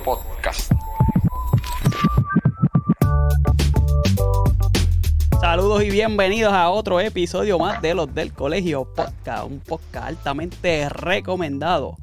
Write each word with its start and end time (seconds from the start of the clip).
Podcast. 0.00 0.72
Saludos 5.40 5.82
y 5.82 5.90
bienvenidos 5.90 6.52
a 6.52 6.70
otro 6.70 6.98
episodio 7.00 7.58
más 7.58 7.82
de 7.82 7.94
los 7.94 8.14
del 8.14 8.32
Colegio 8.32 8.84
Podcast, 8.84 9.44
un 9.44 9.60
podcast 9.60 10.06
altamente 10.06 10.88
recomendado 10.88 11.96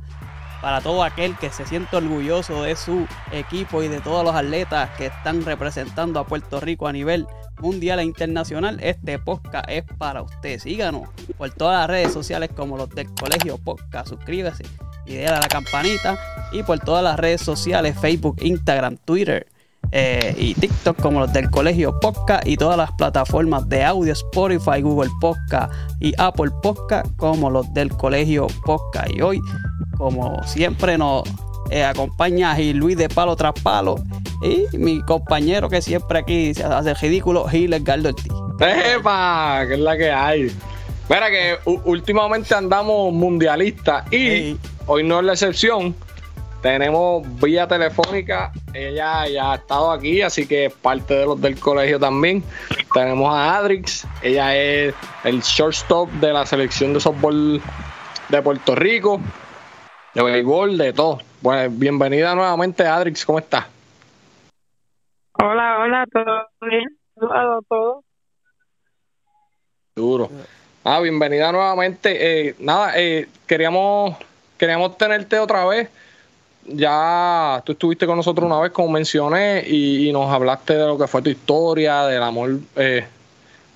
para 0.61 0.81
todo 0.81 1.03
aquel 1.03 1.35
que 1.37 1.49
se 1.49 1.65
siente 1.65 1.95
orgulloso 1.95 2.63
de 2.63 2.75
su 2.75 3.07
equipo 3.31 3.81
y 3.81 3.87
de 3.87 4.01
todos 4.01 4.23
los 4.23 4.35
atletas 4.35 4.91
que 4.97 5.07
están 5.07 5.43
representando 5.43 6.19
a 6.19 6.27
Puerto 6.27 6.59
Rico 6.59 6.87
a 6.87 6.91
nivel 6.91 7.25
mundial 7.59 7.99
e 7.99 8.03
internacional. 8.03 8.77
Este 8.81 9.17
podcast 9.17 9.67
es 9.69 9.83
para 9.97 10.21
usted. 10.21 10.59
Síganos 10.59 11.09
por 11.37 11.49
todas 11.51 11.79
las 11.79 11.89
redes 11.89 12.13
sociales 12.13 12.51
como 12.55 12.77
los 12.77 12.89
del 12.89 13.07
Colegio 13.15 13.57
Podcast. 13.57 14.09
Suscríbase 14.09 14.65
y 15.09 15.17
la 15.23 15.39
campanita 15.49 16.17
y 16.51 16.63
por 16.63 16.79
todas 16.79 17.03
las 17.03 17.17
redes 17.17 17.41
sociales 17.41 17.97
Facebook, 17.99 18.37
Instagram, 18.41 18.97
Twitter 18.97 19.47
eh, 19.91 20.35
y 20.37 20.53
TikTok 20.53 21.01
como 21.01 21.19
los 21.21 21.33
del 21.33 21.49
Colegio 21.49 21.99
Podcast 21.99 22.45
y 22.47 22.55
todas 22.55 22.77
las 22.77 22.91
plataformas 22.91 23.67
de 23.67 23.83
audio 23.83 24.13
Spotify, 24.13 24.81
Google 24.81 25.09
Podcast 25.19 25.73
y 25.99 26.13
Apple 26.19 26.51
Podcast 26.61 27.07
como 27.17 27.49
los 27.49 27.73
del 27.73 27.89
Colegio 27.89 28.47
Podcast. 28.65 29.09
Y 29.11 29.21
hoy, 29.21 29.41
como 29.97 30.43
siempre, 30.43 30.97
nos 30.97 31.23
eh, 31.71 31.83
acompaña 31.83 32.55
Gil 32.55 32.77
Luis 32.77 32.97
de 32.97 33.09
Palo 33.09 33.35
tras 33.35 33.53
Palo 33.63 33.95
y 34.43 34.77
mi 34.77 35.01
compañero 35.01 35.69
que 35.69 35.81
siempre 35.81 36.19
aquí 36.19 36.53
se 36.53 36.63
hace 36.63 36.93
ridículo, 36.93 37.47
Gil 37.47 37.73
Edgardo 37.73 38.09
Ortiz. 38.09 38.31
¡Epa! 38.59 39.65
Que 39.67 39.73
es 39.73 39.79
la 39.79 39.97
que 39.97 40.11
hay. 40.11 40.51
Mira 41.09 41.29
que 41.29 41.57
últimamente 41.65 42.53
andamos 42.53 43.11
mundialistas 43.11 44.11
y 44.13 44.57
hoy 44.85 45.03
no 45.03 45.19
es 45.19 45.25
la 45.25 45.33
excepción 45.33 45.95
tenemos 46.61 47.23
vía 47.41 47.67
telefónica, 47.67 48.51
ella 48.73 49.27
ya 49.27 49.51
ha 49.53 49.55
estado 49.55 49.91
aquí, 49.91 50.21
así 50.21 50.47
que 50.47 50.65
es 50.65 50.73
parte 50.73 51.13
de 51.13 51.25
los 51.25 51.41
del 51.41 51.59
colegio 51.59 51.99
también. 51.99 52.43
Tenemos 52.93 53.33
a 53.33 53.55
Adrix, 53.55 54.05
ella 54.21 54.55
es 54.55 54.93
el 55.23 55.41
shortstop 55.41 56.09
de 56.13 56.33
la 56.33 56.45
selección 56.45 56.93
de 56.93 56.99
softball 56.99 57.61
de 58.27 58.41
Puerto 58.41 58.75
Rico, 58.75 59.21
de 60.13 60.23
béisbol, 60.23 60.77
de 60.77 60.93
todo. 60.93 61.19
Pues 61.41 61.77
bienvenida 61.79 62.35
nuevamente, 62.35 62.85
Adrix, 62.85 63.25
¿cómo 63.25 63.39
estás? 63.39 63.65
Hola, 65.41 65.79
hola, 65.79 66.05
todo 66.11 66.69
bien, 66.69 66.97
todo, 67.15 67.61
todo. 67.69 68.03
Duro. 69.95 70.29
Ah, 70.83 70.99
bienvenida 71.01 71.51
nuevamente. 71.51 72.49
Eh, 72.49 72.55
nada, 72.59 72.93
eh, 72.95 73.27
queríamos, 73.45 74.15
queríamos 74.57 74.97
tenerte 74.97 75.37
otra 75.39 75.65
vez 75.65 75.89
ya 76.71 77.61
tú 77.65 77.73
estuviste 77.73 78.05
con 78.05 78.17
nosotros 78.17 78.45
una 78.45 78.59
vez, 78.59 78.71
como 78.71 78.89
mencioné, 78.89 79.63
y, 79.67 80.11
nos 80.11 80.31
hablaste 80.31 80.75
de 80.75 80.85
lo 80.85 80.97
que 80.97 81.07
fue 81.07 81.21
tu 81.21 81.29
historia, 81.29 82.03
del 82.03 82.23
amor 82.23 82.59
eh, 82.75 83.05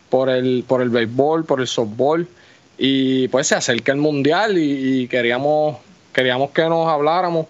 por, 0.10 0.30
el, 0.30 0.64
por 0.68 0.82
el 0.82 0.90
béisbol, 0.90 1.46
por 1.46 1.62
el 1.62 1.68
softball, 1.68 2.28
y 2.78 3.28
pues 3.30 3.48
se 3.48 3.56
acerca 3.56 3.92
el 3.92 3.98
mundial 4.00 4.58
y, 4.58 5.08
queríamos, 5.08 5.78
queríamos 6.12 6.52
que 6.52 6.64
nos 6.64 6.88
habláramos 6.88 7.48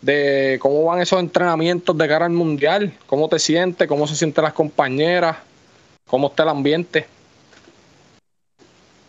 de 0.00 0.58
cómo 0.60 0.84
van 0.84 1.00
esos 1.00 1.20
entrenamientos 1.20 1.96
de 1.96 2.08
cara 2.08 2.26
al 2.26 2.32
mundial, 2.32 2.92
cómo 3.06 3.28
te 3.28 3.38
sientes, 3.38 3.88
cómo 3.88 4.06
se 4.06 4.16
sienten 4.16 4.44
las 4.44 4.52
compañeras, 4.52 5.36
cómo 6.06 6.28
está 6.28 6.42
el 6.42 6.50
ambiente. 6.50 7.06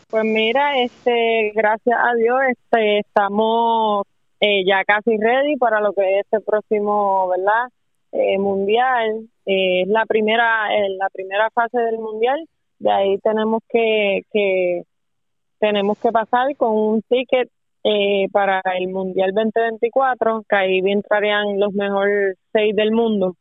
Pues 0.10 0.24
mira, 0.24 0.82
este, 0.82 1.52
gracias 1.56 1.98
a 2.00 2.14
Dios, 2.16 2.38
este, 2.50 3.00
estamos 3.00 4.06
eh, 4.40 4.64
ya 4.66 4.84
casi 4.86 5.18
ready 5.18 5.58
para 5.58 5.82
lo 5.82 5.94
que 5.94 6.20
es 6.20 6.26
el 6.32 6.44
próximo, 6.44 7.28
¿verdad? 7.30 7.70
Eh, 8.12 8.38
mundial. 8.38 9.28
Eh, 9.46 9.82
es 9.82 9.88
la 9.88 10.06
primera, 10.06 10.68
la 10.98 11.10
primera 11.10 11.50
fase 11.52 11.80
del 11.80 11.98
mundial. 11.98 12.48
De 12.80 12.92
ahí 12.92 13.18
tenemos 13.20 13.62
que, 13.70 14.22
que 14.32 14.84
tenemos 15.60 15.98
que 16.00 16.12
pasar 16.12 16.56
con 16.58 16.78
un 16.78 17.02
ticket 17.04 17.50
para 18.32 18.62
el 18.80 18.88
mundial 18.90 19.32
2024, 19.34 20.44
que 20.50 20.56
ahí 20.56 20.80
entrarían 20.86 21.60
los 21.60 21.74
mejores 21.74 22.38
seis 22.52 22.76
del 22.76 22.92
mundo. 22.92 23.36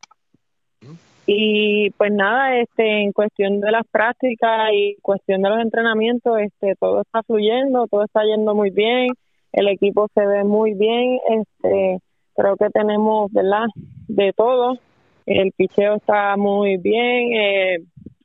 Y 1.27 1.91
pues 1.93 2.13
nada, 2.13 2.59
este, 2.61 3.03
en 3.03 3.13
cuestión 3.13 3.61
de 3.61 3.71
las 3.71 3.87
prácticas 3.87 4.71
y 4.73 4.97
cuestión 5.01 5.43
de 5.43 5.49
los 5.51 5.61
entrenamientos, 5.61 6.39
este, 6.41 6.75
todo 6.79 7.01
está 7.01 7.23
fluyendo, 7.23 7.87
todo 7.87 8.05
está 8.05 8.23
yendo 8.25 8.55
muy 8.55 8.71
bien 8.71 9.09
el 9.55 9.69
equipo 9.69 10.09
se 10.15 10.27
ve 10.27 10.45
muy 10.45 10.75
bien, 10.75 11.19
este, 11.29 11.99
creo 12.35 12.57
que 12.57 12.71
tenemos, 12.71 13.33
¿verdad? 13.33 13.67
De 14.09 14.33
todo, 14.33 14.79
el 15.27 15.53
picheo 15.53 15.97
está 15.97 16.37
muy 16.37 16.77
bien, 16.77 17.33
eh, 17.35 17.79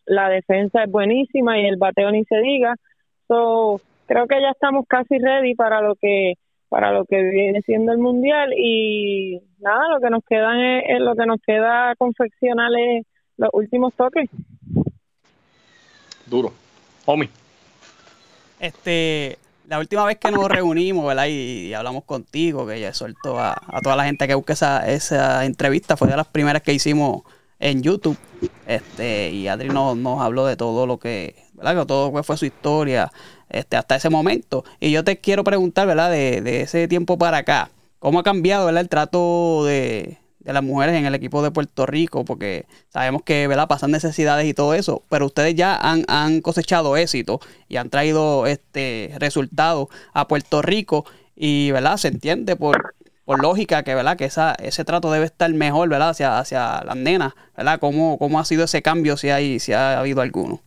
la 0.05 0.29
defensa 0.29 0.83
es 0.83 0.91
buenísima 0.91 1.59
y 1.59 1.67
el 1.67 1.77
bateo 1.77 2.11
ni 2.11 2.25
se 2.25 2.39
diga, 2.39 2.75
so, 3.27 3.79
creo 4.07 4.25
que 4.25 4.41
ya 4.41 4.49
estamos 4.49 4.85
casi 4.87 5.19
ready 5.19 5.53
para 5.53 5.81
lo 5.81 5.95
que 5.95 6.33
para 6.69 6.91
lo 6.91 7.05
que 7.05 7.21
viene 7.21 7.61
siendo 7.63 7.91
el 7.91 7.97
mundial 7.97 8.53
y 8.55 9.41
nada 9.59 9.89
lo 9.89 9.99
que 9.99 10.09
nos 10.09 10.23
quedan 10.23 10.59
es, 10.59 10.99
lo 10.99 11.15
que 11.15 11.25
nos 11.25 11.39
queda 11.45 11.95
confeccionar 11.97 12.71
es 12.77 13.05
los 13.37 13.49
últimos 13.53 13.93
toques 13.95 14.29
duro 16.27 16.53
Omi 17.05 17.27
este 18.59 19.37
la 19.69 19.77
última 19.77 20.03
vez 20.03 20.17
que 20.17 20.31
nos 20.31 20.49
reunimos, 20.49 21.05
¿verdad? 21.05 21.27
Y, 21.29 21.75
hablamos 21.75 22.03
contigo, 22.03 22.65
que 22.65 22.79
ya 22.79 22.91
soltó 22.91 23.39
a, 23.39 23.55
toda 23.83 23.95
la 23.95 24.05
gente 24.05 24.27
que 24.27 24.33
busque 24.33 24.53
esa, 24.53 24.89
esa 24.89 25.45
entrevista, 25.45 25.95
fue 25.95 26.07
de 26.07 26.17
las 26.17 26.25
primeras 26.25 26.63
que 26.63 26.73
hicimos 26.73 27.21
en 27.59 27.83
YouTube. 27.83 28.17
Este, 28.65 29.29
y 29.29 29.47
Adri 29.47 29.69
nos, 29.69 29.95
nos 29.95 30.21
habló 30.21 30.47
de 30.47 30.55
todo 30.55 30.87
lo 30.87 30.97
que, 30.97 31.35
¿verdad? 31.53 31.81
Que 31.81 31.85
todo 31.85 32.23
fue 32.23 32.37
su 32.37 32.45
historia 32.47 33.11
este, 33.49 33.77
hasta 33.77 33.95
ese 33.95 34.09
momento. 34.09 34.63
Y 34.79 34.91
yo 34.91 35.03
te 35.03 35.17
quiero 35.19 35.43
preguntar, 35.43 35.87
¿verdad? 35.87 36.11
De, 36.11 36.41
de 36.41 36.61
ese 36.61 36.87
tiempo 36.87 37.17
para 37.17 37.37
acá, 37.37 37.71
¿cómo 37.99 38.19
ha 38.19 38.23
cambiado, 38.23 38.65
¿verdad? 38.65 38.81
El 38.81 38.89
trato 38.89 39.65
de, 39.65 40.17
de 40.39 40.53
las 40.53 40.63
mujeres 40.63 40.95
en 40.95 41.05
el 41.05 41.15
equipo 41.15 41.43
de 41.43 41.51
Puerto 41.51 41.85
Rico, 41.85 42.25
porque 42.25 42.65
sabemos 42.89 43.23
que 43.23 43.47
¿verdad? 43.47 43.67
pasan 43.67 43.91
necesidades 43.91 44.47
y 44.47 44.53
todo 44.53 44.73
eso, 44.73 45.03
pero 45.09 45.25
ustedes 45.25 45.55
ya 45.55 45.75
han, 45.75 46.05
han 46.07 46.41
cosechado 46.41 46.95
éxito 46.97 47.39
y 47.67 47.77
han 47.77 47.89
traído 47.89 48.47
este 48.47 49.13
resultados 49.19 49.89
a 50.13 50.27
Puerto 50.27 50.61
Rico 50.61 51.05
y 51.35 51.71
¿verdad? 51.71 51.97
se 51.97 52.07
entiende 52.07 52.55
por, 52.55 52.95
lógica 53.27 53.83
que 53.83 53.93
¿verdad? 53.93 54.17
que 54.17 54.25
esa, 54.25 54.55
ese 54.55 54.83
trato 54.85 55.11
debe 55.11 55.25
estar 55.25 55.53
mejor 55.53 55.87
¿verdad? 55.87 56.09
hacia, 56.09 56.39
hacia 56.39 56.83
las 56.83 56.95
nenas, 56.95 57.33
¿verdad? 57.55 57.79
¿Cómo, 57.79 58.17
¿Cómo 58.17 58.39
ha 58.39 58.45
sido 58.45 58.63
ese 58.63 58.81
cambio 58.81 59.17
si 59.17 59.29
hay, 59.29 59.59
si 59.59 59.73
ha 59.73 59.99
habido 59.99 60.21
alguno? 60.21 60.61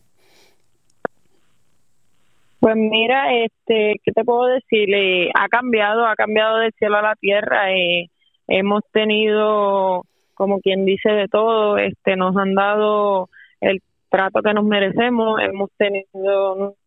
Pues 2.63 2.77
mira, 2.77 3.35
este, 3.43 3.99
¿qué 4.05 4.13
te 4.13 4.23
puedo 4.23 4.45
decir? 4.45 4.87
Eh, 4.95 5.29
ha 5.35 5.49
cambiado, 5.49 6.05
ha 6.05 6.15
cambiado 6.15 6.59
del 6.59 6.71
cielo 6.79 6.95
a 6.95 7.01
la 7.01 7.15
tierra. 7.15 7.73
Eh, 7.73 8.09
hemos 8.47 8.83
tenido, 8.93 10.05
como 10.33 10.61
quien 10.61 10.85
dice 10.85 11.09
de 11.09 11.27
todo, 11.27 11.77
este, 11.77 12.15
nos 12.15 12.37
han 12.37 12.55
dado 12.55 13.27
el 13.59 13.81
trato 14.07 14.41
que 14.41 14.53
nos 14.53 14.63
merecemos, 14.63 15.41
hemos 15.41 15.71
tenido 15.75 16.77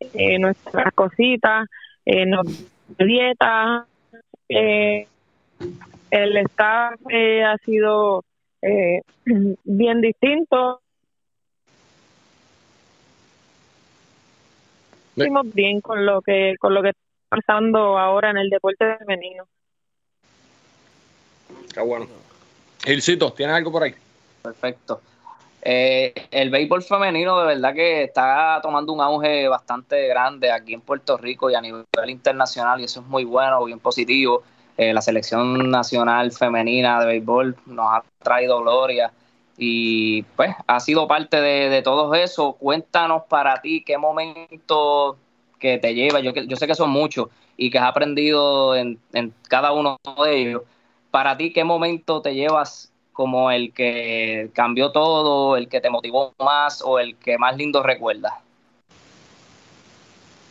eh, 0.00 0.38
nuestras 0.38 0.92
cositas, 0.92 1.66
eh, 2.04 2.26
dieta, 2.98 3.86
eh, 4.50 5.06
el 6.10 6.36
staff 6.36 7.00
eh, 7.08 7.42
ha 7.42 7.56
sido 7.64 8.22
eh, 8.60 9.00
bien 9.64 10.02
distinto. 10.02 10.82
Bien 15.54 15.80
con 15.80 16.04
lo 16.04 16.20
que 16.22 16.56
con 16.58 16.74
lo 16.74 16.82
que 16.82 16.90
está 16.90 17.00
pasando 17.28 17.98
ahora 17.98 18.30
en 18.30 18.38
el 18.38 18.50
deporte 18.50 18.96
femenino. 18.98 19.44
Qué 21.72 21.80
bueno. 21.80 22.06
Gilcito, 22.84 23.32
¿tienes 23.32 23.56
algo 23.56 23.72
por 23.72 23.82
ahí? 23.82 23.94
Perfecto. 24.42 25.00
Eh, 25.62 26.14
el 26.30 26.50
béisbol 26.50 26.82
femenino 26.82 27.40
de 27.40 27.46
verdad 27.46 27.74
que 27.74 28.04
está 28.04 28.60
tomando 28.62 28.92
un 28.92 29.00
auge 29.00 29.48
bastante 29.48 30.06
grande 30.06 30.52
aquí 30.52 30.74
en 30.74 30.80
Puerto 30.80 31.16
Rico 31.16 31.50
y 31.50 31.54
a 31.54 31.60
nivel 31.60 31.84
internacional 32.06 32.80
y 32.80 32.84
eso 32.84 33.00
es 33.00 33.06
muy 33.06 33.24
bueno, 33.24 33.64
bien 33.64 33.80
positivo. 33.80 34.44
Eh, 34.76 34.92
la 34.92 35.02
selección 35.02 35.70
nacional 35.70 36.30
femenina 36.30 37.00
de 37.00 37.06
béisbol 37.06 37.56
nos 37.66 37.86
ha 37.90 38.04
traído 38.22 38.60
gloria 38.60 39.10
y 39.58 40.22
pues 40.36 40.54
ha 40.66 40.80
sido 40.80 41.08
parte 41.08 41.40
de, 41.40 41.82
todo 41.82 42.14
eso. 42.14 42.52
Cuéntanos 42.54 43.22
para 43.28 43.60
ti 43.60 43.82
qué 43.82 43.98
momento 43.98 45.16
que 45.58 45.78
te 45.78 45.94
lleva, 45.94 46.20
yo, 46.20 46.32
yo 46.32 46.56
sé 46.56 46.66
que 46.66 46.74
son 46.74 46.90
muchos 46.90 47.28
y 47.56 47.70
que 47.70 47.78
has 47.78 47.88
aprendido 47.88 48.76
en, 48.76 48.98
en 49.12 49.32
cada 49.48 49.72
uno 49.72 49.96
de 50.22 50.36
ellos 50.36 50.62
para 51.10 51.36
ti, 51.36 51.52
¿qué 51.52 51.64
momento 51.64 52.20
te 52.20 52.34
llevas 52.34 52.92
como 53.12 53.50
el 53.50 53.72
que 53.72 54.50
cambió 54.52 54.92
todo, 54.92 55.56
el 55.56 55.68
que 55.68 55.80
te 55.80 55.88
motivó 55.88 56.34
más 56.38 56.82
o 56.84 56.98
el 56.98 57.16
que 57.16 57.38
más 57.38 57.56
lindo 57.56 57.82
recuerdas? 57.82 58.34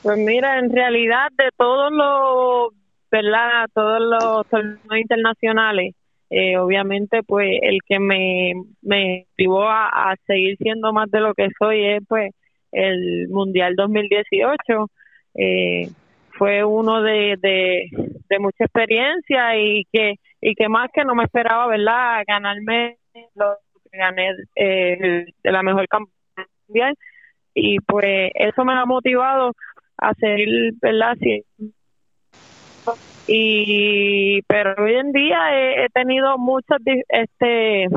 Pues 0.01 0.17
mira, 0.17 0.57
en 0.57 0.71
realidad 0.71 1.27
de 1.37 1.49
todos 1.55 1.91
los 1.91 2.73
¿verdad? 3.11 3.67
Todos 3.73 3.99
los 4.01 4.47
torneos 4.47 4.97
internacionales, 4.97 5.95
eh, 6.29 6.57
obviamente, 6.57 7.21
pues 7.23 7.59
el 7.61 7.79
que 7.87 7.99
me, 7.99 8.53
me 8.81 9.27
motivó 9.29 9.63
a, 9.69 10.15
seguir 10.25 10.57
siendo 10.57 10.91
más 10.93 11.09
de 11.11 11.19
lo 11.19 11.33
que 11.33 11.49
soy 11.59 11.85
es, 11.85 12.03
pues, 12.07 12.31
el 12.71 13.27
Mundial 13.29 13.75
2018. 13.75 14.89
Eh, 15.35 15.89
fue 16.37 16.63
uno 16.63 17.01
de, 17.01 17.37
de, 17.41 18.39
mucha 18.39 18.65
experiencia 18.65 19.57
y 19.57 19.85
que 19.91 20.15
y 20.41 20.53
que 20.55 20.67
más 20.67 20.89
que 20.93 21.03
no 21.05 21.15
me 21.15 21.23
esperaba, 21.23 21.67
¿verdad? 21.67 22.23
Ganarme 22.27 22.97
lo 23.35 23.55
que 23.89 23.97
gané 23.97 24.31
eh, 24.55 25.25
de 25.43 25.51
la 25.51 25.63
mejor 25.63 25.87
campaña 25.87 26.93
y 27.53 27.79
pues 27.79 28.31
eso 28.35 28.65
me 28.65 28.73
ha 28.73 28.85
motivado 28.85 29.53
a 29.97 30.13
seguir, 30.15 30.73
¿verdad? 30.81 31.15
Sí. 31.19 31.43
Y 33.27 34.41
pero 34.43 34.75
hoy 34.77 34.95
en 34.95 35.11
día 35.11 35.39
he, 35.53 35.85
he 35.85 35.89
tenido 35.89 36.37
muchas 36.37 36.79
este 37.09 37.87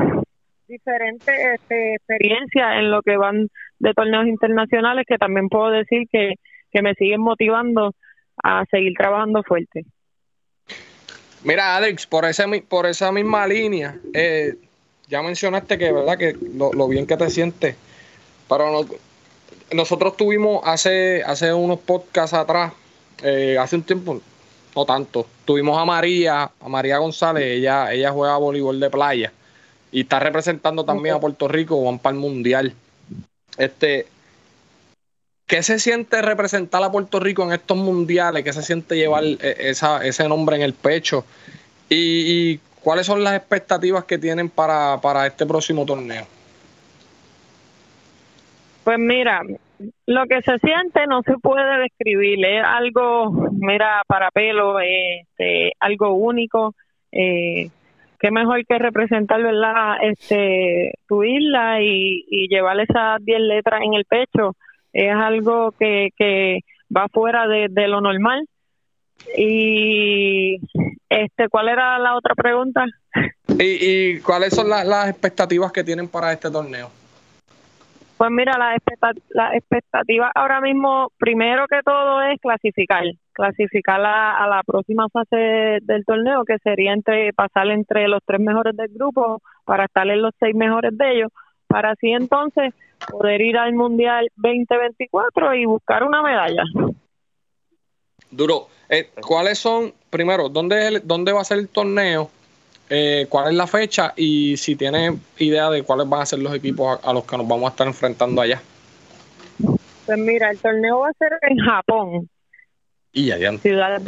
diferentes 0.67 1.35
este, 1.55 1.95
experiencias 1.95 2.77
en 2.77 2.91
lo 2.91 3.01
que 3.01 3.17
van 3.17 3.49
de 3.79 3.93
torneos 3.93 4.27
internacionales 4.27 5.05
que 5.07 5.17
también 5.17 5.49
puedo 5.49 5.71
decir 5.71 6.07
que, 6.11 6.35
que 6.71 6.81
me 6.81 6.93
siguen 6.93 7.21
motivando 7.21 7.93
a 8.43 8.63
seguir 8.69 8.93
trabajando 8.97 9.43
fuerte. 9.43 9.85
Mira, 11.43 11.75
Alex, 11.75 12.05
por 12.05 12.25
esa, 12.25 12.45
por 12.67 12.85
esa 12.85 13.11
misma 13.11 13.47
línea, 13.47 13.97
eh, 14.13 14.55
ya 15.07 15.21
mencionaste 15.21 15.77
que, 15.77 15.91
¿verdad? 15.91 16.17
Que 16.17 16.35
lo, 16.55 16.87
bien 16.87 17.07
que 17.07 17.17
te 17.17 17.29
sientes. 17.29 17.75
Pero 18.47 18.85
nosotros 19.73 20.17
tuvimos 20.17 20.61
hace, 20.65 21.23
hace 21.23 21.53
unos 21.53 21.79
podcasts 21.79 22.33
atrás, 22.33 22.73
eh, 23.23 23.57
hace 23.57 23.75
un 23.77 23.83
tiempo, 23.83 24.21
no 24.79 24.85
tanto, 24.85 25.27
tuvimos 25.43 25.77
a 25.77 25.83
María, 25.83 26.43
a 26.43 26.69
María 26.69 26.99
González, 26.99 27.43
ella, 27.43 27.91
ella 27.91 28.11
juega 28.11 28.37
voleibol 28.37 28.79
de 28.79 28.89
playa 28.89 29.33
y 29.91 30.01
está 30.01 30.19
representando 30.19 30.85
también 30.85 31.15
a 31.15 31.19
Puerto 31.19 31.49
Rico, 31.49 31.83
van 31.83 31.99
para 31.99 32.13
el 32.13 32.21
Mundial. 32.21 32.73
Este, 33.57 34.07
¿Qué 35.47 35.61
se 35.63 35.79
siente 35.79 36.21
representar 36.21 36.81
a 36.81 36.91
Puerto 36.91 37.19
Rico 37.19 37.43
en 37.43 37.51
estos 37.51 37.75
mundiales? 37.75 38.43
¿Qué 38.45 38.53
se 38.53 38.61
siente 38.61 38.95
llevar 38.95 39.23
esa, 39.41 40.05
ese 40.05 40.29
nombre 40.29 40.55
en 40.55 40.61
el 40.61 40.73
pecho? 40.73 41.25
¿Y, 41.89 42.59
cuáles 42.81 43.05
son 43.05 43.21
las 43.21 43.35
expectativas 43.35 44.05
que 44.05 44.17
tienen 44.17 44.47
para, 44.49 45.01
para 45.01 45.27
este 45.27 45.45
próximo 45.45 45.85
torneo? 45.85 46.25
Pues 48.85 48.97
mira, 48.97 49.41
lo 50.05 50.25
que 50.25 50.41
se 50.41 50.57
siente 50.59 51.07
no 51.07 51.21
se 51.23 51.37
puede 51.37 51.79
describir, 51.79 52.43
es 52.45 52.63
algo, 52.65 53.31
mira, 53.51 54.01
para 54.07 54.29
pelo, 54.31 54.79
este, 54.79 55.73
algo 55.79 56.13
único. 56.13 56.75
Eh, 57.11 57.69
qué 58.19 58.31
mejor 58.31 58.65
que 58.65 58.77
representar, 58.77 59.41
¿verdad? 59.41 59.97
Este, 60.01 60.93
tu 61.07 61.23
isla 61.23 61.81
y, 61.81 62.25
y 62.27 62.47
llevar 62.49 62.79
esas 62.79 63.23
10 63.23 63.39
letras 63.39 63.81
en 63.83 63.93
el 63.93 64.05
pecho 64.05 64.55
es 64.91 65.13
algo 65.13 65.71
que, 65.71 66.09
que 66.17 66.59
va 66.95 67.07
fuera 67.07 67.47
de, 67.47 67.87
lo 67.87 68.01
normal. 68.01 68.45
Y 69.37 70.57
este, 71.09 71.49
¿cuál 71.49 71.69
era 71.69 71.99
la 71.99 72.15
otra 72.15 72.35
pregunta? 72.35 72.85
¿Y, 73.59 73.63
y 73.63 74.19
cuáles 74.19 74.53
son 74.53 74.69
las 74.69 75.09
expectativas 75.09 75.71
que 75.71 75.83
tienen 75.83 76.07
para 76.07 76.31
este 76.33 76.49
torneo? 76.49 76.98
Pues 78.19 78.31
mira, 78.31 78.57
la, 78.57 78.75
la 79.29 79.55
expectativa 79.55 80.29
ahora 80.35 80.59
mismo, 80.59 81.09
primero 81.17 81.65
que 81.69 81.79
todo, 81.85 82.21
es 82.23 82.37
clasificar, 82.41 83.05
clasificar 83.31 84.01
a, 84.01 84.45
la 84.45 84.61
próxima 84.65 85.07
fase 85.07 85.79
del 85.83 86.03
torneo, 86.03 86.43
que 86.43 86.57
sería 86.61 86.91
entre 86.91 87.31
pasar 87.31 87.67
entre 87.67 88.09
los 88.09 88.19
tres 88.25 88.41
mejores 88.41 88.75
del 88.75 88.89
grupo 88.89 89.41
para 89.63 89.85
estar 89.85 90.05
en 90.09 90.21
los 90.21 90.33
seis 90.37 90.53
mejores 90.53 90.97
de 90.97 91.11
ellos, 91.13 91.31
para 91.67 91.91
así 91.91 92.09
entonces 92.09 92.73
poder 93.09 93.39
ir 93.39 93.57
al 93.57 93.71
Mundial 93.71 94.27
2024 94.35 95.55
y 95.55 95.63
buscar 95.63 96.03
una 96.03 96.21
medalla. 96.21 96.63
Duro. 98.29 98.67
Eh, 98.89 99.11
¿Cuáles 99.25 99.59
son, 99.59 99.93
primero, 100.09 100.49
dónde, 100.49 100.99
dónde 101.05 101.31
va 101.31 101.39
a 101.39 101.45
ser 101.45 101.59
el 101.59 101.69
torneo? 101.69 102.29
Eh, 102.89 103.27
¿Cuál 103.29 103.49
es 103.49 103.53
la 103.53 103.67
fecha? 103.67 104.13
Y 104.15 104.57
si 104.57 104.75
tiene 104.75 105.17
idea 105.37 105.69
de 105.69 105.83
cuáles 105.83 106.09
van 106.09 106.21
a 106.21 106.25
ser 106.25 106.39
los 106.39 106.53
equipos 106.53 106.99
a, 107.03 107.13
los 107.13 107.23
que 107.23 107.37
nos 107.37 107.47
vamos 107.47 107.65
a 107.65 107.69
estar 107.69 107.87
enfrentando 107.87 108.41
allá. 108.41 108.61
Pues 110.05 110.17
mira, 110.17 110.49
el 110.49 110.57
torneo 110.57 110.99
va 110.99 111.09
a 111.09 111.13
ser 111.13 111.37
en 111.41 111.57
Japón. 111.59 112.29
Y 113.13 113.31
allá 113.31 113.49
en 113.49 113.59
Ciudad 113.59 114.01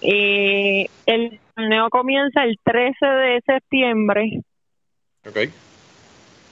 Y 0.00 0.86
el 1.06 1.40
torneo 1.54 1.88
comienza 1.90 2.44
el 2.44 2.56
13 2.64 3.06
de 3.06 3.42
septiembre 3.46 4.42
Okay. 5.28 5.50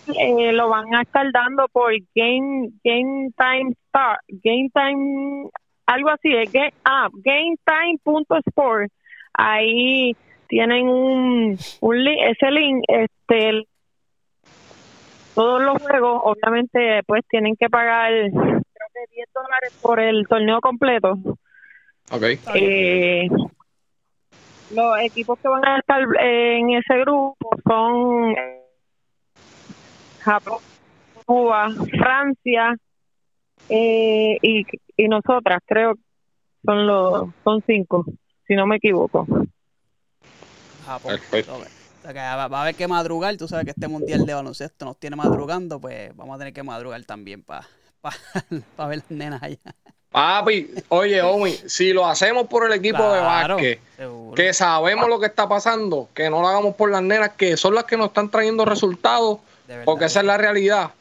Eh, 0.09 0.53
lo 0.53 0.69
van 0.69 0.95
a 0.95 1.03
estar 1.03 1.31
dando 1.33 1.67
por 1.69 1.93
Game 2.15 2.71
Game 2.85 3.31
Time 3.37 3.73
Star, 3.87 4.19
Game 4.29 4.71
Time, 4.73 5.49
algo 5.87 6.11
así, 6.11 6.33
es 6.35 6.51
que, 6.51 6.73
ah, 6.85 7.09
GameTime.sport. 7.13 8.93
Ahí 9.37 10.17
tienen 10.49 10.89
un, 10.89 11.59
un 11.81 12.09
ese 12.09 12.51
link, 12.51 12.85
este, 12.89 13.67
todos 15.35 15.63
los 15.63 15.83
juegos, 15.83 16.23
obviamente, 16.25 17.03
pues 17.07 17.23
tienen 17.29 17.57
que 17.57 17.69
pagar, 17.69 18.11
creo 18.11 18.31
que 18.33 19.15
10 19.15 19.29
dólares 19.35 19.79
por 19.83 20.01
el 20.01 20.27
torneo 20.27 20.61
completo. 20.61 21.19
Okay. 22.11 22.39
Eh, 22.55 23.29
los 24.75 24.99
equipos 25.01 25.39
que 25.39 25.49
van 25.49 25.67
a 25.67 25.79
estar 25.79 26.01
en 26.21 26.71
ese 26.71 26.99
grupo 27.01 27.51
son 27.67 28.35
Japón, 30.21 30.59
Cuba, 31.25 31.69
Francia 31.99 32.75
eh, 33.69 34.39
y, 34.41 34.65
y 34.97 35.09
nosotras, 35.09 35.61
creo 35.67 35.95
son 36.65 36.87
los 36.87 37.29
son 37.45 37.63
cinco, 37.67 38.05
si 38.47 38.55
no 38.55 38.67
me 38.67 38.77
equivoco. 38.77 39.27
Japón. 40.85 41.19
va 42.05 42.45
a 42.45 42.63
haber 42.63 42.75
que 42.75 42.87
madrugar, 42.87 43.37
tú 43.37 43.49
sabes 43.49 43.65
que 43.65 43.73
este 43.73 43.89
mundial 43.89 44.25
de 44.25 44.35
baloncesto 44.35 44.85
nos 44.85 44.99
tiene 44.99 45.17
madrugando, 45.17 45.81
pues 45.81 46.15
vamos 46.17 46.37
a 46.37 46.39
tener 46.39 46.55
que 46.55 46.63
madrugar 46.63 47.05
también 47.05 47.43
para 47.43 47.67
pa, 48.77 48.87
ver 48.87 48.99
las 48.99 49.11
nenas 49.11 49.43
allá. 49.43 49.59
Papi, 50.11 50.71
oye, 50.89 51.21
Omi, 51.21 51.53
si 51.67 51.93
lo 51.93 52.07
hacemos 52.07 52.47
por 52.47 52.65
el 52.65 52.73
equipo 52.73 53.03
de 53.13 53.21
básquet, 53.21 53.81
que 54.35 54.55
sabemos 54.55 55.09
lo 55.09 55.19
que 55.19 55.27
está 55.27 55.49
pasando, 55.49 56.09
que 56.15 56.31
no 56.31 56.41
lo 56.41 56.49
hagamos 56.49 56.75
por 56.77 56.91
las 56.91 57.03
nenas, 57.03 57.33
que 57.37 57.57
son 57.57 57.75
las 57.75 57.85
que 57.85 57.97
nos 57.97 58.09
están 58.09 58.31
trayendo 58.31 58.65
resultados, 58.65 59.41
porque 59.85 60.07
esa 60.07 60.21
es 60.21 60.27
la 60.27 60.39
realidad. 60.39 60.93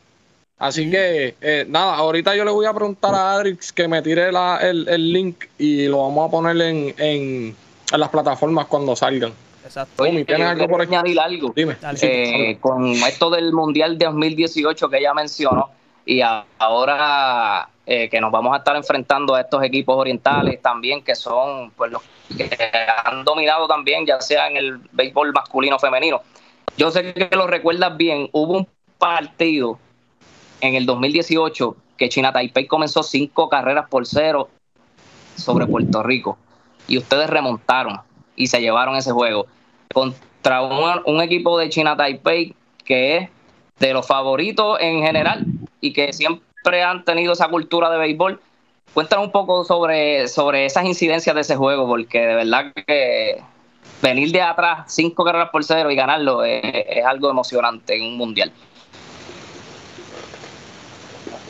Así 0.58 0.90
que, 0.90 1.36
eh, 1.42 1.66
nada, 1.68 1.96
ahorita 1.96 2.36
yo 2.36 2.46
le 2.46 2.52
voy 2.52 2.66
a 2.66 2.74
preguntar 2.74 3.14
a 3.14 3.34
Adrix 3.34 3.74
que 3.74 3.88
me 3.88 4.02
tire 4.02 4.30
el, 4.30 5.14
link 5.14 5.46
y 5.58 5.88
lo 5.88 6.04
vamos 6.04 6.28
a 6.28 6.32
poner 6.32 6.62
en, 6.62 6.96
en, 6.98 7.56
las 7.92 8.10
plataformas 8.10 8.66
cuando 8.68 8.96
salgan. 8.96 9.34
Exacto. 9.66 10.04
¿tienes 10.04 10.42
algo 10.42 10.68
por 10.68 10.82
añadir 10.82 11.20
algo? 11.20 11.52
Dime. 11.56 11.76
Eh, 12.02 12.58
con 12.62 12.86
esto 12.92 13.30
del 13.30 13.52
Mundial 13.52 13.98
de 13.98 14.06
2018 14.06 14.90
que 14.90 15.02
ya 15.02 15.14
mencionó 15.14 15.72
y 16.06 16.22
ahora 16.22 17.68
eh, 17.86 18.08
que 18.10 18.22
nos 18.22 18.32
vamos 18.32 18.54
a 18.54 18.58
estar 18.58 18.76
enfrentando 18.76 19.34
a 19.34 19.42
estos 19.42 19.64
equipos 19.64 19.98
orientales 19.98 20.62
también 20.62 21.04
que 21.04 21.16
son 21.16 21.72
pues 21.72 21.92
los 21.92 22.04
que 22.38 22.48
han 23.04 23.26
dominado 23.26 23.68
también 23.68 24.06
ya 24.06 24.22
sea 24.22 24.48
en 24.48 24.58
el 24.58 24.78
béisbol 24.92 25.34
masculino 25.34 25.78
o 25.78 25.80
femenino 25.80 26.22
yo 26.78 26.92
sé 26.92 27.14
que 27.14 27.36
lo 27.36 27.48
recuerdas 27.48 27.96
bien, 27.96 28.30
hubo 28.34 28.58
un 28.58 28.68
partido 28.98 29.80
en 30.62 30.76
el 30.76 30.86
2018 30.86 31.76
que 31.98 32.10
China 32.10 32.34
Taipei 32.34 32.68
comenzó 32.68 33.04
cinco 33.04 33.50
carreras 33.50 33.88
por 33.90 34.06
cero 34.06 34.50
sobre 35.36 35.68
Puerto 35.68 36.04
Rico 36.04 36.38
y 36.88 36.98
ustedes 36.98 37.30
remontaron 37.30 38.00
y 38.36 38.48
se 38.48 38.62
llevaron 38.62 38.96
ese 38.96 39.12
juego 39.12 39.48
contra 39.94 40.62
un, 40.62 41.22
equipo 41.22 41.58
de 41.58 41.70
China 41.70 41.96
Taipei 41.96 42.54
que 42.84 43.18
es 43.18 43.30
de 43.80 43.94
los 43.94 44.06
favoritos 44.06 44.78
en 44.80 45.02
general 45.02 45.46
y 45.82 45.94
que 45.94 46.14
siempre 46.14 46.84
han 46.84 47.04
tenido 47.06 47.34
esa 47.34 47.48
cultura 47.50 47.90
de 47.90 47.98
béisbol. 47.98 48.40
Cuéntanos 48.94 49.26
un 49.26 49.32
poco 49.32 49.66
sobre, 49.66 50.28
sobre 50.28 50.66
esas 50.66 50.86
incidencias 50.86 51.36
de 51.36 51.42
ese 51.42 51.56
juego, 51.56 51.86
porque 51.88 52.20
de 52.20 52.36
verdad 52.36 52.72
que 52.88 53.42
venir 54.02 54.32
de 54.32 54.42
atrás 54.42 54.86
cinco 54.88 55.24
carreras 55.24 55.50
por 55.50 55.64
cero 55.64 55.92
y 55.92 55.96
ganarlo 55.96 56.44
es, 56.44 56.64
algo 57.06 57.30
emocionante 57.30 57.96
en 57.96 58.04
un 58.04 58.18
mundial. 58.18 58.52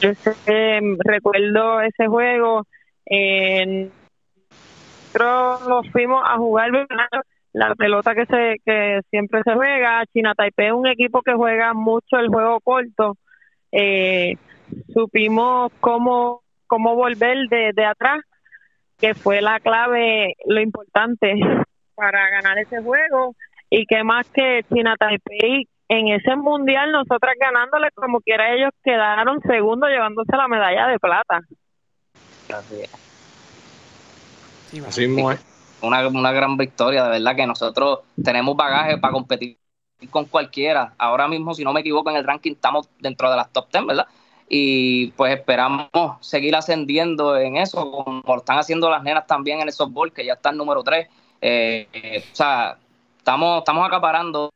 Yo 0.06 0.12
recuerdo 1.00 1.82
ese 1.82 2.08
juego. 2.08 2.66
Eh, 3.06 3.90
nosotros 5.14 5.88
fuimos 5.92 6.22
a 6.26 6.38
jugar 6.38 6.70
la 7.54 7.74
pelota 7.76 8.14
que 8.14 8.26
se 8.26 8.56
que 8.66 9.02
siempre 9.10 9.42
se 9.44 9.54
juega. 9.54 10.06
China 10.14 10.34
Taipei 10.36 10.68
es 10.68 10.74
un 10.74 10.88
equipo 10.88 11.22
que 11.22 11.34
juega 11.34 11.74
mucho 11.74 12.18
el 12.18 12.28
juego 12.28 12.60
corto. 12.60 13.18
Eh, 13.72 14.36
supimos 14.94 15.72
cómo, 15.80 16.42
cómo 16.68 16.96
volver 16.96 17.48
de, 17.50 17.72
de 17.74 17.86
atrás 17.86 18.20
que 19.00 19.14
fue 19.14 19.42
la 19.42 19.60
clave, 19.60 20.36
lo 20.46 20.62
importante 20.62 21.34
para 21.96 22.30
ganar 22.30 22.58
ese 22.60 22.82
juego 22.82 23.36
y 23.70 23.86
que 23.86 24.04
más 24.04 24.30
que 24.30 24.64
China 24.72 24.96
Taipei 24.98 25.68
en 25.90 26.08
ese 26.08 26.36
mundial 26.36 26.92
nosotras 26.92 27.36
ganándole 27.40 27.90
como 27.94 28.22
quiera 28.22 28.54
ellos 28.54 28.72
quedaron 28.84 29.40
segundos 29.42 29.90
llevándose 29.90 30.36
la 30.36 30.48
medalla 30.48 30.88
de 30.88 31.00
plata. 31.00 31.42
Así 32.54 32.82
es. 32.82 33.06
Así 34.88 35.08
mismo 35.08 35.32
es. 35.32 35.46
Una, 35.82 36.08
una 36.08 36.32
gran 36.32 36.58
victoria, 36.58 37.04
de 37.04 37.10
verdad 37.10 37.36
que 37.36 37.46
nosotros 37.46 38.00
tenemos 38.24 38.56
bagaje 38.56 38.98
para 38.98 39.14
competir 39.14 39.58
con 40.10 40.26
cualquiera. 40.26 40.94
Ahora 40.98 41.28
mismo, 41.28 41.54
si 41.54 41.64
no 41.64 41.74
me 41.74 41.82
equivoco, 41.82 42.10
en 42.10 42.16
el 42.16 42.24
ranking 42.24 42.54
estamos 42.54 42.90
dentro 43.00 43.30
de 43.30 43.38
las 43.38 43.52
top 43.52 43.68
10, 43.72 43.86
¿verdad? 43.86 44.08
Y 44.48 45.08
pues 45.12 45.36
esperamos 45.36 45.90
seguir 46.22 46.56
ascendiendo 46.56 47.38
en 47.38 47.58
eso, 47.58 47.92
como 47.92 48.38
están 48.38 48.58
haciendo 48.58 48.90
las 48.90 49.04
nenas 49.04 49.26
también 49.28 49.62
en 49.62 49.68
el 49.68 49.74
softball, 49.74 50.12
que 50.12 50.26
ya 50.26 50.34
está 50.34 50.50
el 50.50 50.58
número 50.58 50.84
3. 50.84 51.08
Eh, 51.42 51.88
eh, 51.94 52.24
o 52.32 52.36
sea, 52.36 52.78
estamos, 53.18 53.60
estamos 53.60 53.86
acaparando 53.86 54.52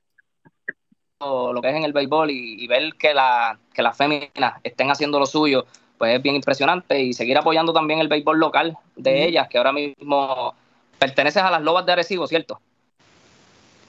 lo 1.19 1.61
que 1.61 1.69
es 1.69 1.75
en 1.75 1.83
el 1.83 1.91
béisbol 1.91 2.31
y, 2.31 2.65
ver 2.67 2.93
que, 2.95 3.13
la, 3.13 3.57
que 3.73 3.81
las 3.81 3.97
féminas 3.97 4.53
estén 4.63 4.89
haciendo 4.89 5.19
lo 5.19 5.25
suyo, 5.25 5.65
pues 5.97 6.15
es 6.15 6.21
bien 6.21 6.35
impresionante 6.35 7.01
y 7.01 7.11
seguir 7.11 7.37
apoyando 7.37 7.73
también 7.73 7.99
el 7.99 8.07
béisbol 8.07 8.39
local 8.39 8.77
de 8.95 9.25
ellas, 9.25 9.49
que 9.49 9.57
ahora 9.57 9.73
mismo 9.73 10.53
perteneces 10.97 11.43
a 11.43 11.51
las 11.51 11.61
Lobas 11.61 11.85
de 11.85 11.91
Arecibo, 11.91 12.25
¿cierto? 12.25 12.61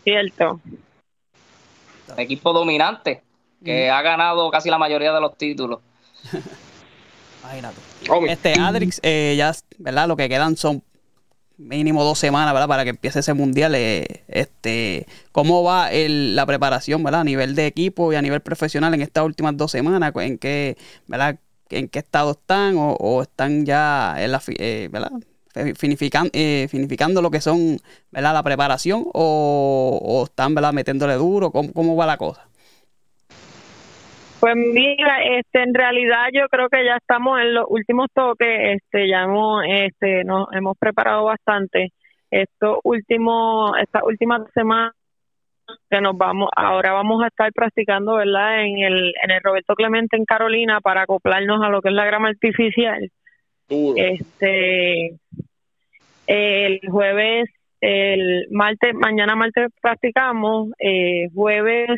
Cierto. 0.02 0.60
Equipo 2.16 2.52
dominante 2.52 3.22
que 3.64 3.90
ha 3.90 4.02
ganado 4.02 4.50
casi 4.50 4.68
la 4.68 4.78
mayoría 4.78 5.12
de 5.12 5.20
los 5.20 5.36
títulos. 5.36 5.78
Imagínate. 7.42 7.80
Este 8.28 8.54
Adrix, 8.58 9.00
eh, 9.04 9.34
ya, 9.36 9.52
¿verdad? 9.78 10.08
Lo 10.08 10.16
que 10.16 10.28
quedan 10.28 10.56
son 10.56 10.82
mínimo 11.60 12.02
dos 12.04 12.18
semanas, 12.18 12.52
¿verdad? 12.52 12.68
Para 12.68 12.84
que 12.84 12.90
empiece 12.90 13.20
ese 13.20 13.34
mundial. 13.34 13.74
Eh, 13.74 14.24
este, 14.28 15.06
¿Cómo 15.32 15.62
va 15.62 15.90
la 15.92 16.46
preparación, 16.46 17.02
¿verdad? 17.02 17.20
A 17.20 17.24
nivel 17.24 17.54
de 17.54 17.66
equipo 17.66 18.12
y 18.12 18.16
a 18.16 18.22
nivel 18.22 18.40
profesional 18.40 18.94
en 18.94 19.02
estas 19.02 19.24
últimas 19.24 19.56
dos 19.56 19.70
semanas. 19.70 20.12
¿En 20.16 20.38
qué, 20.38 20.76
¿verdad? 21.06 21.38
¿En 21.68 21.88
qué 21.88 22.00
estado 22.00 22.32
están 22.32 22.74
o, 22.76 23.22
están 23.22 23.64
ya 23.66 24.16
en 24.18 24.32
la, 24.32 24.42
eh, 24.48 24.88
¿verdad? 24.90 25.12
Finificando, 25.76 26.30
eh, 26.32 26.68
finificando 26.70 27.20
lo 27.22 27.30
que 27.30 27.40
son, 27.40 27.80
¿verdad? 28.10 28.32
La 28.34 28.42
preparación 28.42 29.04
o, 29.12 30.24
están, 30.26 30.54
¿verdad? 30.54 30.72
Metiéndole 30.72 31.14
duro. 31.14 31.50
¿Cómo, 31.50 31.72
cómo 31.72 31.96
va 31.96 32.06
la 32.06 32.16
cosa? 32.16 32.49
Pues 34.40 34.56
mira, 34.56 35.22
este, 35.22 35.62
en 35.62 35.74
realidad 35.74 36.28
yo 36.32 36.48
creo 36.48 36.70
que 36.70 36.82
ya 36.82 36.96
estamos 36.96 37.38
en 37.40 37.52
los 37.52 37.66
últimos 37.68 38.08
toques, 38.14 38.80
este, 38.82 39.06
ya 39.06 39.24
hemos, 39.24 39.62
este, 39.68 40.24
nos 40.24 40.48
hemos 40.52 40.78
preparado 40.78 41.24
bastante. 41.24 41.92
Estos 42.30 42.78
últimos, 42.84 43.72
estas 43.82 44.02
últimas 44.02 44.50
semanas 44.54 44.94
que 45.90 46.00
nos 46.00 46.16
vamos, 46.16 46.48
ahora 46.56 46.92
vamos 46.92 47.22
a 47.22 47.26
estar 47.26 47.52
practicando, 47.52 48.14
¿verdad? 48.14 48.64
En 48.64 48.78
el, 48.78 49.12
en 49.22 49.30
el 49.30 49.42
Roberto 49.42 49.74
Clemente 49.74 50.16
en 50.16 50.24
Carolina 50.24 50.80
para 50.80 51.02
acoplarnos 51.02 51.62
a 51.62 51.68
lo 51.68 51.82
que 51.82 51.90
es 51.90 51.94
la 51.94 52.06
grama 52.06 52.28
artificial. 52.28 53.10
Este, 53.68 55.18
el 56.26 56.80
jueves, 56.90 57.50
el 57.82 58.46
martes, 58.50 58.94
mañana 58.94 59.36
martes 59.36 59.68
practicamos, 59.82 60.70
eh, 60.78 61.28
jueves 61.34 61.90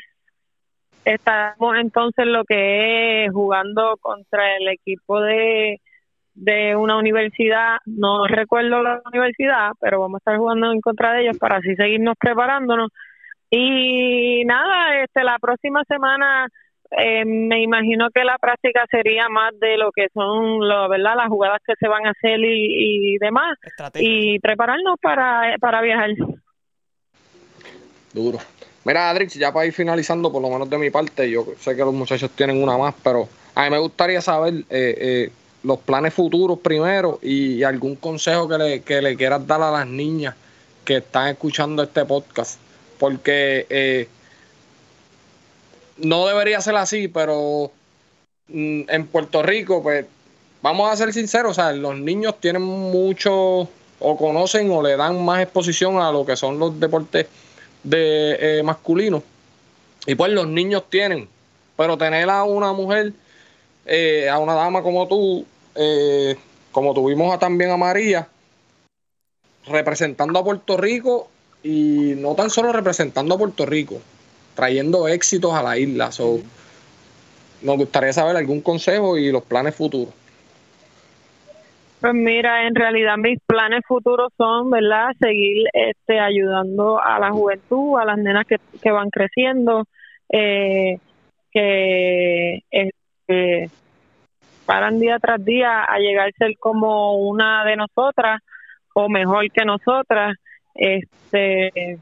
estamos 1.04 1.76
entonces 1.78 2.26
lo 2.26 2.44
que 2.44 3.24
es 3.24 3.32
jugando 3.32 3.96
contra 4.00 4.56
el 4.56 4.68
equipo 4.68 5.20
de, 5.20 5.80
de 6.34 6.76
una 6.76 6.96
universidad, 6.96 7.78
no 7.86 8.26
recuerdo 8.26 8.82
la 8.82 9.02
universidad, 9.06 9.72
pero 9.80 10.00
vamos 10.00 10.16
a 10.16 10.18
estar 10.18 10.38
jugando 10.38 10.72
en 10.72 10.80
contra 10.80 11.12
de 11.12 11.22
ellos 11.22 11.38
para 11.38 11.58
así 11.58 11.74
seguirnos 11.76 12.14
preparándonos. 12.18 12.90
Y 13.50 14.44
nada, 14.46 15.02
este 15.02 15.24
la 15.24 15.38
próxima 15.38 15.82
semana 15.86 16.48
eh, 16.98 17.24
me 17.24 17.62
imagino 17.62 18.08
que 18.14 18.24
la 18.24 18.38
práctica 18.38 18.84
sería 18.90 19.28
más 19.28 19.58
de 19.60 19.76
lo 19.76 19.90
que 19.92 20.08
son 20.12 20.66
lo, 20.66 20.88
¿verdad? 20.88 21.16
las 21.16 21.28
jugadas 21.28 21.60
que 21.66 21.74
se 21.78 21.88
van 21.88 22.06
a 22.06 22.10
hacer 22.10 22.40
y, 22.40 23.14
y 23.14 23.18
demás. 23.18 23.58
Y 23.96 24.38
prepararnos 24.40 24.96
para, 25.00 25.56
para 25.58 25.80
viajar. 25.82 26.10
Duro. 28.12 28.38
Mira, 28.84 29.10
Adrix, 29.10 29.34
ya 29.34 29.52
para 29.52 29.66
ir 29.66 29.72
finalizando, 29.72 30.32
por 30.32 30.42
lo 30.42 30.50
menos 30.50 30.68
de 30.68 30.76
mi 30.76 30.90
parte, 30.90 31.30
yo 31.30 31.46
sé 31.60 31.76
que 31.76 31.84
los 31.84 31.94
muchachos 31.94 32.30
tienen 32.34 32.60
una 32.60 32.76
más, 32.76 32.94
pero 33.02 33.28
a 33.54 33.64
mí 33.64 33.70
me 33.70 33.78
gustaría 33.78 34.20
saber 34.20 34.54
eh, 34.54 34.64
eh, 34.70 35.30
los 35.62 35.78
planes 35.78 36.12
futuros 36.12 36.58
primero 36.58 37.20
y, 37.22 37.62
algún 37.62 37.94
consejo 37.94 38.48
que 38.48 38.58
le, 38.58 38.82
que 38.82 39.00
le 39.00 39.16
quieras 39.16 39.46
dar 39.46 39.62
a 39.62 39.70
las 39.70 39.86
niñas 39.86 40.34
que 40.84 40.96
están 40.96 41.28
escuchando 41.28 41.82
este 41.84 42.04
podcast. 42.04 42.58
Porque 42.98 43.66
eh, 43.70 44.08
no 45.98 46.26
debería 46.26 46.60
ser 46.60 46.74
así, 46.74 47.06
pero 47.06 47.70
mm, 48.48 48.82
en 48.88 49.06
Puerto 49.06 49.44
Rico, 49.44 49.80
pues 49.80 50.06
vamos 50.60 50.90
a 50.90 50.96
ser 50.96 51.12
sinceros, 51.12 51.52
o 51.52 51.54
sea, 51.54 51.72
los 51.72 51.96
niños 51.96 52.40
tienen 52.40 52.62
mucho 52.62 53.68
o 54.04 54.16
conocen 54.16 54.70
o 54.72 54.82
le 54.82 54.96
dan 54.96 55.24
más 55.24 55.42
exposición 55.42 55.98
a 55.98 56.10
lo 56.10 56.26
que 56.26 56.36
son 56.36 56.58
los 56.58 56.78
deportes 56.80 57.26
de 57.82 58.58
eh, 58.58 58.62
masculino. 58.62 59.22
Y 60.06 60.14
pues 60.14 60.32
los 60.32 60.46
niños 60.46 60.84
tienen, 60.90 61.28
pero 61.76 61.96
tener 61.96 62.28
a 62.28 62.44
una 62.44 62.72
mujer, 62.72 63.12
eh, 63.86 64.28
a 64.28 64.38
una 64.38 64.54
dama 64.54 64.82
como 64.82 65.06
tú, 65.06 65.46
eh, 65.74 66.36
como 66.72 66.94
tuvimos 66.94 67.34
a, 67.34 67.38
también 67.38 67.70
a 67.70 67.76
María, 67.76 68.28
representando 69.66 70.38
a 70.38 70.44
Puerto 70.44 70.76
Rico 70.76 71.28
y 71.62 72.14
no 72.16 72.34
tan 72.34 72.50
solo 72.50 72.72
representando 72.72 73.34
a 73.34 73.38
Puerto 73.38 73.64
Rico, 73.64 74.00
trayendo 74.56 75.06
éxitos 75.06 75.54
a 75.54 75.62
la 75.62 75.78
isla. 75.78 76.10
So, 76.10 76.40
nos 77.62 77.76
gustaría 77.76 78.12
saber 78.12 78.36
algún 78.36 78.60
consejo 78.60 79.16
y 79.16 79.30
los 79.30 79.44
planes 79.44 79.76
futuros. 79.76 80.12
Pues 82.02 82.14
mira, 82.14 82.66
en 82.66 82.74
realidad 82.74 83.16
mis 83.16 83.38
planes 83.46 83.82
futuros 83.86 84.32
son, 84.36 84.70
¿verdad? 84.70 85.12
Seguir 85.20 85.68
este, 85.72 86.18
ayudando 86.18 87.00
a 87.00 87.20
la 87.20 87.30
juventud, 87.30 87.96
a 87.96 88.04
las 88.04 88.18
nenas 88.18 88.44
que, 88.44 88.56
que 88.82 88.90
van 88.90 89.08
creciendo, 89.08 89.84
eh, 90.28 90.98
que 91.52 92.58
este, 92.72 93.70
paran 94.66 94.98
día 94.98 95.20
tras 95.20 95.44
día 95.44 95.84
a 95.84 96.00
llegar 96.00 96.30
a 96.30 96.32
ser 96.36 96.58
como 96.58 97.18
una 97.18 97.64
de 97.64 97.76
nosotras 97.76 98.40
o 98.94 99.08
mejor 99.08 99.48
que 99.52 99.64
nosotras. 99.64 100.34
Este, 100.74 101.98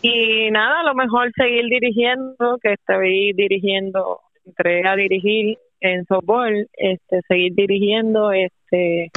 y, 0.00 0.50
nada, 0.50 0.80
a 0.80 0.84
lo 0.84 0.94
mejor 0.94 1.30
seguir 1.36 1.66
dirigiendo, 1.68 2.56
que 2.62 2.72
estoy 2.72 3.34
dirigiendo, 3.34 4.20
entré 4.46 4.88
a 4.88 4.96
dirigir 4.96 5.58
en 5.80 6.04
softball, 6.06 6.68
este, 6.74 7.20
seguir 7.28 7.54
dirigiendo, 7.54 8.32
este, 8.32 9.10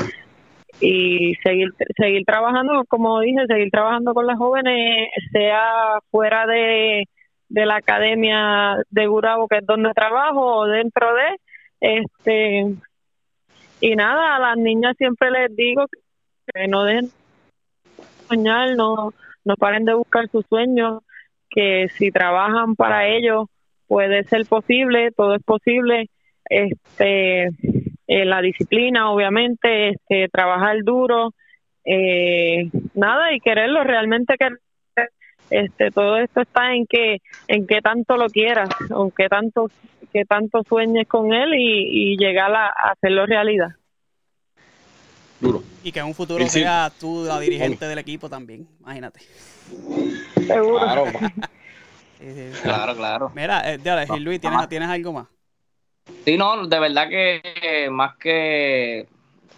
y 0.80 1.36
seguir 1.44 1.70
seguir 1.98 2.24
trabajando, 2.26 2.84
como 2.88 3.20
dije, 3.20 3.46
seguir 3.48 3.70
trabajando 3.72 4.14
con 4.14 4.26
las 4.28 4.38
jóvenes, 4.38 5.10
sea 5.32 6.00
fuera 6.10 6.46
de, 6.46 7.06
de 7.50 7.66
la 7.66 7.78
academia 7.78 8.78
de 8.90 9.08
Gurabo, 9.08 9.48
que 9.48 9.58
es 9.58 9.66
donde 9.66 9.94
trabajo, 9.94 10.60
o 10.60 10.68
dentro 10.68 11.08
de, 11.14 11.38
este, 11.82 12.76
y 13.82 13.96
nada, 13.96 14.36
a 14.36 14.40
las 14.40 14.58
niñas 14.58 14.96
siempre 14.98 15.32
les 15.32 15.56
digo 15.56 15.86
que 16.54 16.68
no 16.68 16.84
dejen 16.84 17.10
soñar, 18.28 18.76
no, 18.76 19.14
no 19.44 19.56
paren 19.56 19.86
de 19.86 19.94
buscar 19.94 20.28
sus 20.30 20.46
sueños, 20.48 21.04
que 21.50 21.90
si 21.90 22.12
trabajan 22.12 22.76
para 22.76 23.08
ellos 23.08 23.48
puede 23.88 24.24
ser 24.24 24.46
posible, 24.46 25.12
todo 25.12 25.36
es 25.36 25.44
posible 25.44 26.10
este 26.46 27.50
eh, 28.08 28.26
la 28.26 28.42
disciplina 28.42 29.12
obviamente 29.12 29.90
este 29.90 30.28
trabajar 30.30 30.78
duro 30.84 31.34
eh, 31.86 32.70
nada 32.94 33.34
y 33.34 33.40
quererlo 33.40 33.84
realmente 33.84 34.36
que 34.38 34.50
este 35.50 35.92
todo 35.92 36.18
esto 36.18 36.42
está 36.42 36.74
en 36.74 36.86
que 36.86 37.18
en 37.48 37.68
que 37.68 37.82
tanto 37.82 38.18
lo 38.18 38.28
quieras 38.28 38.70
aunque 38.90 39.28
tanto 39.28 39.70
que 40.12 40.26
tanto 40.26 40.64
sueñes 40.68 41.08
con 41.08 41.34
él 41.34 41.54
y, 41.56 42.18
llegar 42.18 42.54
a, 42.54 42.68
hacerlo 42.92 43.26
realidad. 43.26 43.70
Duro. 45.40 45.64
Y 45.84 45.92
que 45.92 46.00
en 46.00 46.06
un 46.06 46.14
futuro 46.14 46.46
sea 46.48 46.92
tú 47.00 47.24
la 47.26 47.40
dirigente 47.40 47.88
del 47.88 48.00
equipo 48.00 48.30
también 48.30 48.68
imagínate. 48.80 49.22
Seguro. 50.48 50.80
Claro. 50.80 51.06
Claro, 52.62 53.32
mira 53.34 53.64
eh, 53.74 53.80
Luis 54.20 54.40
tienes 54.40 54.70
tienes 54.70 54.90
algo 54.90 55.12
más 55.12 55.28
Sí, 56.26 56.38
no, 56.38 56.68
de 56.68 56.80
verdad 56.80 57.10
que 57.10 57.88
más 57.92 58.16
que 58.18 59.08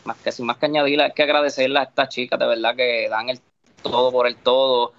más 0.06 0.18
que 0.18 0.32
sin 0.32 0.46
más 0.46 0.58
que 0.58 0.66
añadirle, 0.66 1.06
hay 1.06 1.12
que 1.12 1.24
agradecerle 1.24 1.80
a 1.80 1.84
estas 1.84 2.10
chicas, 2.10 2.40
de 2.40 2.46
verdad 2.46 2.76
que 2.76 3.08
dan 3.10 3.30
el 3.30 3.40
todo 3.82 4.12
por 4.12 4.28
el 4.28 4.36
todo. 4.36 4.94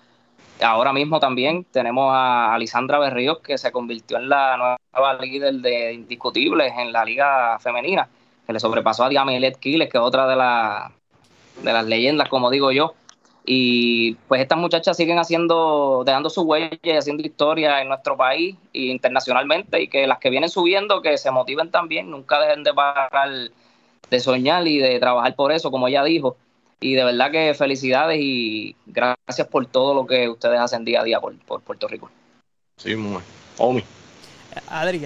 Ahora 0.60 0.92
mismo 0.92 1.20
también 1.20 1.64
tenemos 1.64 2.12
a 2.12 2.54
Alisandra 2.54 2.98
Berríos, 2.98 3.40
que 3.40 3.58
se 3.58 3.72
convirtió 3.72 4.18
en 4.18 4.28
la 4.28 4.78
nueva 4.92 5.14
líder 5.14 5.54
de 5.54 5.92
indiscutibles 5.92 6.72
en 6.78 6.92
la 6.92 7.04
liga 7.04 7.58
femenina, 7.58 8.08
que 8.46 8.52
le 8.52 8.60
sobrepasó 8.60 9.04
a 9.04 9.08
Diamelet 9.08 9.58
Quiles, 9.58 9.90
que 9.90 9.98
es 9.98 10.04
otra 10.04 10.26
de 10.26 10.36
las 10.36 10.92
de 11.62 11.72
las 11.72 11.86
leyendas, 11.86 12.28
como 12.28 12.50
digo 12.50 12.72
yo. 12.72 12.94
Y 13.46 14.14
pues 14.26 14.40
estas 14.40 14.58
muchachas 14.58 14.96
siguen 14.96 15.18
haciendo, 15.18 16.02
dejando 16.04 16.30
su 16.30 16.42
huella 16.42 16.70
y 16.82 16.90
haciendo 16.92 17.22
historia 17.22 17.82
en 17.82 17.88
nuestro 17.88 18.16
país 18.16 18.56
e 18.72 18.86
internacionalmente. 18.86 19.82
Y 19.82 19.88
que 19.88 20.06
las 20.06 20.18
que 20.18 20.30
vienen 20.30 20.48
subiendo, 20.48 21.02
que 21.02 21.18
se 21.18 21.30
motiven 21.30 21.70
también, 21.70 22.10
nunca 22.10 22.40
dejen 22.40 22.64
de 22.64 22.72
parar 22.72 23.28
de 24.10 24.20
soñar 24.20 24.66
y 24.66 24.78
de 24.78 24.98
trabajar 24.98 25.34
por 25.34 25.52
eso, 25.52 25.70
como 25.70 25.88
ella 25.88 26.02
dijo. 26.04 26.36
Y 26.80 26.94
de 26.94 27.04
verdad 27.04 27.30
que 27.30 27.54
felicidades 27.54 28.18
y 28.20 28.76
gracias 28.86 29.48
por 29.48 29.66
todo 29.66 29.94
lo 29.94 30.06
que 30.06 30.28
ustedes 30.28 30.58
hacen 30.58 30.84
día 30.84 31.00
a 31.00 31.04
día 31.04 31.20
por, 31.20 31.34
Puerto 31.62 31.88
Rico. 31.88 32.10
Sí, 32.76 32.96
muy 32.96 33.22
Omi. 33.58 33.82
Adri, 34.68 35.02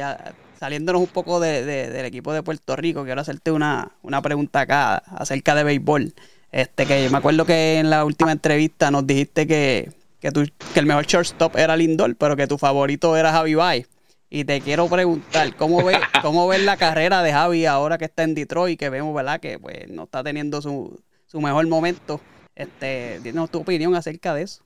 saliéndonos 0.58 1.02
un 1.02 1.08
poco 1.08 1.40
del 1.40 2.04
equipo 2.04 2.32
de 2.32 2.42
Puerto 2.42 2.76
Rico, 2.76 3.04
quiero 3.04 3.20
hacerte 3.20 3.50
una, 3.50 3.92
una 4.02 4.22
pregunta 4.22 4.60
acá 4.60 4.96
acerca 4.96 5.54
de 5.54 5.64
béisbol. 5.64 6.14
Este, 6.50 6.86
que 6.86 7.08
me 7.10 7.18
acuerdo 7.18 7.44
que 7.44 7.78
en 7.78 7.90
la 7.90 8.04
última 8.04 8.32
entrevista 8.32 8.90
nos 8.90 9.06
dijiste 9.06 9.46
que, 9.46 9.90
que, 10.20 10.30
que 10.30 10.80
el 10.80 10.86
mejor 10.86 11.06
shortstop 11.06 11.56
era 11.56 11.76
Lindor, 11.76 12.16
pero 12.16 12.36
que 12.36 12.46
tu 12.46 12.58
favorito 12.58 13.16
era 13.16 13.32
Javi 13.32 13.54
Baez. 13.54 13.88
Y 14.30 14.44
te 14.44 14.60
quiero 14.60 14.88
preguntar, 14.88 15.54
¿cómo 15.56 15.84
ves, 15.84 15.98
cómo 16.22 16.48
ves 16.48 16.62
la 16.62 16.76
carrera 16.76 17.22
de 17.22 17.32
Javi 17.32 17.66
ahora 17.66 17.98
que 17.98 18.04
está 18.04 18.24
en 18.24 18.34
Detroit, 18.34 18.78
que 18.78 18.90
vemos, 18.90 19.14
¿verdad? 19.14 19.40
Que 19.40 19.58
pues 19.58 19.88
no 19.88 20.04
está 20.04 20.22
teniendo 20.22 20.60
su, 20.60 21.00
su 21.26 21.40
mejor 21.40 21.66
momento. 21.66 22.20
Este, 22.54 23.20
dinos 23.20 23.50
tu 23.50 23.60
opinión 23.60 23.94
acerca 23.94 24.34
de 24.34 24.42
eso. 24.42 24.64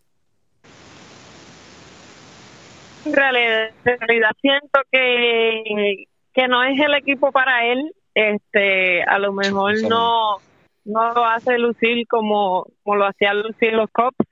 En 3.04 3.12
realidad, 3.12 4.30
siento 4.40 4.80
que, 4.90 6.06
que 6.32 6.48
no 6.48 6.62
es 6.64 6.78
el 6.80 6.94
equipo 6.94 7.32
para 7.32 7.66
él. 7.66 7.92
Este, 8.14 9.02
a 9.04 9.18
lo 9.18 9.32
mejor 9.32 9.82
no 9.82 10.38
no 10.84 11.12
lo 11.12 11.24
hace 11.24 11.58
lucir 11.58 12.06
como, 12.08 12.66
como 12.82 12.96
lo 12.96 13.06
hacían 13.06 13.42
lucir 13.42 13.72
los 13.72 13.90
cops. 13.90 14.26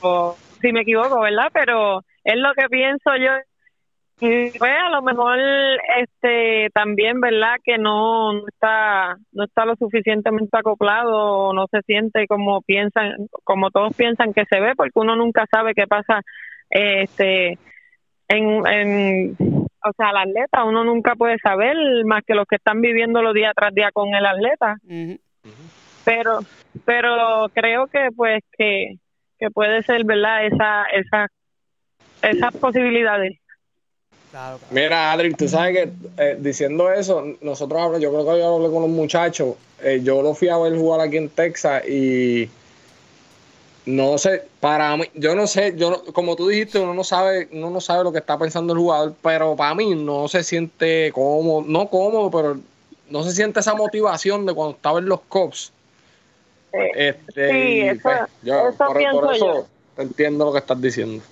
O 0.00 0.36
si 0.60 0.72
me 0.72 0.82
equivoco, 0.82 1.20
¿verdad? 1.20 1.50
Pero 1.52 2.00
es 2.24 2.36
lo 2.36 2.52
que 2.54 2.68
pienso 2.68 3.10
yo. 3.16 3.32
Y 4.20 4.56
pues 4.58 4.70
a 4.70 4.90
lo 4.90 5.02
mejor 5.02 5.38
este 5.98 6.70
también, 6.72 7.20
¿verdad? 7.20 7.56
Que 7.64 7.78
no, 7.78 8.32
no 8.32 8.46
está 8.46 9.16
no 9.32 9.44
está 9.44 9.64
lo 9.64 9.74
suficientemente 9.74 10.56
acoplado 10.56 11.52
no 11.52 11.66
se 11.66 11.82
siente 11.82 12.26
como 12.28 12.62
piensan, 12.62 13.26
como 13.42 13.70
todos 13.70 13.94
piensan 13.96 14.32
que 14.32 14.44
se 14.48 14.60
ve, 14.60 14.74
porque 14.76 14.92
uno 15.00 15.16
nunca 15.16 15.46
sabe 15.50 15.74
qué 15.74 15.86
pasa 15.88 16.22
este 16.70 17.58
en, 18.28 18.66
en 18.66 19.36
o 19.84 19.92
sea, 19.96 20.10
el 20.10 20.16
atleta, 20.16 20.64
uno 20.64 20.82
nunca 20.84 21.14
puede 21.14 21.38
saber 21.38 21.76
más 22.06 22.22
que 22.26 22.34
los 22.34 22.46
que 22.46 22.56
están 22.56 22.80
viviéndolo 22.80 23.32
día 23.32 23.52
tras 23.54 23.74
día 23.74 23.90
con 23.92 24.14
el 24.14 24.24
atleta. 24.24 24.76
Pero 26.04 26.40
pero 26.84 27.48
creo 27.52 27.86
que 27.86 28.08
pues 28.16 28.42
que, 28.56 28.96
que 29.38 29.50
puede 29.50 29.82
ser, 29.82 30.04
¿verdad? 30.04 30.46
Esa 30.46 30.84
esa 30.92 31.28
esas 32.22 32.56
posibilidades. 32.56 33.38
Mira, 34.70 35.12
Adri, 35.12 35.32
tú 35.34 35.46
sabes 35.46 35.76
que 35.76 35.92
eh, 36.18 36.36
diciendo 36.40 36.90
eso, 36.90 37.24
nosotros 37.40 38.00
yo 38.00 38.10
creo 38.10 38.24
que 38.24 38.40
yo 38.40 38.56
hablé 38.56 38.68
con 38.68 38.82
los 38.82 38.90
muchachos, 38.90 39.54
eh, 39.80 40.00
yo 40.02 40.22
lo 40.22 40.34
fui 40.34 40.48
a 40.48 40.58
ver 40.58 40.76
jugar 40.76 41.00
aquí 41.00 41.18
en 41.18 41.28
Texas 41.28 41.86
y 41.86 42.48
no 43.86 44.16
sé, 44.16 44.44
para 44.60 44.96
mí, 44.96 45.04
yo 45.14 45.34
no 45.34 45.46
sé, 45.46 45.74
yo 45.76 46.04
como 46.12 46.36
tú 46.36 46.48
dijiste, 46.48 46.78
uno 46.78 46.94
no 46.94 47.04
sabe, 47.04 47.48
uno 47.52 47.70
no 47.70 47.80
sabe 47.80 48.04
lo 48.04 48.12
que 48.12 48.18
está 48.18 48.38
pensando 48.38 48.72
el 48.72 48.78
jugador, 48.78 49.14
pero 49.22 49.56
para 49.56 49.74
mí 49.74 49.94
no 49.94 50.26
se 50.28 50.42
siente 50.42 51.12
cómodo, 51.12 51.64
no 51.66 51.88
cómodo, 51.90 52.30
pero 52.30 52.58
no 53.10 53.22
se 53.22 53.32
siente 53.32 53.60
esa 53.60 53.74
motivación 53.74 54.46
de 54.46 54.54
cuando 54.54 54.76
estaba 54.76 54.98
en 54.98 55.06
los 55.06 55.20
cops. 55.28 55.72
este, 56.72 57.50
sí, 57.50 57.80
eso, 57.82 58.00
pues, 58.02 58.18
yo, 58.42 58.72
por, 58.78 59.34
eso 59.34 59.68
entiendo 59.98 60.46
lo 60.46 60.52
que 60.52 60.58
estás 60.58 60.80
diciendo. 60.80 61.22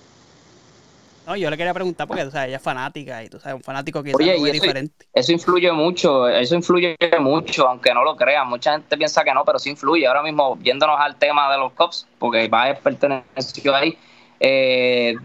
No, 1.25 1.35
yo 1.35 1.49
le 1.49 1.57
quería 1.57 1.73
preguntar 1.73 2.07
porque, 2.07 2.23
o 2.23 2.31
sea, 2.31 2.47
ella 2.47 2.57
es 2.57 2.61
fanática 2.61 3.23
y 3.23 3.29
tú 3.29 3.39
sabes, 3.39 3.55
un 3.55 3.63
fanático 3.63 4.03
que 4.03 4.11
es 4.11 4.51
diferente. 4.51 5.05
Eso 5.13 5.31
influye 5.31 5.71
mucho, 5.71 6.27
eso 6.27 6.55
influye 6.55 6.97
mucho, 7.19 7.67
aunque 7.67 7.93
no 7.93 8.03
lo 8.03 8.15
crean. 8.15 8.47
Mucha 8.49 8.73
gente 8.73 8.97
piensa 8.97 9.23
que 9.23 9.33
no, 9.33 9.45
pero 9.45 9.59
sí 9.59 9.69
influye. 9.69 10.05
Ahora 10.05 10.21
mismo, 10.21 10.55
viéndonos 10.55 10.99
al 10.99 11.15
tema 11.15 11.51
de 11.51 11.57
los 11.57 11.71
Cops, 11.73 12.07
porque 12.19 12.49
a 12.51 12.75
perteneció 12.75 13.75
ahí, 13.75 13.97
eh, 14.39 15.15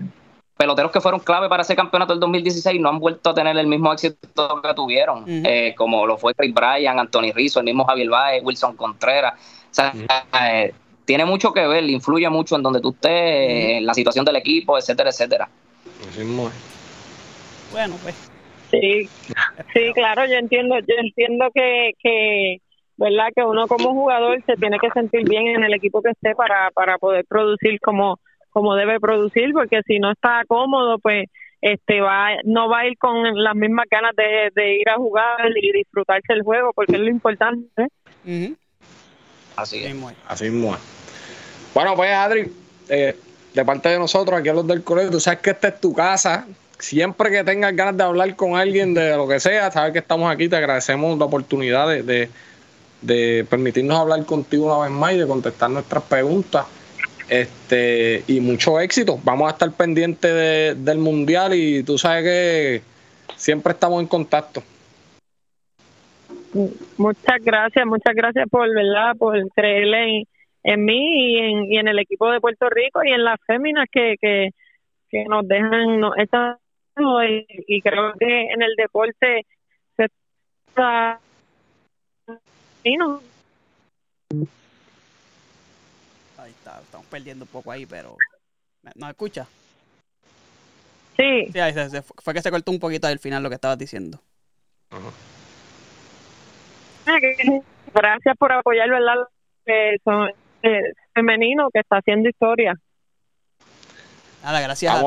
peloteros 0.56 0.90
que 0.92 1.00
fueron 1.00 1.20
clave 1.20 1.48
para 1.48 1.62
ese 1.62 1.74
campeonato 1.74 2.12
del 2.12 2.20
2016 2.20 2.80
no 2.80 2.88
han 2.88 2.98
vuelto 2.98 3.30
a 3.30 3.34
tener 3.34 3.56
el 3.56 3.66
mismo 3.66 3.92
éxito 3.92 4.61
que 4.61 4.74
tuvieron, 4.74 5.24
eh, 5.26 5.74
como 5.76 6.06
lo 6.06 6.18
fue 6.18 6.34
Chris 6.34 6.52
Bryan, 6.52 6.98
Anthony 6.98 7.32
Rizzo, 7.34 7.61
el 7.61 7.64
mismo 7.64 7.84
Javier 7.84 8.08
Baez, 8.08 8.44
Wilson 8.44 8.76
Contreras. 8.76 9.34
O 9.70 9.74
sea, 9.74 9.92
eh, 10.42 10.72
tiene 11.04 11.24
mucho 11.24 11.52
que 11.52 11.66
ver, 11.66 11.88
influye 11.88 12.28
mucho 12.28 12.56
en 12.56 12.62
donde 12.62 12.80
tú 12.80 12.90
estés, 12.90 13.11
en 13.78 13.87
la 13.87 13.94
situación 13.94 14.24
del 14.24 14.37
equipo, 14.37 14.76
etcétera, 14.76 15.11
etcétera. 15.11 15.48
Bueno, 17.70 17.96
pues. 18.02 18.14
Sí, 18.70 19.08
sí, 19.72 19.92
claro, 19.94 20.26
yo 20.26 20.34
entiendo, 20.34 20.78
yo 20.80 20.94
entiendo 20.98 21.46
que, 21.54 21.92
que, 22.02 22.58
¿verdad? 22.96 23.28
Que 23.34 23.42
uno 23.42 23.66
como 23.66 23.94
jugador 23.94 24.42
se 24.44 24.56
tiene 24.56 24.78
que 24.78 24.90
sentir 24.90 25.26
bien 25.26 25.48
en 25.48 25.64
el 25.64 25.72
equipo 25.72 26.02
que 26.02 26.11
esté 26.11 26.34
para, 26.34 26.70
para 26.72 26.98
poder 26.98 27.24
producir 27.26 27.80
como, 27.80 28.18
como 28.50 28.74
debe 28.74 29.00
producir, 29.00 29.52
porque 29.52 29.80
si 29.87 29.98
no 29.98 30.11
está 30.12 30.42
cómodo, 30.46 30.98
pues 30.98 31.28
este 31.61 32.00
va 32.00 32.28
no 32.44 32.68
va 32.68 32.80
a 32.80 32.87
ir 32.87 32.98
con 32.98 33.42
las 33.42 33.54
mismas 33.54 33.87
ganas 33.90 34.14
de, 34.14 34.76
ir 34.76 34.88
a 34.88 34.96
jugar 34.96 35.50
y 35.56 35.72
disfrutarse 35.72 36.32
el 36.32 36.42
juego, 36.42 36.72
porque 36.74 36.92
es 36.92 37.00
lo 37.00 37.08
importante. 37.08 37.88
Así 39.56 39.84
es. 39.84 39.94
Así 40.26 40.46
es. 40.46 40.52
Bueno, 41.74 41.94
pues 41.96 42.12
Adri, 42.12 42.52
eh, 42.88 43.16
de 43.54 43.64
parte 43.64 43.88
de 43.88 43.98
nosotros, 43.98 44.38
aquí 44.38 44.48
a 44.48 44.54
los 44.54 44.66
del 44.66 44.82
colegio, 44.82 45.11
tú 45.11 45.20
sabes 45.20 45.40
que 45.40 45.50
esta 45.50 45.68
es 45.68 45.80
tu 45.80 45.92
casa. 45.92 46.46
Siempre 46.78 47.30
que 47.30 47.42
tengas 47.42 47.74
ganas 47.74 47.96
de 47.96 48.04
hablar 48.04 48.37
con 48.37 48.56
alguien 48.56 48.94
de 48.94 49.16
lo 49.16 49.26
que 49.26 49.40
sea, 49.40 49.70
sabes 49.70 49.92
que 49.92 49.98
estamos 49.98 50.32
aquí, 50.32 50.48
te 50.48 50.56
agradecemos 50.56 51.18
la 51.18 51.24
oportunidad 51.24 51.88
de, 51.88 52.28
de, 53.02 53.46
permitirnos 53.50 53.98
hablar 53.98 54.24
contigo 54.24 54.66
una 54.66 54.84
vez 54.84 54.92
más 54.92 55.12
y 55.12 55.18
de 55.18 55.26
contestar 55.26 55.70
nuestras 55.70 56.04
preguntas. 56.04 56.66
Este, 57.28 58.22
y 58.26 58.40
mucho 58.40 58.80
éxito. 58.80 59.20
Vamos 59.22 59.48
a 59.48 59.52
estar 59.52 59.70
pendientes 59.72 60.82
del 60.82 60.98
mundial 60.98 61.52
y 61.52 61.82
tú 61.82 61.98
sabes 61.98 62.24
que 62.24 62.82
siempre 63.37 63.72
estamos 63.72 64.00
en 64.00 64.06
contacto. 64.06 64.62
Muchas 66.96 67.42
gracias, 67.42 67.87
muchas 67.87 68.14
gracias 68.14 68.48
por 68.50 68.72
verdad, 68.74 69.14
por 69.18 69.37
creerle 69.50 70.18
en 70.18 70.24
en 70.62 70.84
mí 70.84 71.32
y 71.32 71.38
en, 71.38 71.72
y 71.72 71.78
en 71.78 71.88
el 71.88 71.98
equipo 71.98 72.30
de 72.30 72.40
Puerto 72.40 72.68
Rico 72.68 73.02
y 73.04 73.12
en 73.12 73.24
las 73.24 73.38
féminas 73.46 73.86
que, 73.90 74.16
que, 74.20 74.50
que 75.08 75.24
nos 75.24 75.46
dejan 75.46 76.00
no, 76.00 76.14
esta, 76.16 76.58
y, 76.96 77.46
y, 77.66 77.80
creo 77.80 78.12
que 78.18 78.52
en 78.52 78.62
el 78.62 78.74
deporte 78.76 79.46
se 79.96 80.04
está 80.68 81.20
ahí 86.38 86.50
está, 86.50 86.80
estamos 86.80 87.06
perdiendo 87.06 87.44
un 87.44 87.50
poco 87.50 87.70
ahí 87.70 87.86
pero 87.86 88.16
¿nos 88.94 89.10
escucha? 89.10 89.46
Sí. 91.16 91.50
Sí, 91.52 91.58
ahí 91.58 91.72
se, 91.72 92.02
fue 92.02 92.32
que 92.32 92.42
se 92.42 92.50
cortó 92.50 92.70
un 92.70 92.78
poquito 92.78 93.08
al 93.08 93.18
final 93.18 93.42
lo 93.42 93.48
que 93.48 93.56
estabas 93.56 93.76
diciendo. 93.78 94.20
Gracias 97.94 98.36
por 98.38 98.52
apoyar, 98.52 98.88
¿verdad? 98.88 99.16
Que 99.64 99.96
son, 100.04 100.30
eh, 100.62 100.92
femenino 101.14 101.68
que 101.72 101.80
está 101.80 101.98
haciendo 101.98 102.28
historia. 102.28 102.74
Nada, 104.42 104.60
gracias 104.60 104.94
a 104.94 105.00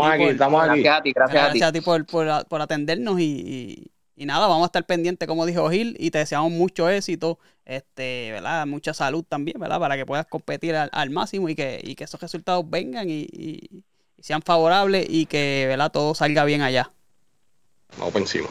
ti. 1.02 1.14
gracias, 1.14 1.64
a 1.64 1.72
ti. 1.72 1.82
por, 1.82 2.62
atendernos 2.62 3.20
y, 3.20 3.92
nada, 4.18 4.48
vamos 4.48 4.64
a 4.64 4.66
estar 4.68 4.86
pendientes, 4.86 5.28
como 5.28 5.46
dijo 5.46 5.70
Gil, 5.70 5.96
y 6.00 6.12
te 6.12 6.20
deseamos 6.20 6.52
mucho 6.52 6.90
éxito, 6.90 7.40
este, 7.66 8.32
¿verdad? 8.32 8.68
Mucha 8.68 8.94
salud 8.94 9.24
también, 9.28 9.60
¿verdad? 9.60 9.80
Para 9.80 9.96
que 9.96 10.06
puedas 10.06 10.26
competir 10.26 10.76
al, 10.76 11.10
máximo 11.10 11.50
y 11.50 11.56
que, 11.56 11.80
y 11.82 11.96
que 11.96 12.04
esos 12.04 12.20
resultados 12.22 12.70
vengan 12.70 13.08
y, 13.10 13.84
sean 14.20 14.42
favorables 14.44 15.08
y 15.10 15.26
que, 15.26 15.66
¿verdad? 15.68 15.92
Todo 15.92 16.14
salga 16.14 16.46
bien 16.46 16.62
allá. 16.62 16.92
Vamos 17.98 18.14
por 18.14 18.22
encima. 18.22 18.50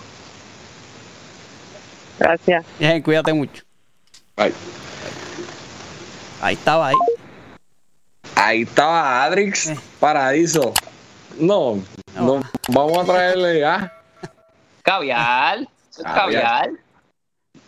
Gracias. 2.18 2.64
Bien, 2.78 3.00
cuídate 3.02 3.32
mucho. 3.32 3.62
Bye. 4.36 4.52
Ahí 6.40 6.54
estaba 6.54 6.88
ahí. 6.88 6.96
Ahí 8.34 8.62
estaba 8.62 9.24
Adrix 9.24 9.68
eh. 9.68 9.76
Paradiso. 9.98 10.72
No, 11.38 11.78
no, 12.14 12.40
vamos 12.68 12.98
a 12.98 13.04
traerle 13.04 13.60
ya. 13.60 13.92
Caviar. 14.82 15.68
Caviar. 16.02 16.70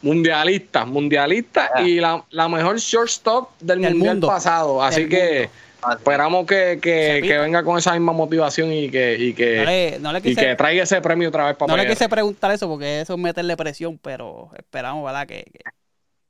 Mundialista, 0.00 0.84
mundialista 0.84 1.70
ah. 1.74 1.82
y 1.82 2.00
la, 2.00 2.24
la, 2.30 2.48
mejor 2.48 2.78
shortstop 2.78 3.50
del 3.60 3.80
mundial 3.80 4.20
pasado. 4.20 4.82
Así 4.82 5.08
que 5.08 5.48
esperamos 5.90 6.46
que, 6.46 6.78
que, 6.80 7.20
que, 7.22 7.38
venga 7.38 7.62
con 7.62 7.78
esa 7.78 7.92
misma 7.92 8.12
motivación 8.12 8.72
y 8.72 8.90
que, 8.90 9.16
y 9.16 9.34
que, 9.34 9.98
y 10.24 10.34
que 10.34 10.56
traiga 10.56 10.84
ese 10.84 11.00
premio 11.00 11.28
otra 11.28 11.46
vez 11.46 11.56
para 11.56 11.70
No 11.70 11.76
le 11.76 11.88
quise 11.88 12.08
preguntar 12.08 12.50
eso 12.50 12.68
porque 12.68 13.02
eso 13.02 13.12
es 13.12 13.18
meterle 13.18 13.56
presión, 13.56 13.98
pero 13.98 14.50
esperamos, 14.56 15.04
¿verdad? 15.04 15.26
Que, 15.26 15.44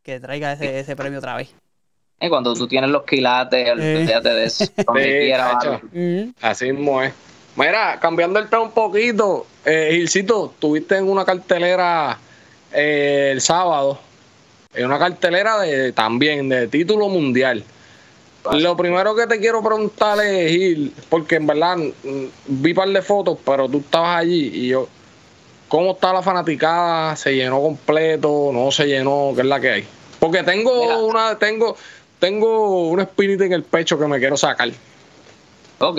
que, 0.02 0.20
traiga 0.20 0.52
ese, 0.52 0.81
ese 0.81 0.96
premio 0.96 1.18
otra 1.18 1.37
vez. 1.37 1.55
Cuando 2.28 2.54
tú 2.54 2.66
tienes 2.66 2.90
los 2.90 3.04
quilates, 3.04 3.70
olvídate 3.70 4.28
de 4.28 4.44
eso. 4.44 4.64
Así 6.40 6.72
mismo 6.72 7.02
es. 7.02 7.12
Mira, 7.56 7.98
cambiando 8.00 8.38
el 8.38 8.48
tema 8.48 8.62
un 8.62 8.70
poquito, 8.70 9.46
eh, 9.64 9.90
Gilcito, 9.92 10.54
tuviste 10.58 10.96
en 10.96 11.08
una 11.08 11.24
cartelera 11.24 12.18
eh, 12.72 13.30
el 13.32 13.40
sábado, 13.40 13.98
en 14.74 14.87
una 14.87 14.98
cartelera 14.98 15.58
de 15.61 15.92
también 15.92 16.48
de 16.48 16.68
título 16.68 17.08
mundial. 17.08 17.64
Lo 18.52 18.76
primero 18.76 19.14
que 19.14 19.26
te 19.26 19.38
quiero 19.38 19.62
preguntar 19.62 20.18
es, 20.24 20.50
Gil, 20.50 20.94
porque 21.08 21.37
en 21.37 21.46
verdad 21.46 21.76
mm, 21.76 22.24
vi 22.46 22.70
un 22.70 22.76
par 22.76 22.88
de 22.88 23.02
fotos, 23.02 23.38
pero 23.44 23.68
tú 23.68 23.78
estabas 23.78 24.20
allí 24.20 24.50
y 24.54 24.68
yo, 24.68 24.88
¿cómo 25.68 25.92
está 25.92 26.12
la 26.12 26.22
fanaticada? 26.22 27.14
¿Se 27.16 27.35
llenó 27.35 27.61
completo? 27.61 28.50
¿No 28.52 28.72
se 28.72 28.87
llenó? 28.87 29.32
¿Qué 29.35 29.42
es 29.42 29.46
la 29.46 29.61
que 29.61 29.70
hay? 29.70 29.85
Porque 30.18 30.42
tengo 30.42 31.06
una, 31.06 31.38
tengo, 31.38 31.76
tengo 32.22 32.87
una 32.88 33.02
espinita 33.02 33.44
en 33.44 33.52
el 33.52 33.64
pecho 33.64 33.98
que 33.98 34.06
me 34.06 34.20
quiero 34.20 34.37
sacar. 34.37 34.70
Ok. 35.80 35.98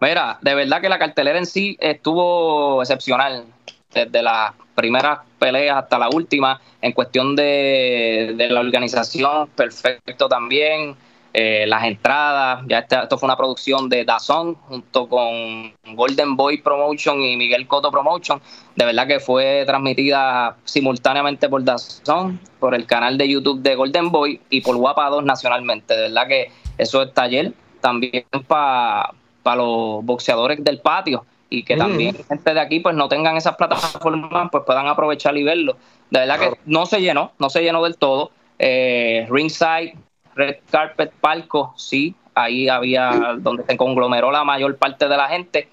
Mira, 0.00 0.38
de 0.40 0.54
verdad 0.54 0.80
que 0.80 0.88
la 0.88 0.98
cartelera 0.98 1.38
en 1.38 1.44
sí 1.44 1.76
estuvo 1.78 2.80
excepcional. 2.80 3.44
Desde 3.92 4.22
las 4.22 4.54
primeras 4.74 5.18
peleas 5.38 5.76
hasta 5.76 5.98
la 5.98 6.08
última, 6.08 6.58
en 6.80 6.92
cuestión 6.92 7.36
de, 7.36 8.32
de 8.34 8.48
la 8.48 8.60
organización, 8.60 9.48
perfecto 9.48 10.26
también. 10.26 10.96
Eh, 11.40 11.68
las 11.68 11.84
entradas, 11.84 12.64
ya 12.66 12.80
esto 12.80 13.16
fue 13.16 13.28
una 13.28 13.36
producción 13.36 13.88
de 13.88 14.04
Dazón 14.04 14.56
junto 14.56 15.08
con 15.08 15.72
Golden 15.94 16.34
Boy 16.34 16.58
Promotion 16.60 17.22
y 17.22 17.36
Miguel 17.36 17.68
Coto 17.68 17.92
Promotion. 17.92 18.40
De 18.74 18.84
verdad 18.84 19.06
que 19.06 19.20
fue 19.20 19.62
transmitida 19.64 20.56
simultáneamente 20.64 21.48
por 21.48 21.62
Dazón, 21.62 22.40
por 22.58 22.74
el 22.74 22.86
canal 22.86 23.16
de 23.16 23.28
YouTube 23.28 23.62
de 23.62 23.76
Golden 23.76 24.10
Boy 24.10 24.40
y 24.50 24.62
por 24.62 24.74
Guapa 24.78 25.08
2 25.10 25.22
nacionalmente. 25.22 25.94
De 25.94 26.08
verdad 26.08 26.26
que 26.26 26.50
eso 26.76 27.02
es 27.02 27.14
taller 27.14 27.52
también 27.80 28.24
para 28.48 29.12
los 29.54 30.04
boxeadores 30.04 30.64
del 30.64 30.80
patio 30.80 31.24
y 31.50 31.62
que 31.62 31.76
también 31.76 32.16
gente 32.28 32.52
de 32.52 32.60
aquí 32.60 32.80
pues 32.80 32.96
no 32.96 33.08
tengan 33.08 33.36
esas 33.36 33.54
plataformas 33.54 34.48
pues 34.50 34.64
puedan 34.66 34.88
aprovechar 34.88 35.36
y 35.36 35.44
verlo. 35.44 35.76
De 36.10 36.18
verdad 36.18 36.40
que 36.40 36.58
no 36.66 36.84
se 36.84 37.00
llenó, 37.00 37.30
no 37.38 37.48
se 37.48 37.62
llenó 37.62 37.84
del 37.84 37.96
todo. 37.96 38.32
Eh, 38.58 39.24
ringside, 39.30 39.94
red 40.38 40.56
carpet, 40.70 41.12
palco, 41.20 41.74
sí, 41.76 42.14
ahí 42.34 42.68
había 42.68 43.36
donde 43.38 43.64
se 43.64 43.76
conglomeró 43.76 44.30
la 44.30 44.44
mayor 44.44 44.76
parte 44.76 45.08
de 45.08 45.16
la 45.16 45.28
gente. 45.28 45.68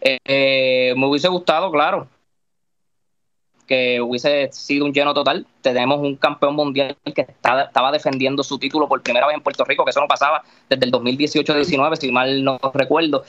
Eh, 0.00 0.94
me 0.96 1.06
hubiese 1.06 1.28
gustado, 1.28 1.70
claro, 1.72 2.06
que 3.70 4.00
hubiese 4.00 4.50
sido 4.52 4.84
un 4.84 4.92
lleno 4.92 5.14
total. 5.14 5.46
Tenemos 5.62 6.00
un 6.00 6.16
campeón 6.16 6.56
mundial 6.56 6.96
que 7.14 7.22
estaba 7.22 7.92
defendiendo 7.92 8.42
su 8.42 8.58
título 8.58 8.88
por 8.88 9.00
primera 9.00 9.28
vez 9.28 9.36
en 9.36 9.42
Puerto 9.42 9.64
Rico, 9.64 9.84
que 9.84 9.90
eso 9.90 10.00
no 10.00 10.08
pasaba 10.08 10.42
desde 10.68 10.86
el 10.86 10.90
2018-19, 10.90 11.94
si 11.94 12.10
mal 12.10 12.42
no 12.42 12.58
recuerdo. 12.74 13.22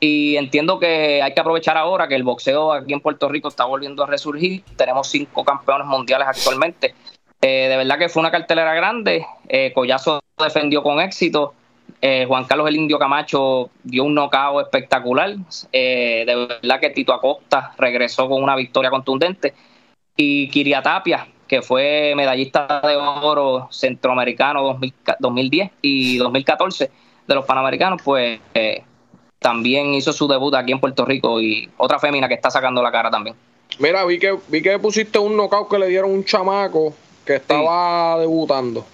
Y 0.00 0.36
entiendo 0.36 0.78
que 0.78 1.22
hay 1.22 1.34
que 1.34 1.40
aprovechar 1.40 1.76
ahora 1.76 2.08
que 2.08 2.14
el 2.14 2.22
boxeo 2.22 2.72
aquí 2.72 2.94
en 2.94 3.00
Puerto 3.00 3.28
Rico 3.28 3.48
está 3.48 3.66
volviendo 3.66 4.02
a 4.02 4.06
resurgir. 4.06 4.64
Tenemos 4.76 5.08
cinco 5.08 5.44
campeones 5.44 5.86
mundiales 5.86 6.26
actualmente. 6.26 6.94
Eh, 7.42 7.68
de 7.68 7.76
verdad 7.76 7.98
que 7.98 8.08
fue 8.08 8.20
una 8.20 8.30
cartelera 8.30 8.72
grande. 8.72 9.26
Eh, 9.46 9.72
Collazo 9.74 10.21
defendió 10.42 10.82
con 10.82 11.00
éxito. 11.00 11.54
Eh, 12.00 12.24
Juan 12.26 12.44
Carlos 12.44 12.68
el 12.68 12.76
Indio 12.76 12.98
Camacho 12.98 13.70
dio 13.82 14.04
un 14.04 14.14
nocao 14.14 14.60
espectacular. 14.60 15.36
de 15.72 16.48
verdad 16.62 16.80
que 16.80 16.90
Tito 16.90 17.12
Acosta 17.12 17.72
regresó 17.78 18.28
con 18.28 18.42
una 18.42 18.56
victoria 18.56 18.90
contundente 18.90 19.54
y 20.16 20.48
Kiriatapia, 20.48 21.26
que 21.46 21.62
fue 21.62 22.14
medallista 22.16 22.80
de 22.82 22.96
oro 22.96 23.68
centroamericano 23.70 24.78
2010 25.18 25.70
y 25.82 26.18
2014 26.18 26.90
de 27.26 27.34
los 27.34 27.44
Panamericanos, 27.44 28.00
pues 28.02 28.40
eh, 28.54 28.82
también 29.38 29.94
hizo 29.94 30.12
su 30.12 30.28
debut 30.28 30.54
aquí 30.54 30.72
en 30.72 30.80
Puerto 30.80 31.04
Rico 31.04 31.40
y 31.40 31.68
otra 31.76 31.98
fémina 31.98 32.28
que 32.28 32.34
está 32.34 32.50
sacando 32.50 32.82
la 32.82 32.92
cara 32.92 33.10
también. 33.10 33.36
Mira, 33.78 34.04
vi 34.04 34.18
que, 34.18 34.38
vi 34.48 34.62
que 34.62 34.78
pusiste 34.78 35.18
un 35.18 35.36
knockout 35.36 35.68
que 35.68 35.78
le 35.78 35.88
dieron 35.88 36.10
un 36.10 36.24
chamaco 36.24 36.94
que 37.24 37.36
estaba 37.36 38.18
debutando. 38.18 38.84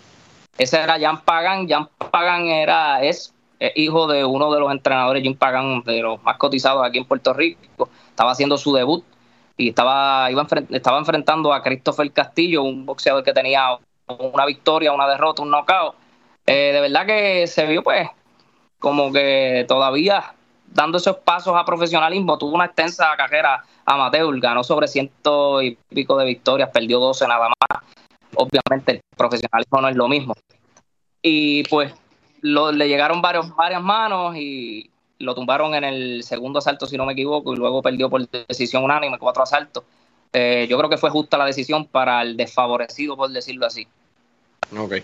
Ese 0.59 0.81
era 0.81 0.99
Jan 0.99 1.23
Pagan. 1.23 1.69
Jan 1.69 1.89
Pagan 2.11 2.47
era, 2.49 3.03
es, 3.03 3.33
hijo 3.77 4.09
de 4.09 4.25
uno 4.25 4.53
de 4.53 4.61
los 4.61 4.71
entrenadores, 4.71 5.23
Jim 5.23 5.37
Pagan, 5.37 5.83
de 5.85 6.03
los 6.03 6.23
más 6.23 6.37
cotizados 6.37 6.85
aquí 6.85 6.99
en 6.99 7.05
Puerto 7.05 7.33
Rico. 7.33 7.89
Estaba 8.11 8.33
haciendo 8.33 8.59
su 8.59 8.75
debut 8.75 9.05
y 9.57 9.71
estaba, 9.71 10.31
iba 10.31 10.47
estaba 10.71 10.99
enfrentando 10.99 11.53
a 11.53 11.63
Christopher 11.63 12.13
Castillo, 12.13 12.63
un 12.63 12.85
boxeador 12.85 13.23
que 13.25 13.33
tenía 13.33 13.79
una 14.07 14.47
victoria, 14.47 14.93
una 14.93 15.09
derrota, 15.09 15.43
un 15.43 15.51
knockout. 15.51 15.95
Eh, 16.47 16.73
de 16.73 16.81
verdad 16.81 17.07
que 17.07 17.47
se 17.47 17.67
vio 17.67 17.83
pues 17.83 18.09
como 18.79 19.13
que 19.13 19.65
todavía 19.69 20.35
dando 20.67 20.99
esos 20.99 21.17
pasos 21.17 21.55
a 21.57 21.65
profesionalismo, 21.65 22.39
tuvo 22.39 22.55
una 22.55 22.67
extensa 22.67 23.15
carrera 23.17 23.65
amateur, 23.85 24.39
ganó 24.39 24.63
sobre 24.63 24.89
ciento 24.89 25.63
y 25.63 25.77
pico 25.89 26.17
de 26.17 26.27
victorias, 26.27 26.71
perdió 26.73 26.99
12 27.01 27.27
nada 27.27 27.49
más. 27.49 27.83
Obviamente 28.39 28.93
el 28.93 29.01
profesionalismo 29.17 29.81
no 29.81 29.89
es 29.89 29.97
lo 29.97 30.09
mismo. 30.09 30.35
Y 31.21 31.65
pues 31.65 31.93
le 32.43 32.89
llegaron 32.89 33.21
varios, 33.21 33.55
varias 33.57 33.83
manos 33.83 34.37
y 34.37 34.91
lo 35.19 35.35
tumbaron 35.35 35.75
en 35.75 35.83
el 35.83 36.23
segundo 36.23 36.61
asalto, 36.61 36.87
si 36.87 36.97
no 36.97 37.05
me 37.05 37.15
equivoco, 37.15 37.53
y 37.53 37.57
luego 37.57 37.83
perdió 37.83 38.09
por 38.09 38.29
decisión 38.29 38.85
unánime, 38.85 39.19
cuatro 39.19 39.43
asaltos. 39.43 39.83
Eh, 40.33 40.67
yo 40.71 40.79
creo 40.79 40.89
que 40.89 40.99
fue 40.99 41.11
justa 41.11 41.37
la 41.37 41.47
decisión 41.47 41.87
para 41.87 42.23
el 42.23 42.37
desfavorecido, 42.37 43.17
por 43.17 43.31
decirlo 43.31 43.67
así. 43.67 43.89
Ok. 44.77 44.95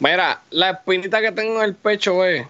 Mira, 0.00 0.42
la 0.50 0.70
espinita 0.70 1.22
que 1.22 1.32
tengo 1.32 1.56
en 1.58 1.64
el 1.64 1.74
pecho 1.74 2.24
es, 2.24 2.46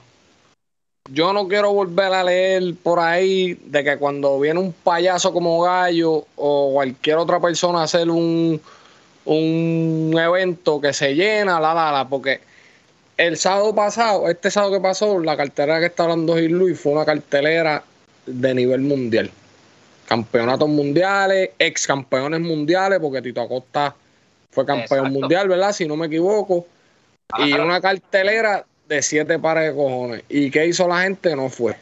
yo 1.10 1.32
no 1.32 1.46
quiero 1.46 1.72
volver 1.72 2.12
a 2.12 2.24
leer 2.24 2.74
por 2.82 2.98
ahí 2.98 3.54
de 3.54 3.84
que 3.84 3.96
cuando 3.98 4.40
viene 4.40 4.58
un 4.58 4.72
payaso 4.72 5.32
como 5.32 5.62
Gallo 5.62 6.26
o 6.34 6.72
cualquier 6.74 7.18
otra 7.18 7.40
persona 7.40 7.80
a 7.80 7.84
hacer 7.84 8.10
un, 8.10 8.60
un 9.28 10.14
evento 10.18 10.80
que 10.80 10.92
se 10.92 11.14
llena, 11.14 11.60
la, 11.60 11.74
la, 11.74 11.92
la, 11.92 12.08
porque 12.08 12.40
el 13.18 13.36
sábado 13.36 13.74
pasado, 13.74 14.28
este 14.28 14.50
sábado 14.50 14.72
que 14.74 14.80
pasó, 14.80 15.18
la 15.20 15.36
cartelera 15.36 15.80
que 15.80 15.86
está 15.86 16.04
hablando 16.04 16.36
Gil 16.36 16.52
Luis 16.52 16.80
fue 16.80 16.92
una 16.92 17.04
cartelera 17.04 17.82
de 18.26 18.54
nivel 18.54 18.80
mundial. 18.80 19.30
Campeonatos 20.06 20.68
mundiales, 20.68 21.50
ex 21.58 21.86
campeones 21.86 22.40
mundiales, 22.40 22.98
porque 23.00 23.20
Tito 23.20 23.42
Acosta 23.42 23.94
fue 24.50 24.64
campeón 24.64 25.12
mundial, 25.12 25.48
¿verdad? 25.48 25.72
Si 25.72 25.86
no 25.86 25.96
me 25.96 26.06
equivoco. 26.06 26.66
Y 27.38 27.52
una 27.52 27.82
cartelera 27.82 28.64
de 28.88 29.02
siete 29.02 29.38
pares 29.38 29.70
de 29.70 29.76
cojones. 29.76 30.22
¿Y 30.30 30.50
qué 30.50 30.66
hizo 30.66 30.88
la 30.88 31.02
gente? 31.02 31.36
No 31.36 31.50
fue. 31.50 31.76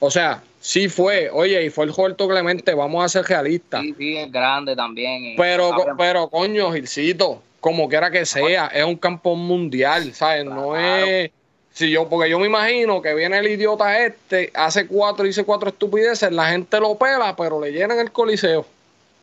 O 0.00 0.10
sea, 0.10 0.42
sí 0.62 0.88
fue. 0.88 1.28
Oye, 1.30 1.64
y 1.64 1.70
fue 1.70 1.84
el 1.84 1.90
Jorto 1.90 2.26
Clemente, 2.26 2.72
vamos 2.72 3.04
a 3.04 3.08
ser 3.08 3.26
realistas. 3.26 3.82
Sí, 3.82 3.94
sí, 3.98 4.16
es 4.16 4.32
grande 4.32 4.74
también. 4.74 5.34
Pero, 5.36 5.74
pero 5.98 6.28
coño, 6.28 6.72
Gilcito, 6.72 7.42
como 7.60 7.88
quiera 7.88 8.10
que 8.10 8.24
sea, 8.24 8.68
es 8.68 8.84
un 8.84 8.96
campo 8.96 9.34
mundial, 9.34 10.14
¿sabes? 10.14 10.46
No 10.46 10.76
es. 10.78 11.30
Si 11.72 11.90
yo, 11.90 12.06
porque 12.06 12.28
yo 12.28 12.38
me 12.38 12.46
imagino 12.46 13.00
que 13.00 13.14
viene 13.14 13.38
el 13.38 13.46
idiota 13.46 14.04
este, 14.04 14.50
hace 14.54 14.86
cuatro, 14.86 15.24
dice 15.24 15.42
cuatro 15.44 15.70
estupideces, 15.70 16.30
la 16.30 16.50
gente 16.50 16.78
lo 16.78 16.96
pela, 16.96 17.34
pero 17.34 17.58
le 17.58 17.72
llenan 17.72 17.98
el 17.98 18.12
coliseo. 18.12 18.66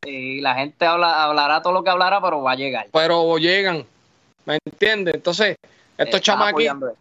Y 0.04 0.42
la 0.42 0.56
gente 0.56 0.84
habla, 0.84 1.24
hablará 1.24 1.62
todo 1.62 1.74
lo 1.74 1.84
que 1.84 1.92
hablará, 1.92 2.20
pero 2.22 2.42
va 2.42 2.54
a 2.54 2.56
llegar. 2.56 2.88
Pero 2.92 3.38
llegan, 3.38 3.86
¿me 4.46 4.58
entiendes? 4.66 5.14
Entonces, 5.14 5.58
estos 5.96 6.22
chamaquitos, 6.22 6.94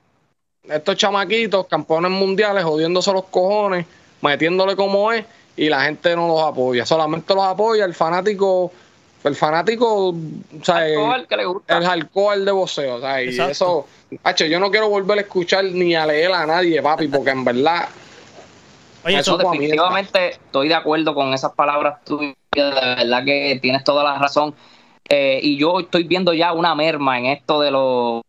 estos 0.65 0.97
chamaquitos, 0.97 1.67
campeones 1.67 2.11
mundiales, 2.11 2.63
jodiéndose 2.65 3.11
los 3.11 3.25
cojones, 3.25 3.87
metiéndole 4.21 4.77
como 4.77 5.13
es, 5.13 5.25
y 5.57 5.69
la 5.69 5.83
gente 5.83 6.15
no 6.15 6.29
los 6.29 6.43
apoya. 6.43 6.87
Solamente 6.87 7.35
los 7.35 7.45
apoya 7.45 7.85
el 7.85 7.95
fanático 7.95 8.73
el 9.25 9.35
fanático, 9.35 10.09
o 10.09 10.15
sea, 10.63 10.87
el, 10.87 11.27
que 11.27 11.37
le 11.37 11.45
gusta. 11.45 11.79
el 11.79 11.87
alcohol 11.87 12.45
de 12.45 12.53
voceo, 12.53 12.97
o 12.97 13.01
sea, 13.01 13.23
y 13.23 13.29
eso, 13.29 13.87
hacho, 14.23 14.47
yo 14.47 14.61
no 14.61 14.71
quiero 14.71 14.89
volver 14.89 15.19
a 15.19 15.23
escuchar 15.23 15.65
ni 15.65 15.95
a 15.95 16.07
leer 16.07 16.33
a 16.33 16.47
nadie, 16.47 16.81
papi, 16.81 17.09
porque 17.09 17.31
en 17.31 17.45
verdad. 17.45 17.89
Oye, 19.05 19.19
eso 19.19 19.37
definitivamente 19.37 20.31
estoy 20.31 20.69
de 20.69 20.75
acuerdo 20.75 21.15
con 21.15 21.33
esas 21.35 21.53
palabras 21.53 22.05
tuyas, 22.05 22.35
de 22.55 22.63
verdad 22.63 23.25
que 23.25 23.59
tienes 23.61 23.85
toda 23.85 24.05
la 24.05 24.19
razón. 24.19 24.55
Eh, 25.09 25.41
y 25.43 25.57
yo 25.57 25.81
estoy 25.81 26.05
viendo 26.05 26.35
ya 26.35 26.53
una 26.53 26.75
merma 26.75 27.19
en 27.19 27.27
esto 27.27 27.61
de 27.61 27.71
los 27.71 28.23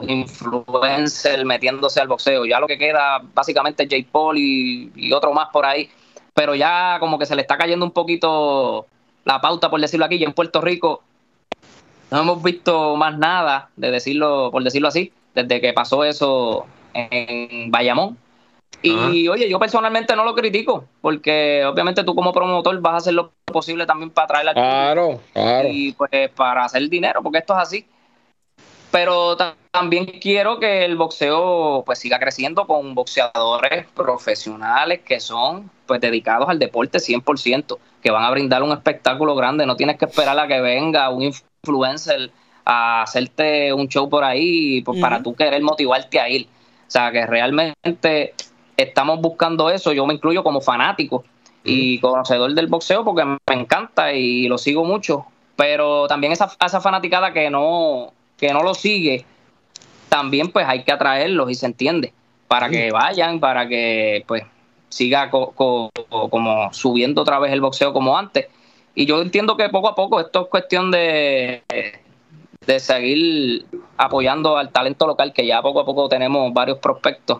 influencers 0.00 1.44
metiéndose 1.44 2.00
al 2.00 2.08
boxeo. 2.08 2.44
Ya 2.44 2.58
lo 2.58 2.66
que 2.66 2.78
queda 2.78 3.22
básicamente 3.32 3.86
es. 3.88 4.04
Paul 4.06 4.36
y, 4.38 4.90
y 4.96 5.12
otro 5.12 5.32
más 5.32 5.48
por 5.52 5.64
ahí. 5.64 5.88
Pero 6.34 6.54
ya 6.54 6.96
como 6.98 7.18
que 7.18 7.26
se 7.26 7.36
le 7.36 7.42
está 7.42 7.56
cayendo 7.56 7.86
un 7.86 7.92
poquito 7.92 8.86
la 9.24 9.40
pauta, 9.40 9.70
por 9.70 9.80
decirlo 9.80 10.04
aquí, 10.04 10.16
y 10.16 10.24
en 10.24 10.32
Puerto 10.32 10.60
Rico 10.60 11.02
no 12.10 12.20
hemos 12.20 12.42
visto 12.42 12.96
más 12.96 13.18
nada, 13.18 13.70
de 13.76 13.90
decirlo, 13.90 14.50
por 14.52 14.62
decirlo 14.62 14.88
así, 14.88 15.12
desde 15.34 15.60
que 15.60 15.72
pasó 15.72 16.04
eso 16.04 16.66
en 16.92 17.70
Bayamón. 17.70 18.18
Y 18.86 19.28
oye, 19.28 19.48
yo 19.48 19.58
personalmente 19.58 20.14
no 20.14 20.24
lo 20.24 20.34
critico, 20.34 20.84
porque 21.00 21.64
obviamente 21.64 22.04
tú 22.04 22.14
como 22.14 22.32
promotor 22.32 22.78
vas 22.80 22.92
a 22.92 22.96
hacer 22.98 23.14
lo 23.14 23.32
posible 23.44 23.86
también 23.86 24.10
para 24.10 24.26
traer 24.26 24.44
la 24.44 24.52
Claro, 24.52 25.20
claro. 25.32 25.68
Y 25.70 25.92
pues 25.92 26.30
para 26.36 26.64
hacer 26.64 26.88
dinero, 26.90 27.22
porque 27.22 27.38
esto 27.38 27.54
es 27.54 27.60
así. 27.60 27.86
pero 28.90 29.36
también 29.72 30.06
quiero 30.20 30.60
que 30.60 30.84
el 30.84 30.96
boxeo 30.96 31.82
pues 31.84 31.98
siga 31.98 32.18
creciendo 32.20 32.66
con 32.66 32.94
boxeadores 32.94 33.86
profesionales 33.88 35.00
que 35.00 35.18
son 35.18 35.68
pues 35.86 36.00
dedicados 36.00 36.48
al 36.48 36.58
deporte 36.58 36.98
100%, 36.98 37.78
que 38.02 38.10
van 38.10 38.24
a 38.24 38.30
brindar 38.30 38.62
un 38.62 38.70
espectáculo 38.70 39.34
grande, 39.34 39.66
no 39.66 39.76
tienes 39.76 39.98
que 39.98 40.04
esperar 40.04 40.38
a 40.38 40.46
que 40.46 40.60
venga 40.60 41.08
un 41.08 41.22
influencer 41.22 42.30
a 42.64 43.02
hacerte 43.02 43.72
un 43.72 43.88
show 43.88 44.08
por 44.08 44.24
ahí 44.24 44.82
pues, 44.82 45.00
para 45.00 45.22
tú 45.22 45.34
querer 45.34 45.62
motivarte 45.62 46.20
a 46.20 46.28
ir. 46.28 46.46
O 46.86 46.90
sea, 46.90 47.10
que 47.10 47.26
realmente 47.26 48.34
estamos 48.76 49.20
buscando 49.20 49.70
eso, 49.70 49.92
yo 49.92 50.06
me 50.06 50.14
incluyo 50.14 50.42
como 50.42 50.60
fanático 50.60 51.24
y 51.62 51.98
conocedor 52.00 52.52
del 52.54 52.66
boxeo 52.66 53.04
porque 53.04 53.24
me 53.24 53.38
encanta 53.48 54.12
y 54.12 54.48
lo 54.48 54.58
sigo 54.58 54.84
mucho, 54.84 55.26
pero 55.56 56.06
también 56.06 56.32
esa, 56.32 56.50
esa 56.64 56.80
fanaticada 56.80 57.32
que 57.32 57.50
no, 57.50 58.12
que 58.36 58.52
no 58.52 58.62
lo 58.62 58.74
sigue, 58.74 59.24
también 60.08 60.50
pues 60.50 60.66
hay 60.68 60.84
que 60.84 60.92
atraerlos 60.92 61.50
y 61.50 61.54
se 61.54 61.66
entiende, 61.66 62.12
para 62.48 62.68
que 62.68 62.90
vayan, 62.90 63.40
para 63.40 63.66
que 63.68 64.24
pues 64.26 64.44
siga 64.88 65.30
como 65.30 65.90
subiendo 66.72 67.22
otra 67.22 67.38
vez 67.38 67.52
el 67.52 67.60
boxeo 67.60 67.92
como 67.92 68.16
antes. 68.16 68.46
Y 68.94 69.06
yo 69.06 69.20
entiendo 69.20 69.56
que 69.56 69.68
poco 69.70 69.88
a 69.88 69.94
poco 69.94 70.20
esto 70.20 70.42
es 70.42 70.48
cuestión 70.48 70.92
de, 70.92 71.62
de 72.64 72.80
seguir 72.80 73.66
apoyando 73.96 74.56
al 74.56 74.70
talento 74.70 75.06
local, 75.06 75.32
que 75.32 75.46
ya 75.46 75.62
poco 75.62 75.80
a 75.80 75.84
poco 75.84 76.08
tenemos 76.08 76.52
varios 76.52 76.78
prospectos. 76.78 77.38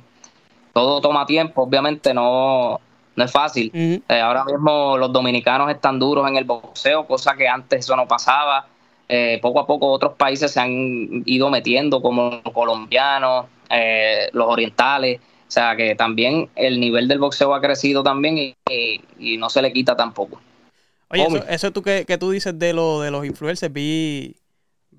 Todo 0.75 1.01
toma 1.01 1.25
tiempo, 1.25 1.63
obviamente 1.63 2.13
no, 2.13 2.81
no 3.15 3.25
es 3.25 3.31
fácil. 3.31 3.71
Eh, 3.73 4.21
ahora 4.21 4.45
mismo 4.45 4.99
los 4.99 5.13
dominicanos 5.13 5.71
están 5.71 6.01
duros 6.01 6.29
en 6.29 6.37
el 6.37 6.45
boxeo, 6.45 7.07
cosa 7.07 7.37
que 7.37 7.49
antes 7.49 7.81
eso 7.81 7.97
no 7.97 8.09
pasaba. 8.09 8.67
Eh, 9.09 9.39
poco 9.41 9.61
a 9.61 9.67
poco 9.67 9.87
otros 9.87 10.15
países 10.15 10.51
se 10.51 10.61
han 10.61 11.23
ido 11.27 11.49
metiendo, 11.49 12.03
como 12.03 12.41
los 12.45 12.53
colombianos, 12.53 13.47
eh, 13.71 14.29
los 14.33 14.49
orientales. 14.49 15.21
O 15.47 15.51
sea 15.55 15.77
que 15.77 15.95
también 15.95 16.49
el 16.57 16.81
nivel 16.81 17.07
del 17.07 17.21
boxeo 17.21 17.55
ha 17.55 17.61
crecido 17.61 18.03
también 18.03 18.37
y, 18.39 19.37
no 19.39 19.49
se 19.51 19.63
le 19.63 19.73
quita 19.73 19.95
tampoco. 19.95 20.41
Oye, 21.09 21.23
eso, 21.23 21.45
eso, 21.49 21.71
tú 21.71 21.83
que, 21.83 22.05
que, 22.05 22.19
tú 22.19 22.33
dices 22.33 22.59
de, 22.59 22.73
lo, 22.73 23.01
de 23.01 23.13
los 23.13 23.25
influencers, 23.25 23.73
vi 23.73 24.35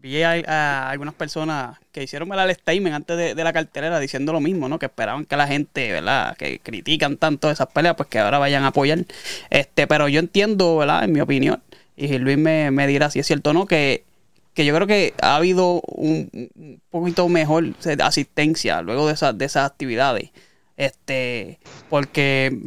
vi 0.01 0.21
a, 0.23 0.89
algunas 0.89 1.13
personas 1.13 1.77
que 1.91 2.03
hicieron 2.03 2.31
el 2.31 2.55
statement 2.55 2.95
antes 2.95 3.35
de, 3.35 3.43
la 3.43 3.53
cartelera 3.53 3.99
diciendo 3.99 4.33
lo 4.33 4.39
mismo, 4.39 4.69
¿no? 4.69 4.79
Que 4.79 4.87
esperaban 4.87 5.25
que 5.25 5.35
la 5.37 5.47
gente, 5.47 5.91
¿verdad? 5.91 6.35
Que 6.37 6.59
critican 6.59 7.17
tanto 7.17 7.49
esas 7.49 7.67
peleas, 7.67 7.95
pues 7.95 8.09
que 8.09 8.19
ahora 8.19 8.37
vayan 8.39 8.63
a 8.63 8.67
apoyar. 8.67 8.99
Este, 9.49 9.87
pero 9.87 10.07
yo 10.07 10.19
entiendo, 10.19 10.77
¿verdad? 10.77 11.03
En 11.03 11.11
mi 11.11 11.21
opinión, 11.21 11.61
y 11.95 12.17
Luis 12.17 12.37
me, 12.37 12.87
dirá 12.87 13.09
si 13.09 13.19
es 13.19 13.27
cierto 13.27 13.51
o 13.51 13.53
no, 13.53 13.65
que, 13.65 14.03
que 14.53 14.65
yo 14.65 14.75
creo 14.75 14.87
que 14.87 15.13
ha 15.21 15.35
habido 15.35 15.81
un, 15.87 16.81
poquito 16.89 17.27
mejor 17.29 17.65
asistencia 18.01 18.81
luego 18.81 19.07
de, 19.07 19.13
esas 19.13 19.37
de 19.37 19.45
esas 19.45 19.69
actividades. 19.69 20.31
Este, 20.77 21.59
porque 21.89 22.59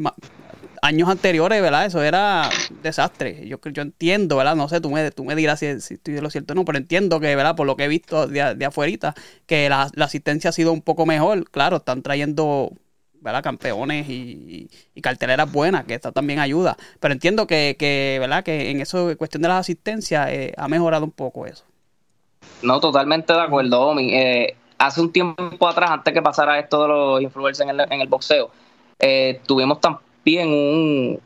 años 0.83 1.09
anteriores, 1.09 1.63
¿verdad? 1.63 1.87
Eso 1.87 2.03
era 2.03 2.51
desastre. 2.83 3.47
Yo, 3.47 3.59
yo 3.63 3.83
entiendo, 3.83 4.37
¿verdad? 4.37 4.57
No 4.57 4.69
sé, 4.69 4.81
tú 4.81 4.91
me, 4.91 5.11
tú 5.11 5.25
me 5.25 5.35
dirás 5.35 5.61
si, 5.61 5.81
si 5.81 5.95
estoy 5.95 6.15
de 6.15 6.23
lo 6.23 6.31
cierto 6.31 6.53
o 6.53 6.57
no, 6.57 6.65
pero 6.65 6.79
entiendo 6.79 7.21
que, 7.21 7.35
¿verdad? 7.37 7.57
Por 7.57 7.67
lo 7.67 7.77
que 7.77 7.85
he 7.85 7.89
visto 7.89 8.27
de, 8.27 8.55
de 8.55 8.65
afuera, 8.65 9.15
que 9.47 9.69
la, 9.69 9.91
asistencia 10.01 10.51
ha 10.51 10.53
sido 10.53 10.73
un 10.73 10.83
poco 10.83 11.07
mejor. 11.07 11.49
Claro, 11.51 11.77
están 11.77 12.03
trayendo, 12.03 12.73
¿verdad? 13.21 13.43
Campeones 13.43 14.07
y, 14.09 14.69
carteleras 15.03 15.51
buenas, 15.51 15.85
que 15.85 15.95
esto 15.95 16.13
también 16.13 16.39
ayuda. 16.39 16.77
Pero 17.01 17.15
entiendo 17.15 17.47
que, 17.47 17.77
que 17.79 18.19
¿verdad? 18.21 18.45
Que 18.45 18.71
en 18.71 18.81
eso, 18.81 19.17
cuestión 19.17 19.43
de 19.43 19.49
la 19.49 19.59
asistencia, 19.59 20.33
eh, 20.33 20.53
ha 20.57 20.69
mejorado 20.69 21.05
un 21.05 21.13
poco 21.13 21.47
eso. 21.47 21.65
No, 22.63 22.81
totalmente 22.81 23.33
de 23.33 23.41
acuerdo, 23.41 23.81
Omi. 23.81 24.15
Eh, 24.15 24.57
hace 24.79 25.01
un 25.01 25.13
tiempo 25.13 25.69
atrás, 25.69 25.91
antes 25.91 26.15
que 26.15 26.23
pasara 26.23 26.59
esto 26.59 26.83
de 26.83 26.89
los 26.89 27.23
influencers 27.23 27.69
en 27.69 27.81
el, 27.81 27.93
en 27.93 28.01
el 28.01 28.09
boxeo, 28.09 28.51
eh, 28.99 29.41
tuvimos 29.47 29.81
tan 29.81 29.99
en 30.25 30.49
un, 30.49 31.21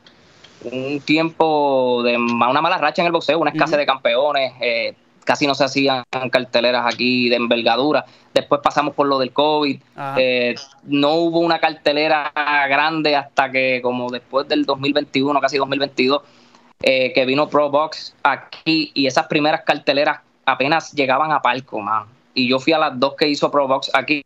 un 0.64 1.00
tiempo 1.00 2.02
de 2.04 2.16
una 2.16 2.60
mala 2.60 2.78
racha 2.78 3.02
en 3.02 3.06
el 3.06 3.12
boxeo, 3.12 3.38
una 3.38 3.50
escasez 3.50 3.78
de 3.78 3.86
campeones, 3.86 4.52
eh, 4.60 4.94
casi 5.24 5.46
no 5.46 5.54
se 5.54 5.64
hacían 5.64 6.04
carteleras 6.30 6.86
aquí 6.86 7.28
de 7.28 7.36
envergadura. 7.36 8.04
Después 8.34 8.60
pasamos 8.62 8.94
por 8.94 9.06
lo 9.06 9.18
del 9.18 9.32
COVID, 9.32 9.80
eh, 10.16 10.54
no 10.84 11.14
hubo 11.14 11.40
una 11.40 11.58
cartelera 11.58 12.32
grande 12.34 13.16
hasta 13.16 13.50
que 13.50 13.80
como 13.82 14.10
después 14.10 14.48
del 14.48 14.64
2021, 14.64 15.40
casi 15.40 15.58
2022, 15.58 16.22
eh, 16.82 17.12
que 17.12 17.24
vino 17.24 17.48
Pro 17.48 17.70
Box 17.70 18.14
aquí 18.22 18.90
y 18.94 19.06
esas 19.06 19.26
primeras 19.26 19.62
carteleras 19.62 20.20
apenas 20.44 20.92
llegaban 20.92 21.30
a 21.30 21.40
palco, 21.40 21.80
man. 21.80 22.06
Y 22.34 22.48
yo 22.48 22.58
fui 22.58 22.72
a 22.72 22.78
las 22.78 22.98
dos 22.98 23.14
que 23.14 23.28
hizo 23.28 23.50
Pro 23.50 23.68
Box 23.68 23.90
aquí 23.92 24.24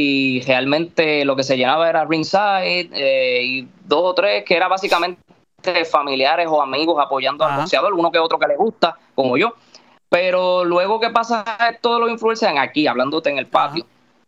y 0.00 0.40
realmente 0.42 1.24
lo 1.24 1.34
que 1.34 1.42
se 1.42 1.56
llenaba 1.56 1.88
era 1.88 2.04
ringside 2.04 2.88
eh, 2.92 3.42
y 3.42 3.68
dos 3.84 4.02
o 4.04 4.14
tres 4.14 4.44
que 4.44 4.54
era 4.54 4.68
básicamente 4.68 5.20
familiares 5.90 6.46
o 6.48 6.62
amigos 6.62 7.02
apoyando 7.04 7.44
al 7.44 7.60
boxeador, 7.60 7.92
uno 7.94 8.12
que 8.12 8.20
otro 8.20 8.38
que 8.38 8.46
le 8.46 8.56
gusta, 8.56 8.96
como 9.16 9.36
yo. 9.36 9.54
Pero 10.08 10.64
luego 10.64 11.00
que 11.00 11.10
pasa 11.10 11.44
todos 11.80 12.00
los 12.00 12.10
influencers 12.10 12.56
aquí, 12.58 12.86
hablándote 12.86 13.28
en 13.28 13.38
el 13.38 13.46
patio, 13.46 13.84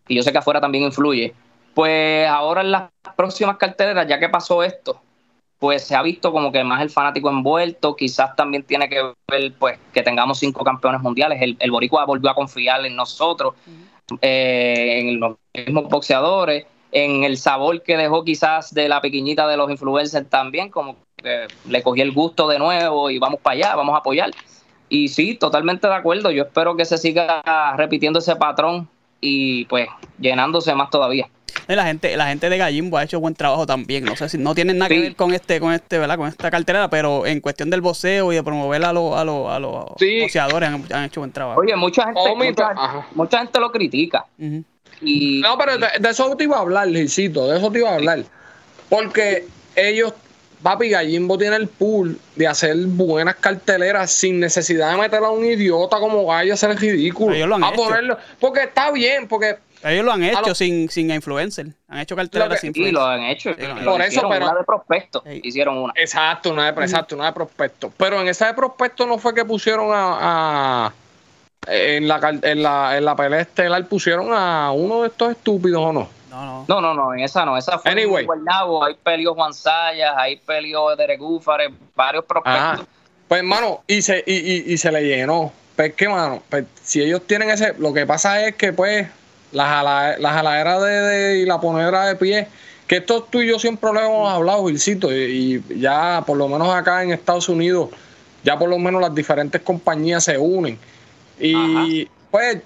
y 0.08 0.16
yo 0.16 0.22
sé 0.24 0.32
que 0.32 0.38
afuera 0.38 0.60
también 0.60 0.82
influye, 0.82 1.32
pues 1.72 2.26
ahora 2.28 2.62
en 2.62 2.72
las 2.72 2.90
próximas 3.16 3.56
carteleras, 3.56 4.08
ya 4.08 4.18
que 4.18 4.28
pasó 4.28 4.64
esto, 4.64 5.00
pues 5.60 5.84
se 5.84 5.94
ha 5.94 6.02
visto 6.02 6.32
como 6.32 6.50
que 6.50 6.64
más 6.64 6.82
el 6.82 6.90
fanático 6.90 7.30
envuelto, 7.30 7.94
quizás 7.94 8.34
también 8.34 8.64
tiene 8.64 8.88
que 8.88 9.12
ver 9.28 9.52
pues 9.56 9.78
que 9.92 10.02
tengamos 10.02 10.40
cinco 10.40 10.64
campeones 10.64 11.00
mundiales, 11.00 11.40
el, 11.40 11.56
el 11.60 11.70
Boricua 11.70 12.04
volvió 12.06 12.28
a 12.28 12.34
confiar 12.34 12.84
en 12.84 12.96
nosotros, 12.96 13.54
eh, 14.20 15.00
en 15.00 15.20
los 15.20 15.36
mismos 15.54 15.88
boxeadores, 15.88 16.66
en 16.92 17.24
el 17.24 17.36
sabor 17.36 17.82
que 17.82 17.96
dejó 17.96 18.24
quizás 18.24 18.74
de 18.74 18.88
la 18.88 19.00
pequeñita 19.00 19.46
de 19.46 19.56
los 19.56 19.70
influencers 19.70 20.28
también, 20.28 20.70
como 20.70 20.96
que 21.16 21.46
le 21.68 21.82
cogí 21.82 22.00
el 22.00 22.12
gusto 22.12 22.48
de 22.48 22.58
nuevo 22.58 23.10
y 23.10 23.18
vamos 23.18 23.40
para 23.40 23.54
allá, 23.54 23.76
vamos 23.76 23.94
a 23.94 23.98
apoyar. 23.98 24.30
Y 24.88 25.08
sí, 25.08 25.36
totalmente 25.36 25.86
de 25.86 25.94
acuerdo, 25.94 26.30
yo 26.30 26.44
espero 26.44 26.76
que 26.76 26.84
se 26.84 26.98
siga 26.98 27.42
repitiendo 27.76 28.18
ese 28.18 28.34
patrón 28.36 28.88
y 29.20 29.64
pues 29.66 29.88
llenándose 30.18 30.74
más 30.74 30.90
todavía. 30.90 31.28
La 31.76 31.84
gente, 31.84 32.16
la 32.16 32.28
gente 32.28 32.48
de 32.48 32.58
Gallimbo 32.58 32.98
ha 32.98 33.04
hecho 33.04 33.20
buen 33.20 33.34
trabajo 33.34 33.66
también. 33.66 34.04
No 34.04 34.16
sé 34.16 34.28
si 34.28 34.38
no 34.38 34.54
tienen 34.54 34.78
nada 34.78 34.88
que 34.88 35.00
ver 35.00 35.16
con 35.16 35.32
este, 35.32 35.60
con 35.60 35.72
este, 35.72 35.98
¿verdad? 35.98 36.16
Con 36.16 36.28
esta 36.28 36.50
cartera, 36.50 36.88
pero 36.90 37.26
en 37.26 37.40
cuestión 37.40 37.70
del 37.70 37.80
voceo 37.80 38.32
y 38.32 38.36
de 38.36 38.42
promover 38.42 38.84
a 38.84 38.92
los, 38.92 39.16
a 39.16 39.24
los, 39.24 39.50
a 39.50 39.58
los 39.58 39.84
boxeadores 40.20 40.70
han, 40.90 41.04
hecho 41.04 41.20
buen 41.20 41.32
trabajo. 41.32 41.60
Oye, 41.60 41.76
mucha 41.76 42.04
gente, 42.04 42.20
mucha, 43.14 43.38
gente 43.38 43.60
lo 43.60 43.70
critica. 43.70 44.26
y, 45.00 45.40
no, 45.40 45.56
pero 45.58 45.78
de, 45.78 46.08
eso 46.08 46.36
te 46.36 46.44
iba 46.44 46.56
a 46.56 46.60
hablar, 46.60 46.88
Licito, 46.88 47.48
de 47.48 47.58
eso 47.58 47.70
te 47.70 47.78
iba 47.78 47.90
a 47.90 47.94
hablar. 47.94 48.24
Porque 48.88 49.46
ellos 49.76 50.14
Papi 50.62 50.90
Gallimbo 50.90 51.38
tiene 51.38 51.56
el 51.56 51.68
pool 51.68 52.18
de 52.36 52.46
hacer 52.46 52.76
buenas 52.76 53.36
carteleras 53.36 54.10
sin 54.10 54.40
necesidad 54.40 54.92
de 54.92 54.98
meter 54.98 55.22
a 55.24 55.30
un 55.30 55.44
idiota 55.44 55.98
como 55.98 56.24
vaya 56.24 56.54
a 56.54 56.56
ser 56.56 56.78
ridículo. 56.78 57.56
a 57.64 57.72
ponerlo. 57.72 58.18
Porque 58.38 58.64
está 58.64 58.90
bien, 58.90 59.26
porque 59.26 59.56
ellos 59.82 60.04
lo 60.04 60.12
han 60.12 60.22
hecho 60.22 60.54
sin, 60.54 60.90
sin 60.90 61.10
influencer. 61.10 61.68
Han 61.88 62.00
hecho 62.00 62.14
carteras 62.14 62.60
sin 62.60 62.68
influencer. 62.68 62.90
Sí, 62.90 62.94
lo 62.94 63.04
han 63.04 63.22
hecho. 63.22 63.50
por 63.84 64.02
eso, 64.02 64.22
pero. 64.28 64.46
Una 64.46 64.58
de 64.58 64.64
prospecto. 64.64 65.22
Hicieron 65.42 65.78
una. 65.78 65.92
Exacto, 65.96 66.52
una 66.52 66.70
de, 66.70 66.82
exacto, 66.82 67.16
una 67.16 67.26
de 67.26 67.32
prospecto. 67.32 67.92
Pero 67.96 68.20
en 68.20 68.28
esa 68.28 68.48
de 68.48 68.54
prospecto 68.54 69.06
no 69.06 69.18
fue 69.18 69.34
que 69.34 69.44
pusieron 69.44 69.88
a. 69.92 70.92
en, 71.66 72.06
la, 72.06 72.38
en, 72.42 72.62
la, 72.62 72.98
en 72.98 73.04
la 73.04 73.16
pelea 73.16 73.40
estelar 73.40 73.86
pusieron 73.86 74.28
a 74.32 74.70
uno 74.72 75.02
de 75.02 75.08
estos 75.08 75.30
estúpidos 75.30 75.80
o 75.82 75.92
no. 75.92 76.19
No, 76.30 76.64
no. 76.66 76.80
No, 76.80 76.94
no, 76.94 77.14
en 77.14 77.20
esa 77.20 77.44
no. 77.44 77.56
Esa 77.56 77.78
fue 77.78 77.90
anyway. 77.90 78.24
Guaynabo. 78.24 78.84
Hay 78.84 78.94
peleó 78.94 79.34
Juan 79.34 79.52
Sayas, 79.52 80.14
hay 80.16 80.36
peleó 80.36 80.94
de 80.94 81.06
Regúfares, 81.06 81.70
varios 81.94 82.24
prospectos. 82.24 82.86
Pues, 83.28 83.40
hermano, 83.40 83.82
y 83.86 84.02
se, 84.02 84.22
y, 84.26 84.34
y, 84.34 84.72
y 84.72 84.78
se 84.78 84.90
le 84.90 85.02
llenó. 85.02 85.52
Pues, 85.76 85.94
¿qué, 85.94 86.08
mano? 86.08 86.42
Pues, 86.48 86.64
si 86.82 87.02
ellos 87.02 87.26
tienen 87.26 87.50
ese. 87.50 87.74
Lo 87.78 87.92
que 87.92 88.06
pasa 88.06 88.46
es 88.46 88.54
que, 88.54 88.72
pues 88.72 89.06
la, 89.52 89.66
jala, 89.66 90.86
de, 90.86 91.38
y 91.38 91.46
la 91.46 91.60
ponedera 91.60 92.06
de 92.06 92.16
pie, 92.16 92.48
que 92.86 92.96
esto 92.98 93.22
tú 93.22 93.40
y 93.40 93.48
yo 93.48 93.58
siempre 93.58 93.92
lo 93.92 94.00
hemos 94.00 94.32
hablado, 94.32 94.66
Gilcito, 94.66 95.12
y, 95.12 95.62
ya 95.76 96.22
por 96.26 96.36
lo 96.36 96.48
menos 96.48 96.72
acá 96.74 97.02
en 97.02 97.12
Estados 97.12 97.48
Unidos, 97.48 97.90
ya 98.44 98.58
por 98.58 98.68
lo 98.68 98.78
menos 98.78 99.00
las 99.00 99.14
diferentes 99.14 99.60
compañías 99.62 100.24
se 100.24 100.38
unen. 100.38 100.78
Y 101.38 102.06
pues 102.30 102.58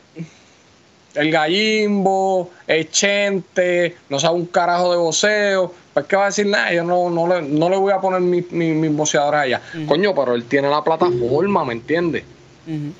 el 1.14 1.31
gallimbo, 1.31 2.50
el 2.66 2.90
chente, 2.90 3.96
no 4.09 4.18
sabe 4.18 4.37
un 4.37 4.46
carajo 4.46 4.90
de 4.90 4.98
voceo, 4.98 5.72
pues 5.92 6.07
qué 6.07 6.16
va 6.16 6.24
a 6.24 6.27
decir 6.27 6.46
nada, 6.46 6.72
yo 6.72 6.85
no, 6.85 7.11
no, 7.11 7.29
le, 7.29 7.42
no 7.42 7.68
le 7.68 7.77
voy 7.77 7.92
a 7.92 8.00
poner 8.00 8.20
mis 8.20 8.50
mi, 8.50 8.72
mi 8.72 9.03
allá. 9.12 9.61
Coño, 9.87 10.14
pero 10.14 10.35
él 10.35 10.44
tiene 10.44 10.68
la 10.68 10.83
plataforma, 10.83 11.64
¿me 11.64 11.74
entiendes? 11.74 12.24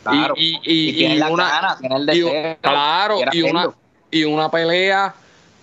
Claro. 0.03 0.35
Y, 0.37 0.59
y, 0.62 0.88
y, 0.90 0.92
tiene 0.94 1.16
la 1.16 1.29
una, 1.29 1.77
tiene 1.81 1.96
el 1.96 2.07
deseo, 2.07 2.57
claro, 2.61 3.18
y 3.33 3.42
una, 3.42 3.70
y 4.11 4.24
una 4.24 4.50
pelea 4.50 5.14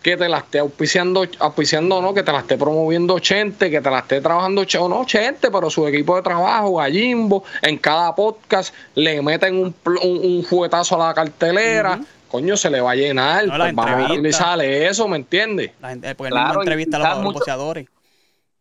que 0.01 0.17
te 0.17 0.27
la 0.27 0.39
esté 0.39 0.59
auspiciando, 0.59 1.25
auspiciando 1.39 2.01
no, 2.01 2.13
que 2.13 2.23
te 2.23 2.31
la 2.31 2.39
esté 2.39 2.57
promoviendo 2.57 3.19
Chente, 3.19 3.69
que 3.69 3.81
te 3.81 3.89
la 3.89 3.99
esté 3.99 4.19
trabajando 4.19 4.63
o 4.79 4.89
no 4.89 5.05
Chente, 5.05 5.51
pero 5.51 5.69
su 5.69 5.87
equipo 5.87 6.15
de 6.15 6.23
trabajo, 6.23 6.75
Gallimbo, 6.75 7.43
en 7.61 7.77
cada 7.77 8.15
podcast 8.15 8.73
le 8.95 9.21
meten 9.21 9.57
un, 9.57 9.75
un, 10.01 10.43
fuetazo 10.43 10.95
a 11.01 11.07
la 11.07 11.13
cartelera. 11.13 11.99
Coño, 12.31 12.55
se 12.55 12.69
le 12.69 12.79
va 12.79 12.91
a 12.91 12.95
llenar. 12.95 13.45
Pues 13.45 13.75
vamos 13.75 13.85
a 13.85 14.13
utilizar 14.13 14.61
eso, 14.61 15.05
¿me 15.09 15.17
entiendes? 15.17 15.71
La 15.81 15.89
gente, 15.89 16.15
porque 16.15 16.31
claro, 16.31 16.61
entrevista 16.61 16.97
a 16.97 17.21
los, 17.21 17.33
buceadores. 17.33 17.87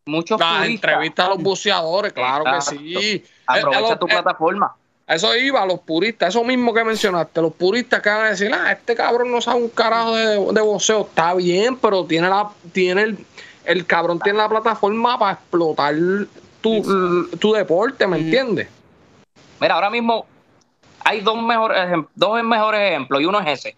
Muchos 0.06 0.40
Las 0.40 0.66
entrevistas 0.66 1.26
a 1.26 1.28
los 1.28 1.38
buceadores, 1.38 2.12
claro 2.12 2.44
que 2.44 2.60
sí. 2.62 3.24
Aprovecha 3.46 3.96
tu 3.96 4.06
plataforma. 4.06 4.74
Eso 5.06 5.36
iba, 5.36 5.64
los 5.66 5.80
puristas, 5.80 6.30
eso 6.30 6.42
mismo 6.42 6.74
que 6.74 6.84
mencionaste, 6.84 7.42
los 7.42 7.52
puristas 7.52 8.00
que 8.00 8.08
van 8.08 8.26
a 8.26 8.30
decir, 8.30 8.50
ah, 8.52 8.72
este 8.72 8.94
cabrón 8.94 9.30
no 9.30 9.40
sabe 9.40 9.60
un 9.60 9.68
carajo 9.68 10.14
de, 10.14 10.52
de 10.52 10.76
está 11.00 11.34
bien, 11.34 11.76
pero 11.76 12.04
tiene 12.04 12.28
la, 12.28 12.48
tiene 12.72 13.02
el, 13.02 13.26
el 13.64 13.86
cabrón 13.86 14.20
tiene 14.20 14.38
la 14.38 14.48
plataforma 14.48 15.18
para 15.18 15.32
explotar 15.32 15.94
tu, 16.60 17.28
tu 17.40 17.52
deporte, 17.52 18.06
¿me 18.06 18.18
entiendes? 18.18 18.68
Mira, 19.60 19.74
ahora 19.74 19.90
mismo 19.90 20.26
hay 21.04 21.20
dos 21.20 21.40
mejores 21.42 21.78
dos 22.14 22.42
mejores 22.42 22.80
ejemplos, 22.80 23.20
y 23.20 23.24
uno 23.24 23.40
es 23.40 23.46
ese. 23.48 23.76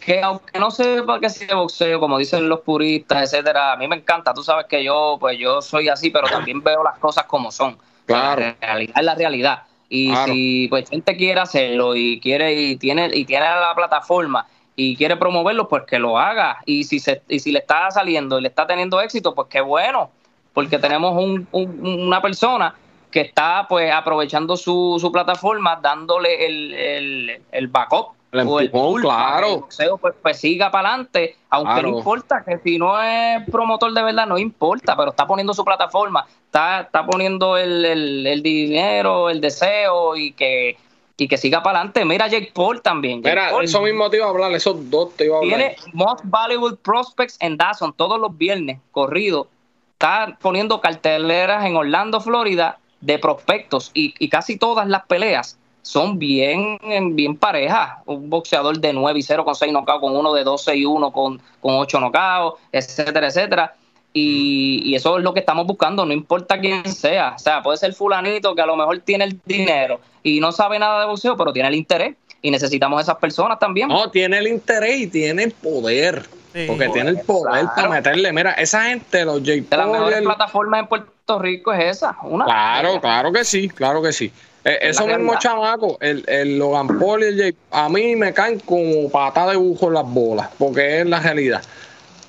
Que 0.00 0.20
aunque 0.20 0.58
no 0.58 0.70
sepa 0.70 1.18
que 1.18 1.30
sea 1.30 1.54
boxeo, 1.54 1.98
como 1.98 2.18
dicen 2.18 2.48
los 2.48 2.60
puristas, 2.60 3.22
etcétera, 3.22 3.72
a 3.72 3.76
mí 3.76 3.88
me 3.88 3.96
encanta. 3.96 4.34
Tú 4.34 4.42
sabes 4.42 4.66
que 4.66 4.84
yo, 4.84 5.16
pues 5.18 5.38
yo 5.38 5.62
soy 5.62 5.88
así, 5.88 6.10
pero 6.10 6.28
también 6.28 6.62
veo 6.62 6.82
las 6.82 6.98
cosas 6.98 7.24
como 7.24 7.50
son. 7.50 7.78
Claro. 8.04 8.42
La 8.42 8.56
realidad 8.60 8.94
es 8.96 9.04
la 9.04 9.14
realidad. 9.14 9.62
Y 9.88 10.14
si 10.26 10.66
pues 10.68 10.90
gente 10.90 11.16
quiere 11.16 11.40
hacerlo 11.40 11.94
y 11.94 12.20
quiere 12.20 12.52
y 12.54 12.76
tiene 12.76 13.10
y 13.14 13.24
tiene 13.24 13.46
la 13.46 13.72
plataforma 13.74 14.46
y 14.76 14.96
quiere 14.96 15.16
promoverlo, 15.16 15.68
pues 15.68 15.84
que 15.84 15.98
lo 15.98 16.18
haga. 16.18 16.58
Y 16.66 16.84
si 16.84 16.98
se 16.98 17.22
y 17.28 17.38
si 17.38 17.52
le 17.52 17.60
está 17.60 17.90
saliendo 17.90 18.38
y 18.38 18.42
le 18.42 18.48
está 18.48 18.66
teniendo 18.66 19.00
éxito, 19.00 19.34
pues 19.34 19.48
qué 19.48 19.60
bueno, 19.60 20.10
porque 20.52 20.78
tenemos 20.78 21.16
un, 21.16 21.46
una 21.52 22.20
persona 22.20 22.74
que 23.14 23.20
está 23.20 23.64
pues 23.68 23.92
aprovechando 23.92 24.56
su, 24.56 24.96
su 25.00 25.12
plataforma, 25.12 25.78
dándole 25.80 26.46
el, 26.46 26.74
el, 26.74 27.42
el 27.52 27.68
backup 27.68 28.08
o 28.44 28.58
el 28.58 28.72
claro. 29.00 29.68
pues, 30.00 30.14
pues, 30.20 30.40
siga 30.40 30.72
para 30.72 30.88
adelante, 30.88 31.36
aunque 31.48 31.82
no 31.82 31.98
importa, 31.98 32.42
que 32.44 32.58
si 32.58 32.76
no 32.76 33.00
es 33.00 33.48
promotor 33.48 33.92
de 33.92 34.02
verdad, 34.02 34.26
no 34.26 34.36
importa, 34.36 34.96
pero 34.96 35.10
está 35.10 35.28
poniendo 35.28 35.54
su 35.54 35.64
plataforma, 35.64 36.26
está, 36.46 36.80
está 36.80 37.06
poniendo 37.06 37.56
el, 37.56 38.26
el, 38.26 38.42
dinero, 38.42 39.30
el 39.30 39.40
deseo 39.40 40.16
y 40.16 40.32
que 40.32 40.76
y 41.16 41.28
que 41.28 41.36
siga 41.36 41.62
para 41.62 41.78
adelante. 41.78 42.04
Mira 42.04 42.26
Jake 42.26 42.50
Paul 42.52 42.82
también. 42.82 43.20
Mira, 43.20 43.52
eso 43.62 43.80
mismo 43.80 44.10
te 44.10 44.16
iba 44.16 44.26
a 44.26 44.30
hablar, 44.30 44.50
esos 44.50 44.90
dos 44.90 45.14
te 45.14 45.26
iba 45.26 45.36
a 45.36 45.38
hablar. 45.38 45.56
Tiene 45.56 45.76
Most 45.92 46.22
Valuable 46.24 46.76
Prospects 46.82 47.36
en 47.38 47.56
Dawson 47.56 47.92
todos 47.92 48.18
los 48.18 48.36
viernes, 48.36 48.80
corrido. 48.90 49.46
Está 49.92 50.36
poniendo 50.42 50.80
carteleras 50.80 51.64
en 51.64 51.76
Orlando, 51.76 52.20
Florida, 52.20 52.80
de 53.04 53.18
prospectos 53.18 53.90
y, 53.94 54.14
y 54.18 54.28
casi 54.28 54.56
todas 54.56 54.88
las 54.88 55.06
peleas 55.06 55.58
son 55.84 56.18
bien, 56.18 56.78
bien 57.12 57.36
parejas. 57.36 57.98
Un 58.06 58.30
boxeador 58.30 58.78
de 58.78 58.92
9 58.92 59.18
y 59.18 59.22
0 59.22 59.44
con 59.44 59.54
6 59.54 59.70
knockouts, 59.70 60.00
con 60.00 60.16
uno 60.16 60.32
de 60.32 60.42
12 60.42 60.76
y 60.76 60.84
1 60.86 61.12
con, 61.12 61.40
con 61.60 61.74
8 61.74 62.00
knockouts, 62.00 62.58
etcétera, 62.72 63.28
etcétera. 63.28 63.74
Y, 64.14 64.94
eso 64.94 65.18
es 65.18 65.24
lo 65.24 65.34
que 65.34 65.40
estamos 65.40 65.66
buscando, 65.66 66.06
no 66.06 66.12
importa 66.12 66.58
quién 66.58 66.86
sea. 66.86 67.34
O 67.36 67.38
sea, 67.38 67.62
puede 67.62 67.76
ser 67.76 67.92
fulanito 67.92 68.54
que 68.54 68.62
a 68.62 68.66
lo 68.66 68.76
mejor 68.76 69.00
tiene 69.00 69.24
el 69.24 69.40
dinero 69.44 70.00
y 70.22 70.40
no 70.40 70.52
sabe 70.52 70.78
nada 70.78 71.00
de 71.00 71.06
boxeo, 71.06 71.36
pero 71.36 71.52
tiene 71.52 71.68
el 71.68 71.74
interés. 71.74 72.16
Y 72.40 72.50
necesitamos 72.50 73.02
esas 73.02 73.16
personas 73.16 73.58
también. 73.58 73.88
No, 73.88 74.10
tiene 74.10 74.38
el 74.38 74.46
interés 74.46 75.00
y 75.00 75.06
tiene 75.08 75.44
el 75.44 75.52
poder. 75.52 76.26
porque 76.66 76.88
tiene 76.90 77.10
el 77.10 77.20
poder 77.20 77.66
para 77.74 77.88
meterle. 77.88 78.32
Mira, 78.32 78.52
esa 78.52 78.84
gente, 78.84 79.24
los 79.24 79.40
J. 79.40 79.52
De 79.52 79.76
las 79.76 79.88
mejores 79.88 80.22
plataformas 80.22 80.80
en 80.80 80.86
Puerto 80.86 81.13
Rico 81.26 81.72
es 81.72 81.96
esa. 81.96 82.16
Una 82.22 82.44
claro, 82.44 83.00
claro 83.00 83.32
que 83.32 83.44
sí, 83.44 83.68
claro 83.68 84.02
que 84.02 84.12
sí. 84.12 84.30
Eh, 84.64 84.78
eso 84.82 85.06
mismo 85.06 85.38
chamaco, 85.38 85.98
el, 86.00 86.24
el 86.26 86.58
Logan 86.58 86.98
Paul 86.98 87.22
y 87.22 87.26
el 87.26 87.38
Jay, 87.38 87.56
a 87.70 87.88
mí 87.88 88.16
me 88.16 88.32
caen 88.32 88.60
como 88.60 89.10
patada 89.10 89.50
de 89.50 89.56
bujo 89.56 89.88
en 89.88 89.94
las 89.94 90.06
bolas, 90.06 90.48
porque 90.58 91.00
es 91.00 91.06
la 91.06 91.20
realidad. 91.20 91.62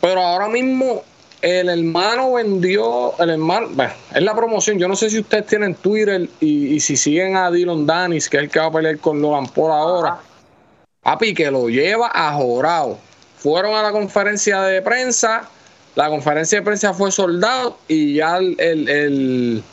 Pero 0.02 0.22
ahora 0.22 0.48
mismo 0.48 1.04
el 1.42 1.70
hermano 1.70 2.34
vendió, 2.34 3.18
el 3.20 3.30
hermano, 3.30 3.68
bueno, 3.74 3.94
es 4.14 4.22
la 4.24 4.36
promoción. 4.36 4.80
Yo 4.80 4.88
no 4.88 4.96
sé 4.96 5.10
si 5.10 5.20
ustedes 5.20 5.46
tienen 5.46 5.76
Twitter 5.76 6.28
y, 6.40 6.80
si 6.80 6.98
siguen 6.98 7.38
a 7.38 7.52
Dylan 7.52 7.86
Danis, 7.86 8.30
que 8.30 8.38
es 8.38 8.44
el 8.44 8.50
que 8.50 8.60
va 8.60 8.66
a 8.66 8.72
pelear 8.72 8.98
con 8.98 9.22
Logan 9.22 9.48
Paul 9.48 9.72
ahora. 9.72 10.18
Papi, 11.02 11.34
que 11.34 11.52
lo 11.52 11.70
lleva 11.70 12.10
a 12.14 12.34
jorado. 12.34 12.98
Fueron 13.38 13.76
a 13.76 13.84
la 13.84 13.92
conferencia 13.92 14.62
de 14.64 14.82
prensa, 14.82 15.48
la 15.96 16.10
conferencia 16.10 16.60
de 16.60 16.66
prensa 16.66 16.94
fue 16.94 17.12
soldado 17.12 17.78
y 17.88 18.16
ya 18.16 18.38
el 18.38 19.64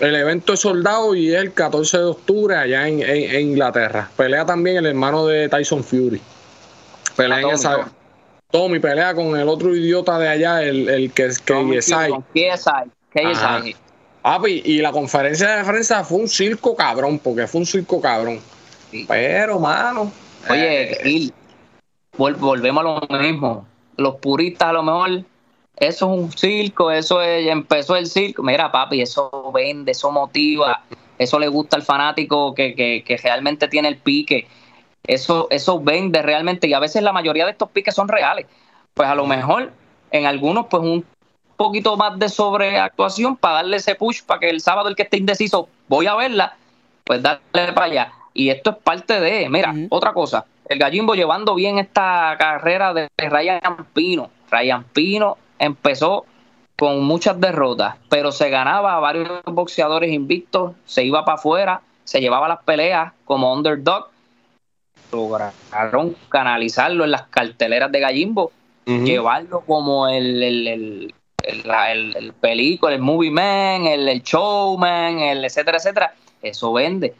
el 0.00 0.14
evento 0.14 0.52
es 0.52 0.60
soldado 0.60 1.14
y 1.14 1.34
es 1.34 1.40
el 1.40 1.52
14 1.52 1.98
de 1.98 2.04
octubre 2.04 2.56
allá 2.56 2.86
en, 2.86 3.40
Inglaterra. 3.40 4.10
Pelea 4.16 4.44
también 4.44 4.76
el 4.78 4.86
hermano 4.86 5.26
de 5.26 5.48
Tyson 5.48 5.82
Fury. 5.82 6.20
Pelea 7.16 7.40
en 7.40 7.50
esa. 7.50 7.90
Tommy 8.50 8.78
pelea 8.78 9.14
con 9.14 9.36
el 9.36 9.48
otro 9.48 9.74
idiota 9.74 10.18
de 10.18 10.28
allá, 10.28 10.62
el, 10.62 10.88
el 10.88 11.12
que 11.12 11.26
es 11.26 11.40
KSI. 11.40 12.14
Papi, 14.22 14.62
y 14.64 14.78
la 14.78 14.92
conferencia 14.92 15.56
de 15.56 15.64
prensa 15.64 16.04
fue 16.04 16.18
un 16.18 16.28
circo 16.28 16.76
cabrón, 16.76 17.18
porque 17.18 17.46
fue 17.46 17.60
un 17.60 17.66
circo 17.66 18.00
cabrón. 18.00 18.40
Pero, 19.08 19.58
mano. 19.58 20.12
Oye, 20.48 21.26
eh, 21.26 21.30
volvemos 22.16 22.84
a 22.84 23.14
lo 23.14 23.18
mismo. 23.20 23.66
Los 23.96 24.16
puristas 24.16 24.68
a 24.68 24.72
lo 24.74 24.82
mejor 24.82 25.24
eso 25.76 26.12
es 26.12 26.18
un 26.20 26.32
circo, 26.32 26.90
eso 26.90 27.20
es, 27.20 27.46
empezó 27.46 27.96
el 27.96 28.06
circo. 28.06 28.42
Mira, 28.42 28.72
papi, 28.72 29.02
eso 29.02 29.50
vende, 29.52 29.92
eso 29.92 30.10
motiva, 30.10 30.82
eso 31.18 31.38
le 31.38 31.48
gusta 31.48 31.76
al 31.76 31.82
fanático 31.82 32.54
que, 32.54 32.74
que, 32.74 33.04
que 33.04 33.16
realmente 33.18 33.68
tiene 33.68 33.88
el 33.88 33.98
pique. 33.98 34.48
Eso, 35.06 35.46
eso 35.50 35.80
vende 35.80 36.22
realmente, 36.22 36.66
y 36.66 36.72
a 36.72 36.80
veces 36.80 37.02
la 37.02 37.12
mayoría 37.12 37.44
de 37.44 37.52
estos 37.52 37.70
piques 37.70 37.94
son 37.94 38.08
reales. 38.08 38.46
Pues 38.94 39.08
a 39.08 39.14
lo 39.14 39.26
mejor 39.26 39.72
en 40.10 40.26
algunos, 40.26 40.66
pues 40.66 40.82
un 40.82 41.04
poquito 41.56 41.96
más 41.96 42.18
de 42.18 42.28
sobreactuación 42.28 43.36
para 43.36 43.56
darle 43.56 43.76
ese 43.76 43.94
push 43.94 44.22
para 44.22 44.40
que 44.40 44.50
el 44.50 44.60
sábado 44.60 44.88
el 44.88 44.96
que 44.96 45.02
esté 45.02 45.18
indeciso, 45.18 45.68
voy 45.88 46.06
a 46.06 46.14
verla, 46.14 46.56
pues 47.04 47.22
darle 47.22 47.72
para 47.72 47.84
allá. 47.84 48.12
Y 48.34 48.50
esto 48.50 48.70
es 48.70 48.76
parte 48.76 49.20
de, 49.20 49.48
mira, 49.48 49.74
otra 49.88 50.12
cosa, 50.12 50.44
el 50.68 50.78
gallimbo 50.78 51.14
llevando 51.14 51.54
bien 51.54 51.78
esta 51.78 52.34
carrera 52.38 52.92
de 52.92 53.08
Ryan 53.16 53.86
Pino. 53.94 54.30
Ryan 54.50 54.84
Pino 54.84 55.38
empezó 55.58 56.26
con 56.76 57.02
muchas 57.04 57.40
derrotas, 57.40 57.96
pero 58.08 58.32
se 58.32 58.50
ganaba 58.50 58.96
a 58.96 59.00
varios 59.00 59.28
boxeadores 59.44 60.12
invictos, 60.12 60.72
se 60.84 61.04
iba 61.04 61.24
para 61.24 61.36
afuera, 61.36 61.80
se 62.04 62.20
llevaba 62.20 62.48
las 62.48 62.62
peleas 62.64 63.12
como 63.24 63.52
underdog, 63.52 64.10
lograron 65.10 66.14
canalizarlo 66.28 67.04
en 67.04 67.12
las 67.12 67.22
carteleras 67.28 67.90
de 67.92 68.00
Gallimbo, 68.00 68.52
llevarlo 68.84 69.62
como 69.62 70.06
el, 70.08 70.42
el, 70.42 70.68
el, 70.68 71.14
el, 71.42 72.16
el 72.16 72.32
película, 72.34 72.94
el 72.94 73.00
movie 73.00 73.30
man, 73.30 73.86
el, 73.86 74.08
el 74.08 74.22
showman, 74.22 75.18
el 75.18 75.44
etcétera, 75.44 75.78
etcétera. 75.78 76.14
Eso 76.42 76.72
vende. 76.72 77.14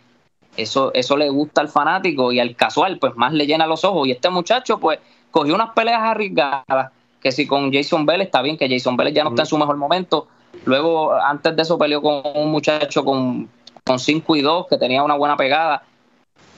Eso, 0.57 0.93
eso 0.95 1.17
le 1.17 1.29
gusta 1.29 1.61
al 1.61 1.69
fanático 1.69 2.33
y 2.33 2.41
al 2.41 2.55
casual, 2.57 2.99
pues 2.99 3.17
más 3.17 3.33
le 3.33 3.47
llena 3.47 3.67
los 3.67 3.85
ojos. 3.85 4.07
Y 4.07 4.13
este 4.13 4.31
muchacho, 4.31 4.79
pues, 4.79 5.01
cogió 5.31 5.55
unas 5.55 5.71
peleas 5.71 6.03
arriesgadas 6.03 6.93
que 7.27 7.33
si 7.33 7.45
con 7.45 7.73
Jason 7.73 8.07
Bell 8.07 8.21
está 8.21 8.41
bien, 8.41 8.57
que 8.57 8.69
Jason 8.69 8.97
Bell 8.97 9.13
ya 9.13 9.25
no 9.25 9.31
está 9.31 9.43
en 9.43 9.47
su 9.47 9.59
mejor 9.59 9.77
momento. 9.77 10.29
Luego, 10.65 11.13
antes 11.13 11.57
de 11.57 11.63
eso, 11.63 11.77
peleó 11.77 12.01
con 12.01 12.23
un 12.37 12.53
muchacho 12.53 13.05
con, 13.05 13.49
con 13.85 13.99
5 13.99 14.37
y 14.37 14.43
2, 14.43 14.69
que 14.69 14.79
tenía 14.79 15.03
una 15.03 15.17
buena 15.17 15.37
pegada. 15.37 15.83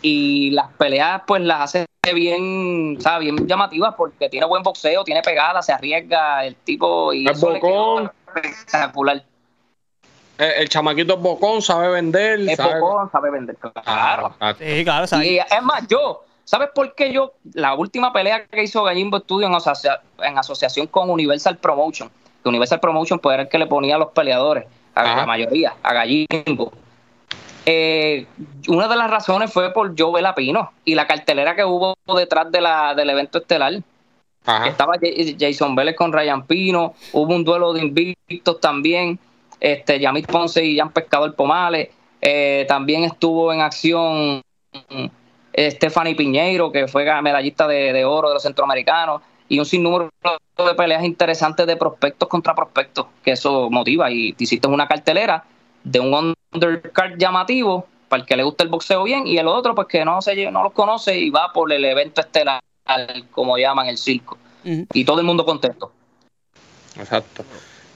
Y 0.03 0.51
las 0.51 0.71
peleas, 0.75 1.23
pues 1.27 1.41
las 1.41 1.75
hace 1.75 1.87
bien, 2.15 2.99
¿sabes? 3.01 3.21
bien 3.21 3.49
llamativas 3.49 3.95
porque 3.95 4.29
tiene 4.29 4.45
buen 4.45 4.63
boxeo, 4.63 5.05
tiene 5.05 5.23
pegada, 5.23 5.63
se 5.63 5.73
arriesga 5.73 6.45
el 6.45 6.55
tipo 6.55 7.15
y 7.15 7.27
es 7.27 7.41
bocón. 7.41 8.13
espectacular. 8.35 9.25
El, 10.37 10.69
chamaquito 10.69 11.15
es 11.15 11.21
bocón, 11.21 11.63
sabe 11.63 11.89
vender. 11.89 12.41
Es 12.41 12.59
sabe... 12.59 12.79
bocón, 12.79 13.11
sabe 13.11 13.31
vender, 13.31 13.57
claro. 13.57 14.35
Sí, 14.59 14.85
claro, 14.85 15.07
Y 15.25 15.39
es 15.39 15.63
más, 15.63 15.89
yo, 15.89 16.25
¿Sabes 16.49 16.71
por 16.75 16.95
qué 16.95 17.13
yo, 17.13 17.35
la 17.53 17.75
última 17.75 18.11
pelea 18.11 18.47
que 18.47 18.63
hizo 18.63 18.83
Gallimbo 18.83 19.19
Studio 19.19 19.49
en, 19.49 20.39
asociación 20.39 20.87
con 20.87 21.11
Universal 21.11 21.59
Promotion, 21.59 22.09
que 22.43 22.49
Universal 22.49 22.81
Promotion 22.81 23.19
pues 23.19 23.35
era 23.35 23.43
el 23.43 23.51
que 23.51 23.59
le 23.59 23.67
ponía 23.67 23.97
a 23.97 23.99
los 23.99 24.13
peleadores, 24.13 24.65
a 24.95 25.03
la 25.03 25.27
mayoría, 25.27 25.75
a 25.83 25.93
Gallimbo. 25.93 26.73
Eh, 27.67 28.27
una 28.67 28.89
de 28.89 28.97
las 28.97 29.11
razones 29.11 29.53
fue 29.53 29.75
por 29.75 29.95
Joe 29.95 30.23
Pino 30.35 30.73
y 30.87 30.95
la 30.95 31.07
cartelera 31.07 31.55
que 31.55 31.67
hubo 31.67 31.95
detrás 32.17 32.51
de 32.51 32.63
la, 32.63 32.95
del 32.95 33.11
evento 33.11 33.37
estelar. 33.37 33.75
Estaba 34.65 34.95
Jason 35.39 35.75
Vélez 35.75 35.97
con 35.97 36.15
Ryan 36.15 36.47
Pino, 36.47 36.95
hubo 37.13 37.35
un 37.35 37.45
duelo 37.45 37.75
de 37.75 37.83
invictos 37.83 38.59
también, 38.59 39.19
este 39.61 40.01
Yamit 40.01 40.27
Ponce 40.27 40.65
y 40.65 40.79
Jan 40.79 40.93
Pescador 40.93 41.35
Pomales, 41.35 41.91
eh, 42.23 42.65
también 42.67 43.05
estuvo 43.05 43.53
en 43.53 43.61
acción 43.61 44.41
Stephanie 45.57 46.15
Piñeiro, 46.15 46.71
que 46.71 46.89
fue 46.89 47.05
medallista 47.23 47.67
de, 47.67 48.05
oro 48.05 48.29
de 48.29 48.35
los 48.35 48.43
centroamericanos. 48.43 49.23
y 49.49 49.59
un 49.59 49.65
sinnúmero 49.65 50.11
de 50.23 50.75
peleas 50.75 51.05
interesantes 51.05 51.67
de 51.67 51.77
prospectos 51.77 52.29
contra 52.29 52.55
prospectos, 52.55 53.07
que 53.23 53.33
eso 53.33 53.71
motiva. 53.71 54.11
Y 54.11 54.35
te 54.35 54.45
hiciste 54.45 54.69
una 54.69 54.87
cartelera 54.87 55.45
de 55.85 56.01
un 56.01 56.35
undercard 56.53 57.17
llamativo 57.17 57.87
para 58.09 58.23
el 58.23 58.27
que 58.27 58.37
le 58.37 58.43
gusta 58.43 58.65
el 58.65 58.71
boxeo 58.71 59.05
bien 59.05 59.27
y 59.27 59.39
el 59.39 59.47
otro 59.47 59.75
pues 59.75 59.87
que 59.87 60.05
no 60.05 60.21
se 60.23 60.51
no 60.51 60.63
los 60.63 60.73
conoce 60.73 61.19
y 61.19 61.31
va 61.31 61.53
por 61.53 61.73
el 61.73 61.85
evento 61.85 62.21
estelar 62.21 62.61
como 63.31 63.59
llaman 63.59 63.87
el 63.87 63.99
circo 63.99 64.39
y 64.65 65.05
todo 65.05 65.21
el 65.21 65.27
mundo 65.27 65.45
contento 65.45 65.93
exacto 66.97 67.45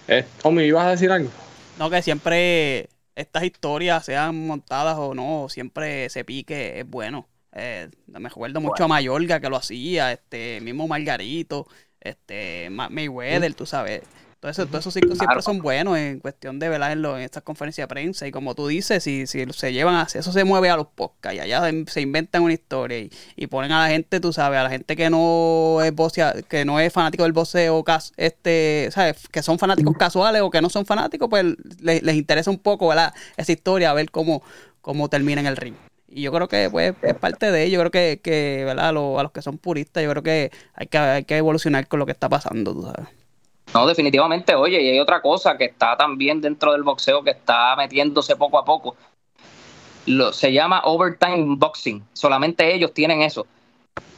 eh, 0.08 0.26
Omi, 0.42 0.64
¿ibas 0.64 0.86
a 0.86 0.90
decir 0.90 1.10
algo? 1.10 1.30
no 1.78 1.88
que 1.88 2.02
siempre 2.02 2.88
estas 3.14 3.42
historias 3.44 4.04
sean 4.04 4.46
montadas 4.46 4.98
o 4.98 5.14
no 5.14 5.48
siempre 5.48 6.06
ese 6.06 6.24
pique 6.24 6.80
es 6.80 6.88
bueno 6.88 7.26
eh, 7.52 7.90
me 8.06 8.28
recuerdo 8.28 8.60
mucho 8.60 8.84
a 8.84 8.88
Mayorga 8.88 9.40
que 9.40 9.48
lo 9.48 9.56
hacía 9.56 10.12
este 10.12 10.60
mismo 10.60 10.88
Margarito 10.88 11.66
este 12.00 12.68
Mayweather 12.70 13.54
tú 13.54 13.66
sabes 13.66 14.02
todos 14.42 14.58
esos 14.58 14.92
cinco 14.92 15.14
siempre 15.14 15.40
son 15.40 15.60
buenos 15.60 15.96
en 15.96 16.18
cuestión 16.18 16.58
de 16.58 16.68
velar 16.68 16.90
en, 16.90 17.04
estas 17.20 17.44
conferencias 17.44 17.84
de 17.84 17.88
prensa. 17.88 18.26
Y 18.26 18.32
como 18.32 18.56
tú 18.56 18.66
dices, 18.66 19.04
si, 19.04 19.28
si 19.28 19.46
se 19.52 19.72
llevan 19.72 19.94
a 19.94 20.02
eso 20.12 20.32
se 20.32 20.42
mueve 20.42 20.68
a 20.68 20.76
los 20.76 20.88
podcasts 20.88 21.36
y 21.36 21.38
allá 21.38 21.62
se 21.86 22.00
inventan 22.00 22.42
una 22.42 22.52
historia 22.52 23.08
y, 23.36 23.46
ponen 23.46 23.70
a 23.70 23.84
la 23.84 23.88
gente, 23.90 24.18
tú 24.18 24.32
sabes, 24.32 24.58
a 24.58 24.64
la 24.64 24.70
gente 24.70 24.96
que 24.96 25.10
no 25.10 25.80
es 25.80 25.92
que 26.48 26.64
no 26.64 26.80
es 26.80 26.92
fanático 26.92 27.22
del 27.22 27.32
boxeo, 27.32 27.84
este, 28.16 28.88
¿sabes? 28.90 29.28
Que 29.28 29.44
son 29.44 29.60
fanáticos 29.60 29.96
casuales 29.96 30.42
o 30.42 30.50
que 30.50 30.60
no 30.60 30.70
son 30.70 30.86
fanáticos, 30.86 31.28
pues 31.30 31.44
les, 31.80 32.16
interesa 32.16 32.50
un 32.50 32.58
poco, 32.58 32.88
¿verdad? 32.88 33.14
Esa 33.36 33.52
historia, 33.52 33.90
a 33.90 33.94
ver 33.94 34.10
cómo, 34.10 34.42
cómo 34.80 35.08
termina 35.08 35.40
en 35.40 35.46
el 35.46 35.56
ring. 35.56 35.76
Y 36.14 36.22
yo 36.22 36.32
creo 36.32 36.48
que 36.48 36.68
pues, 36.70 36.94
es 37.02 37.14
parte 37.14 37.50
de 37.50 37.64
ello. 37.64 37.74
Yo 37.74 37.80
creo 37.80 37.90
que, 37.90 38.20
que 38.22 38.64
¿verdad? 38.64 38.88
A, 38.88 38.92
los, 38.92 39.18
a 39.18 39.22
los 39.22 39.32
que 39.32 39.42
son 39.42 39.58
puristas, 39.58 40.02
yo 40.02 40.10
creo 40.10 40.22
que 40.22 40.50
hay, 40.74 40.86
que 40.86 40.98
hay 40.98 41.24
que 41.24 41.36
evolucionar 41.38 41.88
con 41.88 41.98
lo 41.98 42.06
que 42.06 42.12
está 42.12 42.28
pasando, 42.28 42.74
tú 42.74 42.82
sabes. 42.82 43.08
No, 43.72 43.86
definitivamente, 43.86 44.54
oye, 44.54 44.82
y 44.82 44.90
hay 44.90 45.00
otra 45.00 45.22
cosa 45.22 45.56
que 45.56 45.64
está 45.64 45.96
también 45.96 46.40
dentro 46.42 46.72
del 46.72 46.82
boxeo 46.82 47.22
que 47.22 47.30
está 47.30 47.74
metiéndose 47.76 48.36
poco 48.36 48.58
a 48.58 48.64
poco. 48.64 48.96
Lo, 50.04 50.32
se 50.32 50.52
llama 50.52 50.82
overtime 50.84 51.56
boxing. 51.56 52.04
Solamente 52.12 52.74
ellos 52.74 52.92
tienen 52.92 53.22
eso. 53.22 53.46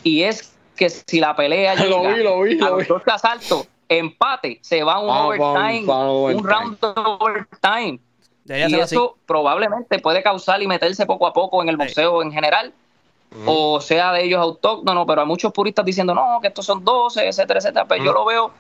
Y 0.03 0.23
es 0.23 0.57
que 0.75 0.91
si 0.91 1.21
la 1.21 1.37
pelea 1.37 1.75
llega 1.77 1.89
lo 1.89 2.03
vi, 2.03 2.23
lo 2.23 2.43
vi, 2.43 2.61
a 2.61 2.71
los 2.71 2.89
dos 2.89 3.03
asaltos, 3.07 3.69
empate, 3.89 4.59
se 4.63 4.83
va 4.83 4.99
un 4.99 5.11
overtime, 5.11 5.85
un 5.85 6.45
round 6.45 6.81
de 6.81 7.99
y 8.47 8.75
eso 8.75 9.17
probablemente 9.27 9.99
puede 9.99 10.23
causar 10.23 10.63
y 10.63 10.67
meterse 10.67 11.07
poco 11.07 11.27
a 11.27 11.33
poco 11.33 11.63
en 11.63 11.69
el 11.69 11.77
boxeo 11.77 12.23
en 12.23 12.33
general. 12.33 12.73
O 13.47 13.81
sea 13.81 14.13
de 14.13 14.25
ellos 14.25 14.41
autóctonos, 14.41 15.05
pero 15.07 15.23
hay 15.23 15.27
muchos 15.27 15.53
puristas 15.53 15.85
diciendo 15.85 16.15
no, 16.15 16.39
que 16.41 16.49
estos 16.49 16.65
son 16.65 16.85
12, 16.85 17.27
etcétera, 17.27 17.59
etcétera. 17.59 17.85
Pero 17.87 18.05
pues 18.05 18.07
yo 18.07 18.13
lo 18.13 18.25
veo 18.25 18.53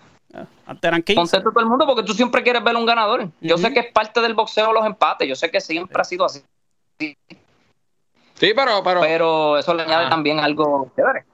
antes 0.67 0.89
eran 0.89 1.03
15. 1.03 1.41
todo 1.41 1.61
el 1.61 1.67
mundo 1.67 1.87
porque 1.87 2.03
tú 2.03 2.13
siempre 2.13 2.43
quieres 2.43 2.65
ver 2.65 2.77
un 2.77 2.87
ganador. 2.87 3.29
Yo 3.41 3.59
sé 3.59 3.73
que 3.73 3.81
es 3.81 3.93
parte 3.93 4.21
del 4.21 4.35
boxeo 4.35 4.73
los 4.73 4.85
empates. 4.85 5.29
Yo 5.29 5.37
sé 5.37 5.51
que 5.51 5.61
siempre 5.61 6.01
ha 6.01 6.05
sido 6.05 6.25
así. 6.25 6.43
Sí, 6.99 7.17
pero. 8.55 8.83
Pero, 8.83 9.01
pero 9.01 9.59
eso 9.59 9.75
le 9.75 9.85
añade 9.85 10.09
también 10.09 10.41
algo 10.41 10.91
chévere. 10.97 11.25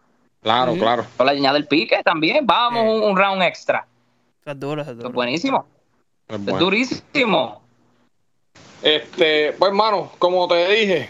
Claro, 0.42 0.74
claro. 0.74 1.03
Eso 1.03 1.24
le 1.24 1.30
añade 1.30 1.59
el 1.59 1.66
pique 1.66 2.03
también. 2.03 2.46
Vamos, 2.46 3.03
un, 3.03 3.16
round 3.16 3.42
extra. 3.42 3.86
es 4.44 4.61
duro, 4.61 4.82
es 4.82 4.96
duro. 4.96 5.11
buenísimo. 5.11 5.66
Es, 6.28 6.44
durísimo. 6.44 7.62
Este, 8.83 9.53
pues, 9.59 9.70
hermano, 9.70 10.12
como 10.18 10.49
te 10.49 10.68
dije, 10.68 11.09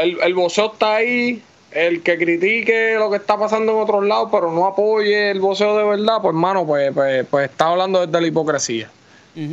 el, 0.00 0.20
el 0.20 0.34
boxeo 0.34 0.72
está 0.72 0.96
ahí 0.96 1.42
el 1.70 2.02
que 2.02 2.16
critique 2.16 2.94
lo 2.98 3.10
que 3.10 3.16
está 3.16 3.38
pasando 3.38 3.72
en 3.72 3.78
otros 3.78 4.04
lados, 4.04 4.28
pero 4.32 4.50
no 4.52 4.66
apoye 4.66 5.30
el 5.30 5.40
voceo 5.40 5.76
de 5.76 5.84
verdad, 5.84 6.16
pues 6.22 6.34
hermano, 6.34 6.66
pues, 6.66 6.92
pues, 6.94 7.26
pues 7.30 7.50
está 7.50 7.66
hablando 7.66 8.06
desde 8.06 8.20
la 8.20 8.26
hipocresía. 8.26 8.90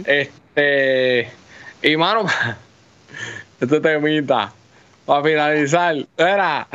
Este, 0.05 1.29
y 1.83 1.97
mano, 1.97 2.25
este 3.59 3.79
temita, 3.79 4.51
para 5.05 5.23
finalizar, 5.23 5.95
era, 6.17 6.67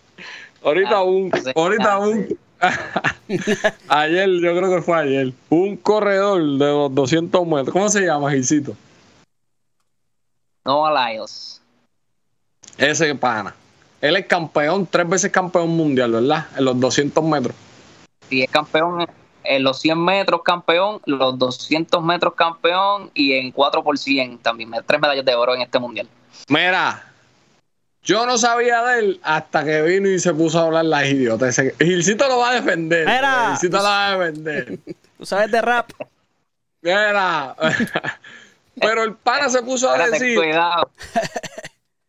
ahorita 0.62 1.02
un, 1.02 1.32
ahorita 1.56 1.98
un, 1.98 2.38
ayer, 3.88 4.28
yo 4.40 4.56
creo 4.56 4.76
que 4.76 4.82
fue 4.82 4.98
ayer, 4.98 5.32
un 5.48 5.76
corredor 5.76 6.40
de 6.42 6.66
los 6.66 6.94
200 6.94 7.44
metros, 7.46 7.72
¿cómo 7.72 7.88
se 7.88 8.02
llama, 8.02 8.30
Gilcito? 8.30 8.76
No 10.64 10.90
Lyles. 10.90 11.60
Ese 12.78 13.14
pana 13.14 13.54
él 14.04 14.16
es 14.16 14.26
campeón, 14.26 14.86
tres 14.86 15.08
veces 15.08 15.32
campeón 15.32 15.70
mundial, 15.70 16.12
¿verdad? 16.12 16.46
En 16.58 16.66
los 16.66 16.78
200 16.78 17.24
metros. 17.24 17.56
Sí, 18.28 18.42
es 18.42 18.50
campeón 18.50 19.06
en 19.44 19.62
los 19.62 19.80
100 19.80 20.04
metros 20.04 20.42
campeón, 20.42 21.00
los 21.06 21.38
200 21.38 22.04
metros 22.04 22.34
campeón 22.34 23.10
y 23.14 23.32
en 23.32 23.50
4 23.50 23.82
por 23.82 23.96
100 23.96 24.38
también. 24.38 24.70
Tres 24.86 25.00
medallas 25.00 25.24
de 25.24 25.34
oro 25.34 25.54
en 25.54 25.62
este 25.62 25.78
mundial. 25.78 26.06
Mira, 26.48 27.02
yo 28.02 28.26
no 28.26 28.36
sabía 28.36 28.82
de 28.82 28.98
él 28.98 29.20
hasta 29.22 29.64
que 29.64 29.80
vino 29.80 30.06
y 30.10 30.18
se 30.18 30.34
puso 30.34 30.60
a 30.60 30.66
hablar 30.66 30.84
las 30.84 31.06
idiotas. 31.06 31.58
Gilcito 31.78 32.28
lo 32.28 32.40
va 32.40 32.50
a 32.50 32.54
defender. 32.56 33.06
Mira. 33.06 33.46
Gilcito 33.52 33.78
lo 33.78 33.84
va 33.84 34.08
a 34.08 34.18
defender. 34.18 34.78
Tú 35.16 35.24
sabes 35.24 35.50
de 35.50 35.62
rap. 35.62 35.90
Mira. 36.82 37.56
Pero 38.80 39.04
el 39.04 39.14
pana 39.14 39.48
se 39.48 39.62
puso 39.62 39.90
a 39.90 40.08
decir. 40.08 40.36
Cuidado. 40.36 40.90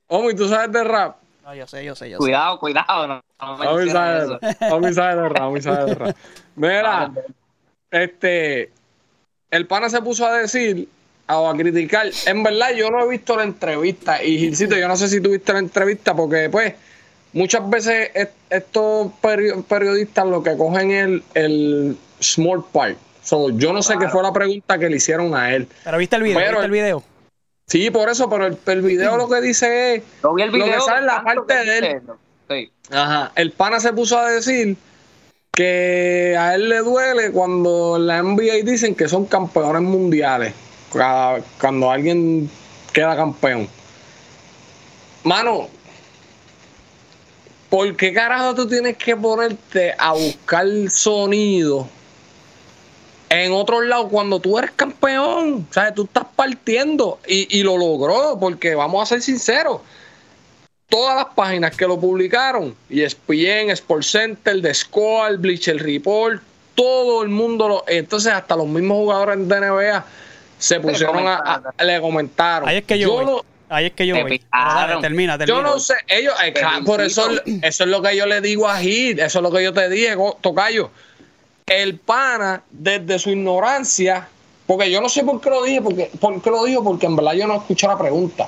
Hombre, 0.08 0.34
¿tú 0.36 0.48
sabes 0.48 0.72
de 0.72 0.84
rap? 0.84 1.18
No, 1.44 1.54
yo 1.54 1.68
sé, 1.68 1.84
yo 1.86 1.96
sé, 1.96 2.10
yo 2.10 2.18
cuidado, 2.18 2.56
sé. 2.56 2.60
Cuidado, 2.60 3.08
no, 3.08 3.22
no 3.40 3.58
Mira, 6.56 7.12
este, 7.92 8.72
el 9.52 9.68
pana 9.68 9.90
se 9.90 10.02
puso 10.02 10.26
a 10.26 10.38
decir 10.38 10.88
o 11.28 11.50
a 11.50 11.56
criticar. 11.56 12.08
En 12.26 12.44
verdad, 12.44 12.72
yo 12.76 12.90
no 12.90 13.04
he 13.04 13.10
visto 13.10 13.36
la 13.36 13.44
entrevista. 13.44 14.24
Y 14.24 14.38
Gilcito, 14.38 14.76
yo 14.76 14.88
no 14.88 14.96
sé 14.96 15.08
si 15.08 15.22
tuviste 15.22 15.54
la 15.54 15.60
entrevista, 15.60 16.16
porque 16.16 16.50
pues 16.50 16.74
muchas 17.34 17.70
veces 17.70 18.12
estos 18.50 19.12
periodistas 19.68 20.26
lo 20.26 20.42
que 20.42 20.58
cogen 20.58 20.92
es 20.92 21.22
el, 21.34 21.98
small 22.20 22.64
part. 22.72 22.98
Yo 23.54 23.74
no 23.74 23.82
sé 23.82 23.98
qué 23.98 24.08
fue 24.10 24.24
la 24.24 24.34
pregunta 24.34 24.78
que 24.78 24.90
le 24.90 24.98
hicieron 24.98 25.36
a 25.36 25.54
él. 25.54 25.68
Pero 25.84 25.98
viste 25.98 26.16
el 26.16 26.24
video, 26.24 26.40
¿viste 26.40 26.66
el 26.66 26.72
video. 26.72 27.04
Sí, 27.68 27.90
por 27.90 28.10
eso, 28.10 28.30
pero 28.30 28.46
el, 28.46 28.58
el 28.66 28.82
video 28.82 29.18
lo 29.18 29.28
que 29.28 29.42
dice 29.42 29.96
es. 29.96 30.04
Lo, 30.22 30.38
el 30.38 30.52
video 30.52 30.72
que 30.72 30.82
sale 30.82 31.00
en 31.00 31.06
la 31.08 31.24
parte 31.24 31.54
de 31.54 31.78
él. 31.78 32.68
Ajá. 32.92 33.32
El 33.36 33.52
pana 33.52 33.80
se 33.80 33.92
puso 33.92 34.20
a 34.20 34.30
decir 34.30 34.78
que 35.52 36.36
a 36.38 36.54
él 36.54 36.70
le 36.70 36.80
duele 36.80 37.32
cuando 37.32 37.96
en 37.96 38.08
la 38.08 38.22
NBA 38.22 38.64
dicen 38.64 38.94
que 38.94 39.08
son 39.08 39.26
campeones 39.26 39.82
mundiales. 39.82 40.54
cuando 40.92 41.92
alguien 41.92 42.50
queda 42.94 43.16
campeón. 43.16 43.68
Mano, 45.24 45.70
¿por 47.70 47.96
qué 47.96 48.14
carajo 48.14 48.54
tú 48.54 48.68
tienes 48.68 48.96
que 48.98 49.16
ponerte 49.18 49.96
a 49.98 50.14
buscar 50.14 50.68
sonido 50.90 51.90
en 53.30 53.52
otros 53.52 53.86
lados, 53.86 54.08
cuando 54.12 54.40
tú 54.40 54.58
eres 54.58 54.72
campeón, 54.72 55.68
¿sabes? 55.72 55.94
Tú 55.94 56.04
estás 56.04 56.26
partiendo 56.36 57.20
y, 57.28 57.64
lo 57.64 57.78
logró, 57.78 58.38
porque 58.40 58.76
vamos 58.76 59.04
a 59.04 59.06
ser 59.06 59.22
sinceros. 59.22 59.82
Todas 60.88 61.16
las 61.16 61.26
páginas 61.34 61.76
que 61.76 61.88
lo 61.88 62.00
publicaron, 62.00 62.76
ESPN, 62.90 63.72
Sport 63.72 64.04
Center, 64.04 64.62
The 64.62 64.74
Score, 64.74 65.38
Bleacher 65.38 65.82
Report, 65.82 66.42
todo 66.76 67.24
el 67.24 67.30
mundo, 67.30 67.68
lo, 67.68 67.84
entonces 67.88 68.32
hasta 68.32 68.56
los 68.56 68.68
mismos 68.68 68.98
jugadores 68.98 69.48
de 69.48 69.60
NBA 69.60 70.06
se 70.60 70.80
pusieron 70.80 71.28
a, 71.28 71.62
le 71.84 72.00
comentaron. 72.00 72.70
Ahí 72.70 72.78
es 72.78 72.84
que 72.84 73.00
yo, 73.00 73.44
Ahí 73.68 73.88
es 73.88 73.94
que 73.94 74.06
yo 74.06 74.16
voy. 74.16 74.40
termina, 75.02 75.38
termina. 75.38 75.46
Yo 75.46 75.64
no 75.64 75.80
sé, 75.80 75.96
ellos, 76.08 76.36
eh, 76.46 76.54
por 76.86 77.02
eso, 77.02 77.30
eso 77.64 77.84
es 77.84 77.90
lo 77.90 78.02
que 78.04 78.16
yo 78.16 78.28
le 78.28 78.40
digo 78.42 78.70
a 78.70 78.78
Hit, 78.78 79.18
eso 79.18 79.40
es 79.40 79.44
lo 79.44 79.52
que 79.52 79.64
yo 79.64 79.74
te 79.74 79.90
dije, 79.90 80.16
Tocayo 80.42 80.92
el 81.68 81.98
pana, 82.00 82.64
desde 82.70 83.18
su 83.20 83.32
ignorancia, 83.32 84.28
porque 84.68 84.92
yo 84.92 85.02
no 85.02 85.10
sé 85.10 85.24
por 85.24 85.42
qué 85.42 85.50
lo 85.50 85.64
dije, 85.64 85.82
porque, 85.82 86.12
por 86.20 86.42
qué 86.42 86.50
lo 86.50 86.64
dijo, 86.64 86.84
porque 86.84 87.06
en 87.06 87.16
verdad 87.16 87.34
yo 87.34 87.48
no 87.48 87.56
escuché 87.56 87.88
la 87.88 87.98
pregunta, 87.98 88.48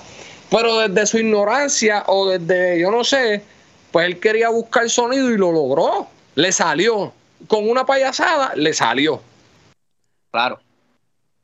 pero 0.50 0.78
desde 0.78 1.06
su 1.08 1.18
ignorancia 1.18 2.04
o 2.08 2.28
desde, 2.30 2.80
yo 2.80 2.92
no 2.92 3.04
sé, 3.04 3.44
pues 3.92 4.06
él 4.06 4.20
quería 4.20 4.50
buscar 4.50 4.90
sonido 4.90 5.32
y 5.32 5.38
lo 5.38 5.52
logró, 5.52 6.08
le 6.36 6.52
salió, 6.52 7.12
con 7.48 7.68
una 7.70 7.86
payasada, 7.86 8.54
le 8.56 8.74
salió. 8.74 9.22
Claro. 10.32 10.60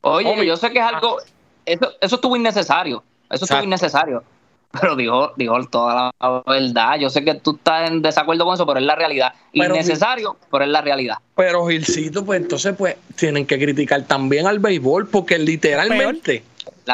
Oye, 0.02 0.46
yo 0.46 0.58
sé 0.58 0.72
que 0.72 0.80
es 0.80 0.86
algo, 0.86 1.18
eso, 1.66 1.92
eso 2.02 2.16
estuvo 2.16 2.36
innecesario, 2.36 3.04
eso 3.30 3.46
estuvo 3.46 3.64
innecesario 3.64 4.24
pero 4.82 4.96
dijo, 4.96 5.34
dijo 5.36 5.64
toda 5.66 6.12
la 6.20 6.44
verdad. 6.48 6.98
Yo 7.00 7.10
sé 7.10 7.24
que 7.24 7.36
tú 7.36 7.56
estás 7.56 7.90
en 7.90 8.02
desacuerdo 8.02 8.46
con 8.46 8.56
eso, 8.56 8.66
pero 8.66 8.80
es 8.80 8.86
la 8.86 8.96
realidad. 8.96 9.34
Innecesario, 9.52 10.36
pero 10.52 10.64
es 10.64 10.70
la 10.70 10.82
realidad. 10.82 11.18
Pero 11.36 11.68
Gilcito, 11.68 12.26
pues 12.26 12.42
entonces 12.42 12.76
pues 12.76 12.96
tienen 13.16 13.46
que 13.46 13.60
criticar 13.60 14.02
también 14.04 14.48
al 14.48 14.60
béisbol, 14.60 15.08
porque 15.08 15.38
literalmente 15.38 16.44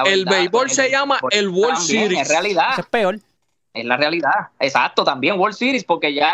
el 0.05 0.25
béisbol 0.25 0.69
se 0.69 0.91
llama 0.91 1.19
el 1.31 1.47
World 1.47 1.77
Series. 1.77 2.21
Es 2.21 2.29
realidad. 2.29 2.77
es 2.77 2.85
peor. 2.85 3.19
Es 3.73 3.85
la 3.85 3.95
realidad. 3.95 4.49
Exacto, 4.59 5.03
también 5.03 5.39
World 5.39 5.55
Series, 5.55 5.83
porque 5.85 6.13
ya 6.13 6.33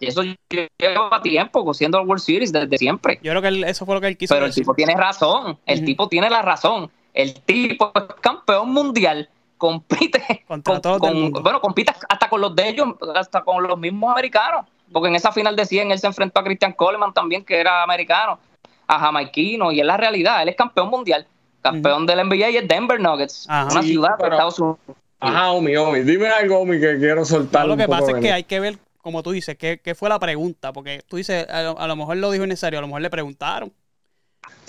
Y 0.00 0.06
eso 0.06 0.22
lleva 0.22 1.20
tiempo 1.22 1.74
siendo 1.74 2.00
el 2.00 2.06
World 2.06 2.22
Series 2.22 2.50
desde 2.50 2.78
siempre. 2.78 3.18
Yo 3.22 3.32
creo 3.32 3.42
que 3.42 3.68
eso 3.68 3.84
fue 3.84 3.94
lo 3.94 4.00
que 4.00 4.06
él 4.08 4.16
quiso 4.16 4.34
Pero 4.34 4.46
el 4.46 4.54
tipo 4.54 4.72
tiene 4.74 4.94
razón. 4.94 5.58
El 5.66 5.84
tipo 5.84 6.08
tiene 6.08 6.30
la 6.30 6.40
razón. 6.40 6.90
El 7.12 7.34
tipo 7.34 7.92
es 7.94 8.04
campeón 8.22 8.72
mundial. 8.72 9.28
Compite 9.58 10.44
con, 11.00 11.32
bueno, 11.32 11.60
compite 11.60 11.92
hasta 12.08 12.28
con 12.28 12.40
los 12.40 12.54
de 12.56 12.68
ellos, 12.68 12.88
hasta 13.14 13.42
con 13.42 13.62
los 13.62 13.78
mismos 13.78 14.12
americanos. 14.12 14.66
Porque 14.90 15.08
en 15.08 15.16
esa 15.16 15.32
final 15.32 15.54
de 15.54 15.66
100 15.66 15.90
él 15.90 15.98
se 15.98 16.06
enfrentó 16.06 16.40
a 16.40 16.44
Christian 16.44 16.72
Coleman 16.72 17.12
también, 17.12 17.44
que 17.44 17.60
era 17.60 17.82
americano, 17.82 18.38
a 18.86 18.98
Jamaiquino, 18.98 19.70
y 19.70 19.80
es 19.80 19.86
la 19.86 19.98
realidad. 19.98 20.40
Él 20.42 20.48
es 20.48 20.56
campeón 20.56 20.88
mundial. 20.88 21.26
Campeón 21.60 22.06
del 22.06 22.26
NBA 22.26 22.50
y 22.50 22.56
es 22.56 22.68
Denver 22.68 22.98
Nuggets, 23.00 23.46
una 23.46 23.82
ciudad 23.82 24.16
de 24.16 24.28
Estados 24.28 24.58
Unidos. 24.58 24.78
Ajá, 25.20 25.50
Omi, 25.50 25.76
Omi, 25.76 26.00
dime 26.00 26.28
algo, 26.28 26.60
Omi, 26.60 26.78
que 26.78 26.96
quiero 26.96 27.24
soltar. 27.24 27.66
lo 27.66 27.76
que 27.76 27.88
pasa 27.88 28.12
es 28.12 28.18
que 28.18 28.32
hay 28.32 28.44
que 28.44 28.60
ver 28.60 28.78
como 29.08 29.22
tú 29.22 29.30
dices, 29.30 29.56
¿qué, 29.56 29.94
fue 29.96 30.10
la 30.10 30.18
pregunta? 30.18 30.72
Porque 30.72 31.02
tú 31.08 31.16
dices, 31.16 31.46
a 31.48 31.86
lo, 31.86 31.96
mejor 31.96 32.18
lo 32.18 32.30
dijo 32.30 32.46
necesario, 32.46 32.78
a 32.78 32.82
lo 32.82 32.88
mejor 32.88 33.00
le 33.00 33.08
preguntaron. 33.08 33.72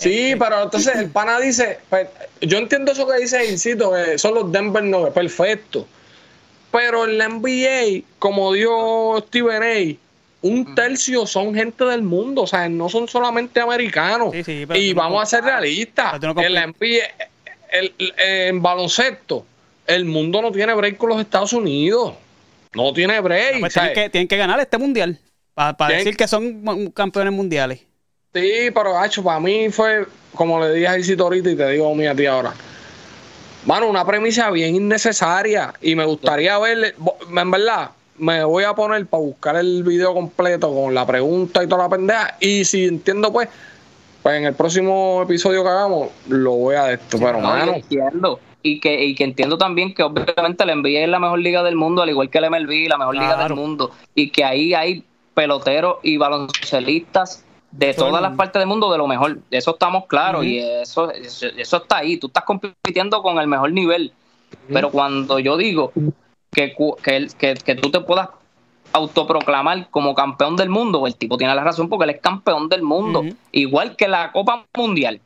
Sí, 0.00 0.34
pero 0.38 0.62
entonces 0.62 0.96
el 0.96 1.10
pana 1.10 1.38
dice, 1.38 1.78
pues, 1.90 2.08
yo 2.40 2.56
entiendo 2.56 2.92
eso 2.92 3.06
que 3.06 3.18
dice 3.18 3.50
Incito, 3.50 3.92
que 3.92 4.18
son 4.18 4.34
los 4.34 4.50
Denver 4.50 4.82
Nuggets, 4.82 5.12
perfecto. 5.12 5.86
Pero 6.72 7.04
en 7.04 7.18
la 7.18 7.28
NBA, 7.28 8.04
como 8.18 8.52
dio 8.54 9.22
Steven 9.26 9.62
A., 9.62 9.96
un 10.42 10.74
tercio 10.74 11.26
son 11.26 11.54
gente 11.54 11.84
del 11.84 12.02
mundo, 12.02 12.42
o 12.42 12.46
sea, 12.46 12.66
no 12.68 12.88
son 12.88 13.08
solamente 13.08 13.60
americanos. 13.60 14.34
y 14.74 14.94
vamos 14.94 15.22
a 15.22 15.26
ser 15.26 15.44
realistas. 15.44 16.18
en 16.22 16.54
la 16.54 16.66
NBA, 16.66 17.04
en 18.16 18.62
baloncesto, 18.62 19.44
el 19.86 20.06
mundo 20.06 20.40
no 20.40 20.50
tiene 20.50 20.72
break 20.72 20.96
con 20.96 21.10
los 21.10 21.20
Estados 21.20 21.52
Unidos. 21.52 22.14
No 22.72 22.92
tiene 22.94 23.20
break. 23.20 23.60
Pues 23.60 23.74
tienen, 23.74 23.92
que, 23.92 24.08
tienen, 24.08 24.28
que, 24.28 24.36
ganar 24.36 24.60
este 24.60 24.78
mundial 24.78 25.18
para 25.54 25.88
decir 25.88 26.16
que 26.16 26.26
son 26.26 26.90
campeones 26.92 27.34
mundiales. 27.34 27.80
Sí, 28.32 28.70
pero 28.72 28.96
hacho, 28.96 29.24
para 29.24 29.40
mí 29.40 29.70
fue, 29.70 30.06
como 30.34 30.60
le 30.60 30.72
dije 30.72 30.88
a 30.88 30.98
Isito 30.98 31.24
ahorita 31.24 31.50
y 31.50 31.56
te 31.56 31.68
digo 31.70 31.90
a 31.90 31.94
mí 31.94 32.06
a 32.06 32.14
ti 32.14 32.26
ahora. 32.26 32.54
Mano, 33.66 33.88
una 33.88 34.04
premisa 34.04 34.50
bien 34.50 34.76
innecesaria 34.76 35.74
y 35.82 35.94
me 35.94 36.04
gustaría 36.04 36.58
ver, 36.58 36.94
en 37.36 37.50
verdad, 37.50 37.90
me 38.18 38.44
voy 38.44 38.64
a 38.64 38.74
poner 38.74 39.04
para 39.06 39.22
buscar 39.22 39.56
el 39.56 39.82
video 39.82 40.14
completo 40.14 40.72
con 40.72 40.94
la 40.94 41.06
pregunta 41.06 41.62
y 41.62 41.66
toda 41.66 41.84
la 41.84 41.88
pendeja 41.88 42.36
y 42.40 42.64
si 42.64 42.86
entiendo 42.86 43.32
pues, 43.32 43.48
pues 44.22 44.36
en 44.36 44.44
el 44.44 44.54
próximo 44.54 45.22
episodio 45.22 45.62
que 45.62 45.68
hagamos 45.68 46.10
lo 46.28 46.52
voy 46.52 46.76
a 46.76 46.84
de 46.84 46.94
esto, 46.94 47.18
pero 47.18 47.40
mano. 47.40 47.74
Entiendo 47.74 48.38
y 48.62 48.80
que, 48.80 49.04
y 49.04 49.14
que 49.14 49.24
entiendo 49.24 49.58
también 49.58 49.94
que 49.94 50.02
obviamente 50.02 50.64
la 50.64 50.74
NBA 50.74 51.00
es 51.00 51.08
la 51.08 51.18
mejor 51.18 51.40
liga 51.40 51.62
del 51.62 51.76
mundo, 51.76 52.02
al 52.02 52.10
igual 52.10 52.30
que 52.30 52.38
el 52.38 52.50
MLB, 52.50 52.88
la 52.88 52.98
mejor 52.98 53.14
liga 53.14 53.42
del 53.42 53.54
mundo, 53.54 53.90
y 54.14 54.30
que 54.30 54.44
ahí 54.44 54.74
hay 54.74 55.04
peloteros 55.34 55.96
y 56.02 56.16
baloncelistas 56.16 57.44
de 57.70 57.94
todas 57.94 58.20
las 58.20 58.36
partes 58.36 58.60
del 58.60 58.68
mundo 58.68 58.90
de 58.90 58.98
lo 58.98 59.06
mejor. 59.06 59.38
De 59.50 59.58
eso 59.58 59.72
estamos 59.72 60.06
claros 60.06 60.44
y 60.44 60.58
eso, 60.58 61.10
eso, 61.10 61.76
está 61.76 61.98
ahí. 61.98 62.16
Tú 62.16 62.26
estás 62.28 62.44
compitiendo 62.44 63.22
con 63.22 63.38
el 63.38 63.46
mejor 63.46 63.72
nivel. 63.72 64.12
Pero 64.68 64.90
cuando 64.90 65.38
yo 65.38 65.56
digo 65.56 65.92
que, 66.50 66.74
que, 67.02 67.54
que, 67.54 67.74
tú 67.76 67.90
te 67.90 68.00
puedas 68.00 68.28
autoproclamar 68.92 69.88
como 69.90 70.14
campeón 70.14 70.56
del 70.56 70.68
mundo, 70.68 71.06
el 71.06 71.14
tipo 71.14 71.38
tiene 71.38 71.54
la 71.54 71.62
razón 71.62 71.88
porque 71.88 72.04
él 72.04 72.10
es 72.10 72.20
campeón 72.20 72.68
del 72.68 72.82
mundo. 72.82 73.24
Igual 73.52 73.96
que 73.96 74.08
la 74.08 74.32
Copa 74.32 74.66
Mundial. 74.76 75.20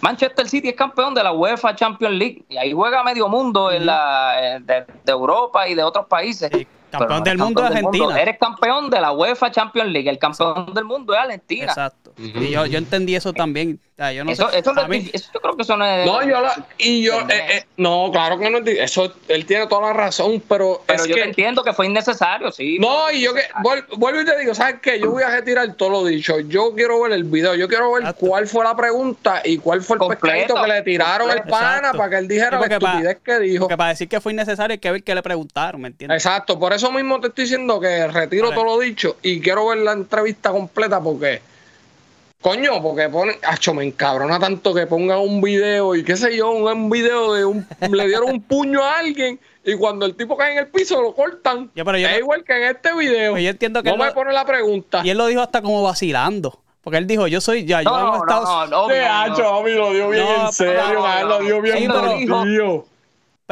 Manchester 0.00 0.48
City 0.48 0.68
es 0.68 0.74
campeón 0.74 1.14
de 1.14 1.22
la 1.22 1.32
UEFA 1.32 1.76
Champions 1.76 2.14
League 2.14 2.44
y 2.48 2.56
ahí 2.56 2.72
juega 2.72 3.04
medio 3.04 3.28
mundo 3.28 3.70
en 3.70 3.84
la, 3.84 4.56
eh, 4.56 4.60
de, 4.60 5.12
Europa 5.12 5.68
y 5.68 5.74
de 5.74 5.82
otros 5.82 6.06
países. 6.06 6.50
Campeón 6.90 7.22
del 7.24 7.38
mundo 7.38 7.62
de 7.62 7.68
Argentina. 7.68 8.20
Eres 8.20 8.38
campeón 8.38 8.90
de 8.90 9.00
la 9.00 9.12
UEFA 9.12 9.50
Champions 9.50 9.90
League. 9.90 10.08
El 10.08 10.18
campeón 10.18 10.74
del 10.74 10.84
mundo 10.84 11.14
es 11.14 11.20
Argentina. 11.20 11.64
Exacto. 11.64 12.12
y 12.18 12.50
yo, 12.50 12.66
yo 12.66 12.78
entendí 12.78 13.14
eso 13.14 13.32
también. 13.32 13.80
Yo 14.08 14.24
no 14.24 14.32
eso, 14.32 14.50
eso, 14.50 14.72
yo 14.72 15.40
creo 15.40 15.56
que 15.56 15.62
eso 15.62 15.76
no 15.76 15.84
es. 15.84 16.06
No, 16.06 16.26
yo 16.26 16.42
y 16.78 17.02
yo. 17.02 17.20
Eh, 17.28 17.46
eh, 17.50 17.64
no, 17.76 18.08
claro 18.10 18.38
que 18.38 18.48
no. 18.48 18.58
Eso, 18.58 19.12
él 19.28 19.44
tiene 19.44 19.66
toda 19.66 19.88
la 19.88 19.92
razón, 19.92 20.42
pero. 20.48 20.82
Pero 20.86 21.04
yo 21.04 21.16
entiendo 21.16 21.62
que 21.62 21.74
fue 21.74 21.86
innecesario, 21.86 22.50
sí. 22.50 22.78
No, 22.78 23.10
y 23.12 23.20
yo 23.20 23.34
que. 23.34 23.42
Vuelvo 23.62 24.20
y 24.22 24.24
te 24.24 24.38
digo, 24.38 24.54
¿sabes 24.54 24.76
qué? 24.80 24.98
Yo 24.98 25.10
voy 25.10 25.22
a 25.22 25.28
retirar 25.28 25.74
todo 25.74 25.90
lo 25.90 26.04
dicho. 26.04 26.40
Yo 26.40 26.74
quiero 26.74 27.02
ver 27.02 27.12
el 27.12 27.24
video. 27.24 27.54
Yo 27.54 27.68
quiero 27.68 27.92
ver 27.92 28.14
cuál 28.14 28.46
fue 28.46 28.64
la 28.64 28.74
pregunta 28.74 29.42
y 29.44 29.58
cuál 29.58 29.82
fue 29.82 29.96
el 29.96 29.98
completo, 29.98 30.54
que 30.54 30.68
le 30.68 30.82
tiraron 30.82 31.30
al 31.30 31.42
pana 31.44 31.92
para 31.92 32.08
que 32.08 32.16
él 32.16 32.28
dijera 32.28 32.58
la 32.58 32.66
estupidez 32.66 33.18
que 33.22 33.38
dijo. 33.40 33.64
Porque 33.64 33.76
para 33.76 33.90
decir 33.90 34.08
que 34.08 34.20
fue 34.20 34.32
innecesario 34.32 34.72
hay 34.72 34.78
que 34.78 34.90
ver 34.90 35.02
qué 35.02 35.14
le 35.14 35.22
preguntaron, 35.22 35.80
¿me 35.82 35.88
entiendes? 35.88 36.24
Exacto. 36.24 36.58
Por 36.58 36.72
eso 36.72 36.90
mismo 36.90 37.20
te 37.20 37.28
estoy 37.28 37.44
diciendo 37.44 37.78
que 37.78 38.06
retiro 38.08 38.50
todo 38.52 38.64
lo 38.64 38.78
dicho 38.78 39.18
y 39.22 39.40
quiero 39.40 39.66
ver 39.66 39.78
la 39.78 39.92
entrevista 39.92 40.50
completa 40.50 41.00
porque 41.00 41.42
Coño, 42.40 42.82
porque 42.82 43.08
pone, 43.10 43.38
acho, 43.42 43.74
me 43.74 43.84
encabrona 43.84 44.38
tanto 44.38 44.72
que 44.72 44.86
ponga 44.86 45.18
un 45.18 45.42
video 45.42 45.94
y 45.94 46.02
qué 46.02 46.16
sé 46.16 46.34
yo, 46.34 46.50
un, 46.50 46.88
video 46.88 47.34
de 47.34 47.44
un, 47.44 47.66
le 47.90 48.06
dieron 48.06 48.30
un 48.30 48.42
puño 48.42 48.82
a 48.82 48.98
alguien 48.98 49.38
y 49.62 49.74
cuando 49.74 50.06
el 50.06 50.14
tipo 50.16 50.38
cae 50.38 50.52
en 50.52 50.58
el 50.58 50.68
piso 50.68 51.02
lo 51.02 51.14
cortan. 51.14 51.70
es 51.74 52.18
igual 52.18 52.42
que 52.42 52.56
en 52.56 52.74
este 52.74 52.94
video. 52.94 53.36
Yo 53.36 53.50
entiendo 53.50 53.82
que 53.82 53.90
no 53.90 53.98
me 53.98 54.10
pone 54.12 54.32
la 54.32 54.46
pregunta. 54.46 55.02
Y 55.04 55.10
él 55.10 55.18
lo 55.18 55.26
dijo 55.26 55.42
hasta 55.42 55.60
como 55.60 55.82
vacilando. 55.82 56.60
Porque 56.82 56.96
él 56.96 57.06
dijo, 57.06 57.26
yo 57.26 57.42
soy, 57.42 57.66
ya, 57.66 57.82
yo 57.82 57.90
no, 57.90 58.24
no, 58.24 58.24
no, 58.24 58.66
no, 58.66 58.66
no, 58.66 58.88
lo 58.88 59.92
dio 59.92 60.08
bien 60.08 60.26
en 60.46 60.52
serio, 60.52 61.04
lo 61.26 61.40
dio 61.40 61.60
bien 61.60 61.76
sí, 61.76 61.86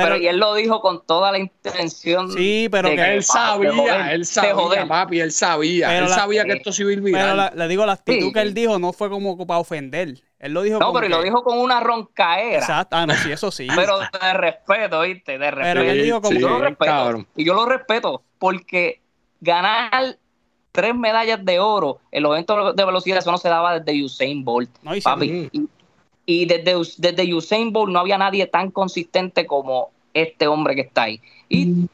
pero, 0.05 0.17
y 0.17 0.27
él 0.29 0.39
lo 0.39 0.55
dijo 0.55 0.81
con 0.81 1.05
toda 1.05 1.33
la 1.33 1.39
intención. 1.39 2.33
Sí, 2.33 2.69
pero 2.71 2.91
que, 2.91 3.15
él 3.15 3.23
sabía, 3.23 4.13
él 4.13 4.25
sabía, 4.25 4.87
papi, 4.87 5.21
él 5.21 5.33
sabía. 5.33 5.99
él 5.99 6.09
sabía 6.09 6.45
que 6.45 6.53
esto 6.53 6.73
se 6.73 6.83
iba 6.83 6.91
a 6.91 6.95
ir 6.95 7.01
viral. 7.01 7.51
Pero 7.51 7.57
le 7.57 7.69
digo, 7.69 7.87
la 7.87 7.93
actitud 7.93 8.33
que 8.33 8.41
él 8.41 8.55
dijo 8.55 8.79
no 8.79 8.93
fue 8.93 9.11
como 9.11 9.47
para 9.47 9.61
ofender. 9.61 10.15
Él 10.39 10.53
lo 10.53 10.63
dijo 10.63 10.79
No, 10.79 10.93
pero 10.93 11.09
lo 11.09 11.23
dijo 11.23 11.43
con 11.43 11.59
una 11.59 11.81
roncaera. 11.81 12.59
Exacto, 12.59 12.97
ah, 12.97 13.07
no, 13.07 13.15
sí, 13.15 13.33
eso 13.33 13.51
sí. 13.51 13.67
pero 13.75 13.99
de 13.99 14.33
respeto, 14.35 15.01
¿viste? 15.01 15.37
De 15.37 15.51
respeto. 15.51 15.81
Pero 15.81 15.91
él 15.91 16.03
dijo 16.03 16.23
como 16.23 16.39
yo 16.39 16.49
lo 16.49 16.59
respeto. 16.61 17.27
Y 17.37 17.45
yo 17.45 17.55
lo 17.55 17.67
respeto 17.67 18.23
porque 18.39 19.01
ganar 19.41 20.17
tres 20.71 20.95
medallas 20.95 21.45
de 21.45 21.59
oro 21.59 21.99
en 22.13 22.23
los 22.23 22.33
eventos 22.33 22.77
de 22.77 22.85
velocidad, 22.85 23.19
eso 23.19 23.33
no 23.33 23.39
se 23.39 23.49
daba 23.49 23.81
desde 23.81 24.05
Usain 24.05 24.45
Bolt. 24.45 24.71
No, 24.83 24.93
papi. 25.03 25.51
Y, 25.51 25.69
y 26.31 26.45
desde, 26.45 26.77
desde 26.99 27.35
Usain 27.35 27.73
Bolt 27.73 27.91
no 27.91 28.01
había 28.01 28.19
nadie 28.19 28.47
tan 28.47 28.71
consistente 28.71 29.47
como 29.47 29.93
este 30.13 30.47
hombre 30.47 30.75
que 30.75 30.83
está 30.83 31.05
ahí. 31.05 31.23
Y, 31.49 31.89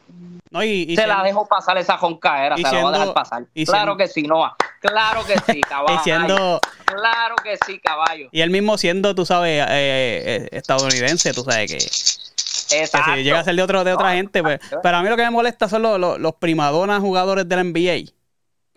se 0.96 1.06
la 1.06 1.22
dejó 1.22 1.46
pasar 1.46 1.78
esa 1.78 1.96
joncaera, 1.98 2.56
se 2.56 2.62
la 2.62 2.82
va 2.82 2.88
a 2.88 2.92
dejar 2.92 3.14
pasar. 3.14 3.44
claro 3.64 3.96
que 3.96 4.08
sí, 4.08 4.24
Noah. 4.24 4.56
Claro 4.80 5.24
que 5.24 5.38
sí, 5.52 5.60
caballo. 5.68 6.60
claro 6.84 7.36
que 7.44 7.56
sí, 7.64 7.78
caballo. 7.78 8.28
Y 8.32 8.40
él 8.40 8.50
mismo 8.50 8.76
siendo, 8.76 9.14
tú 9.14 9.24
sabes, 9.24 9.64
eh, 9.68 9.68
eh, 9.70 10.48
estadounidense, 10.50 11.32
tú 11.32 11.44
sabes 11.44 11.70
que... 11.70 12.76
Exacto. 12.76 13.12
si 13.14 13.22
llega 13.22 13.38
a 13.38 13.44
ser 13.44 13.54
de, 13.54 13.62
otro, 13.62 13.84
de 13.84 13.92
otra 13.92 14.14
gente, 14.14 14.42
pues. 14.42 14.58
Pero 14.82 14.96
a 14.96 15.02
mí 15.02 15.08
lo 15.08 15.16
que 15.16 15.22
me 15.22 15.30
molesta 15.30 15.68
son 15.68 15.82
los, 15.82 16.00
los, 16.00 16.18
los 16.18 16.34
primadonas 16.34 17.00
jugadores 17.00 17.48
del 17.48 17.72
NBA 17.72 18.10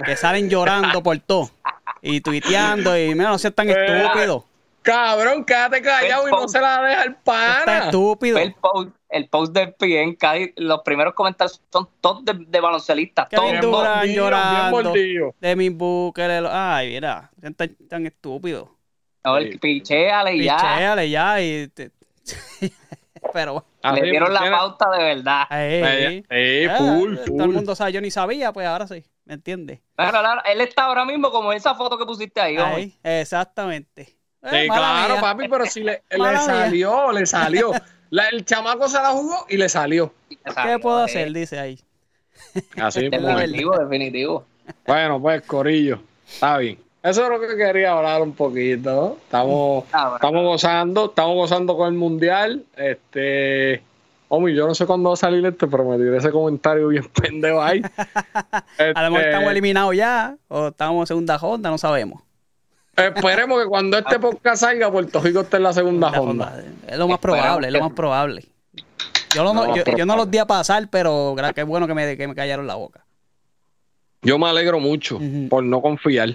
que 0.06 0.16
salen 0.16 0.52
llorando 0.52 1.02
por 1.02 1.18
todo 1.18 1.50
y 2.04 2.22
tuiteando 2.22 2.96
y 2.96 3.16
mira, 3.16 3.30
no 3.30 3.40
seas 3.40 3.56
tan 3.56 3.70
estúpido. 3.72 4.46
Cabrón, 4.88 5.44
quédate 5.44 5.82
callado 5.82 6.30
y 6.30 6.32
no 6.32 6.48
se 6.48 6.62
la 6.62 6.82
deja 6.82 7.04
el 7.04 7.16
pana. 7.16 7.60
Está 7.60 7.86
estúpido. 7.86 8.38
El 8.38 8.54
post, 8.54 8.96
el 9.10 9.28
post 9.28 9.54
de 9.54 9.68
PN, 9.68 10.18
los 10.56 10.80
primeros 10.80 11.14
comentarios 11.14 11.62
son 11.70 11.90
todos 12.00 12.24
de, 12.24 12.46
de 12.48 12.62
baloncelistas. 12.62 13.28
Todos 13.28 13.60
Durant 13.60 14.10
llorando. 14.10 14.94
De 15.42 15.56
mi 15.58 15.68
Booker. 15.68 16.48
Ay, 16.50 16.92
mira, 16.92 17.30
tan, 17.58 17.76
tan 17.90 18.06
estúpido. 18.06 18.78
No, 19.26 19.36
el 19.36 19.60
picheale 19.60 20.42
ya. 20.42 20.56
Picheale 20.56 21.10
ya 21.10 21.42
y... 21.42 21.70
Pero 23.34 23.66
Le 23.94 24.02
dieron 24.04 24.34
la 24.34 24.50
pauta 24.50 24.90
de 24.92 25.04
verdad. 25.04 25.48
Ey, 25.52 26.24
ey, 26.30 26.70
full, 26.78 27.18
Todo 27.26 27.44
el 27.44 27.52
mundo 27.52 27.76
sabe, 27.76 27.92
yo 27.92 28.00
ni 28.00 28.10
sabía, 28.10 28.54
pues 28.54 28.66
ahora 28.66 28.88
sí. 28.88 29.04
¿Me 29.26 29.34
entiendes? 29.34 29.82
Claro, 29.98 30.42
él 30.46 30.62
está 30.62 30.86
ahora 30.86 31.04
mismo 31.04 31.30
como 31.30 31.52
esa 31.52 31.76
foto 31.76 31.98
que 31.98 32.06
pusiste 32.06 32.40
ahí. 32.40 32.56
ahí 32.56 32.98
exactamente. 33.04 34.17
Eh, 34.52 34.64
sí, 34.64 34.68
claro, 34.68 35.20
papi, 35.20 35.48
pero 35.48 35.66
si 35.66 35.84
le, 35.84 36.04
le 36.10 36.38
salió, 36.38 37.12
le 37.12 37.26
salió. 37.26 37.72
el 38.32 38.46
chamaco 38.46 38.88
se 38.88 38.98
la 38.98 39.10
jugó 39.10 39.46
y 39.50 39.58
le 39.58 39.70
salió. 39.70 40.14
¿Qué 40.30 40.80
puedo 40.80 40.98
hacer? 40.98 41.32
Dice 41.34 41.60
ahí. 41.60 41.80
Así 42.78 43.10
definitivo, 43.10 43.78
definitivo. 43.78 44.46
Bueno, 44.86 45.22
pues, 45.22 45.42
Corillo, 45.44 46.00
está 46.28 46.58
bien. 46.58 46.80
Eso 47.04 47.24
es 47.24 47.30
lo 47.30 47.40
que 47.40 47.56
quería 47.56 47.94
hablar 47.94 48.22
un 48.22 48.34
poquito. 48.34 49.18
Estamos, 49.24 49.86
ah, 49.94 50.14
estamos 50.16 50.44
gozando, 50.44 51.06
estamos 51.06 51.36
gozando 51.36 51.78
con 51.78 51.88
el 51.88 51.94
mundial. 51.94 52.66
Este, 52.76 53.82
Omi, 54.30 54.54
yo 54.54 54.68
no 54.68 54.76
sé 54.76 54.86
cuándo 54.86 55.10
va 55.10 55.14
a 55.14 55.18
salir 55.18 55.46
este, 55.46 55.68
pero 55.68 55.86
me 55.86 55.98
tiré 55.98 56.18
ese 56.18 56.32
comentario 56.32 56.90
bien 56.90 57.08
pendejo 57.22 57.62
ahí. 57.62 57.82
a 58.94 59.04
lo 59.04 59.12
mejor 59.12 59.26
estamos 59.26 59.44
este, 59.44 59.52
eliminados 59.52 59.96
ya, 59.96 60.36
o 60.50 60.68
estamos 60.68 61.04
en 61.04 61.08
segunda 61.08 61.38
ronda, 61.38 61.70
no 61.70 61.78
sabemos. 61.78 62.24
Esperemos 62.98 63.62
que 63.62 63.70
cuando 63.70 63.98
este 64.00 64.20
podcast 64.20 64.62
salga, 64.62 64.92
Puerto 64.92 65.22
Rico 65.22 65.42
esté 65.42 65.58
en 65.58 65.64
la 65.64 65.74
segunda 65.74 66.10
ronda. 66.10 66.64
Es 66.88 66.98
lo 66.98 67.08
más 67.08 67.20
probable, 67.20 67.68
es 67.68 67.74
lo 67.74 67.82
más 67.82 67.94
probable. 67.94 68.46
Yo 69.36 69.44
no, 69.54 69.76
yo, 69.76 70.06
no 70.06 70.16
los 70.16 70.32
di 70.32 70.40
a 70.40 70.48
pasar, 70.48 70.88
pero 70.90 71.36
que 71.54 71.62
es 71.62 71.68
bueno 71.68 71.86
que 71.86 71.94
me, 71.94 72.18
que 72.18 72.28
me 72.28 72.34
callaron 72.34 72.66
la 72.66 72.76
boca. 72.76 73.06
Yo 74.24 74.40
me 74.40 74.48
alegro 74.48 74.80
mucho 74.80 75.20
por 75.48 75.64
no 75.64 75.80
confiar. 75.80 76.30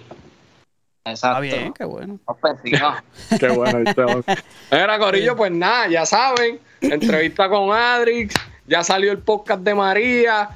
Exacto. 1.05 1.43
Está 1.43 1.59
bien, 1.59 1.73
qué 1.73 1.85
bueno. 1.85 2.21
No, 2.29 2.37
pues. 2.41 2.61
Qué 3.41 3.49
bueno. 3.49 3.79
este 3.79 4.37
Era 4.71 5.01
Corillo, 5.01 5.37
pues 5.37 5.51
nada, 5.51 5.89
ya 5.89 6.07
saben. 6.07 6.61
Entrevista 6.81 7.49
con 7.49 7.73
Adrix. 7.73 8.35
Ya 8.69 8.85
salió 8.85 9.11
el 9.11 9.19
podcast 9.19 9.63
de 9.63 9.75
María. 9.75 10.51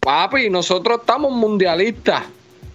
Papi, 0.00 0.50
nosotros 0.50 1.00
estamos 1.00 1.30
mundialistas. 1.30 2.24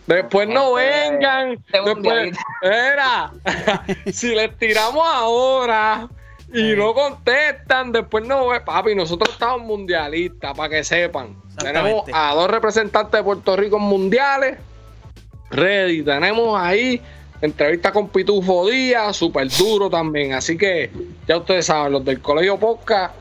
Después 0.07 0.47
no 0.47 0.73
vengan. 0.73 1.63
Después, 1.71 2.35
era. 2.61 3.31
si 4.11 4.33
les 4.35 4.57
tiramos 4.57 5.03
ahora 5.05 6.07
y 6.53 6.73
no 6.75 6.93
contestan, 6.93 7.91
después 7.91 8.25
no 8.25 8.47
ve. 8.49 8.61
Papi, 8.61 8.95
nosotros 8.95 9.29
estamos 9.33 9.61
mundialistas, 9.61 10.55
para 10.55 10.69
que 10.69 10.83
sepan. 10.83 11.35
Tenemos 11.57 12.03
a 12.13 12.33
dos 12.33 12.49
representantes 12.49 13.11
de 13.11 13.23
Puerto 13.23 13.55
Rico 13.55 13.77
en 13.77 13.83
mundiales. 13.83 14.57
Ready. 15.51 16.03
Tenemos 16.03 16.59
ahí 16.59 17.01
entrevista 17.41 17.91
con 17.91 18.07
Pitufo 18.09 18.69
Díaz, 18.69 19.15
súper 19.17 19.49
duro 19.49 19.89
también. 19.89 20.33
Así 20.33 20.57
que 20.57 20.89
ya 21.27 21.37
ustedes 21.37 21.65
saben, 21.65 21.93
los 21.93 22.05
del 22.05 22.21
Colegio 22.21 22.57
Posca 22.57 23.13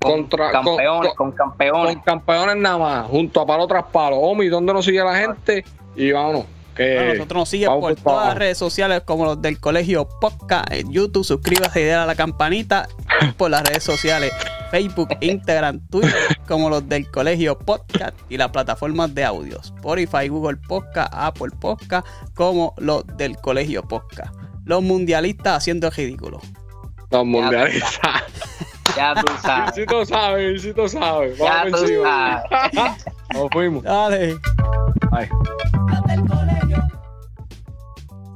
contra 0.00 0.50
con- 0.50 0.64
campeones, 0.76 1.14
con, 1.14 1.30
con 1.32 1.36
campeones. 1.36 1.94
con 1.96 2.02
campeones 2.04 2.56
nada 2.56 2.78
más, 2.78 3.06
junto 3.06 3.40
a 3.40 3.46
palo 3.46 3.66
tras 3.66 3.84
palo. 3.84 4.16
Omi, 4.16 4.48
¿dónde 4.48 4.72
nos 4.72 4.84
sigue 4.84 5.02
la 5.04 5.14
gente? 5.16 5.64
Y 5.96 6.12
vámonos. 6.12 6.44
Que 6.74 6.94
Bueno, 6.94 7.14
nosotros 7.14 7.38
nos 7.40 7.48
siguen 7.48 7.68
por 7.80 7.96
todas 7.96 8.28
las 8.28 8.38
redes 8.38 8.58
sociales 8.58 9.02
como 9.04 9.24
los 9.24 9.42
del 9.42 9.58
Colegio 9.58 10.08
Podcast, 10.20 10.72
en 10.72 10.90
YouTube, 10.90 11.24
suscríbase 11.24 11.82
y 11.82 11.86
dale 11.86 12.02
a 12.02 12.06
la 12.06 12.14
campanita 12.14 12.88
por 13.36 13.50
las 13.50 13.62
redes 13.62 13.82
sociales, 13.82 14.32
Facebook, 14.70 15.08
Instagram, 15.20 15.80
Twitter, 15.88 16.38
como 16.46 16.70
los 16.70 16.88
del 16.88 17.10
Colegio 17.10 17.58
Podcast 17.58 18.16
y 18.28 18.36
las 18.36 18.50
plataformas 18.50 19.14
de 19.14 19.24
audio, 19.24 19.60
Spotify, 19.60 20.28
Google 20.28 20.58
Podcast, 20.68 21.12
Apple 21.12 21.50
Podcast, 21.60 22.06
como 22.34 22.74
los 22.78 23.04
del 23.16 23.36
Colegio 23.36 23.82
Podcast. 23.82 24.34
Los 24.64 24.82
mundialistas 24.82 25.56
haciendo 25.56 25.90
ridículo. 25.90 26.40
Los 27.10 27.26
mundialistas. 27.26 28.22
Ya 28.96 29.14
tú 29.14 29.32
sabes. 29.42 29.74
Visito 29.74 30.04
sabe, 30.06 30.52
Visito 30.52 30.88
sabe. 30.88 31.34
Ya 31.36 31.64
Vamos 31.64 31.72
tú 31.80 31.86
encima. 31.86 32.42
sabes. 32.50 33.04
Nos 33.34 33.48
fuimos. 33.52 33.82
Dale. 33.84 34.36
Bye. 35.10 35.28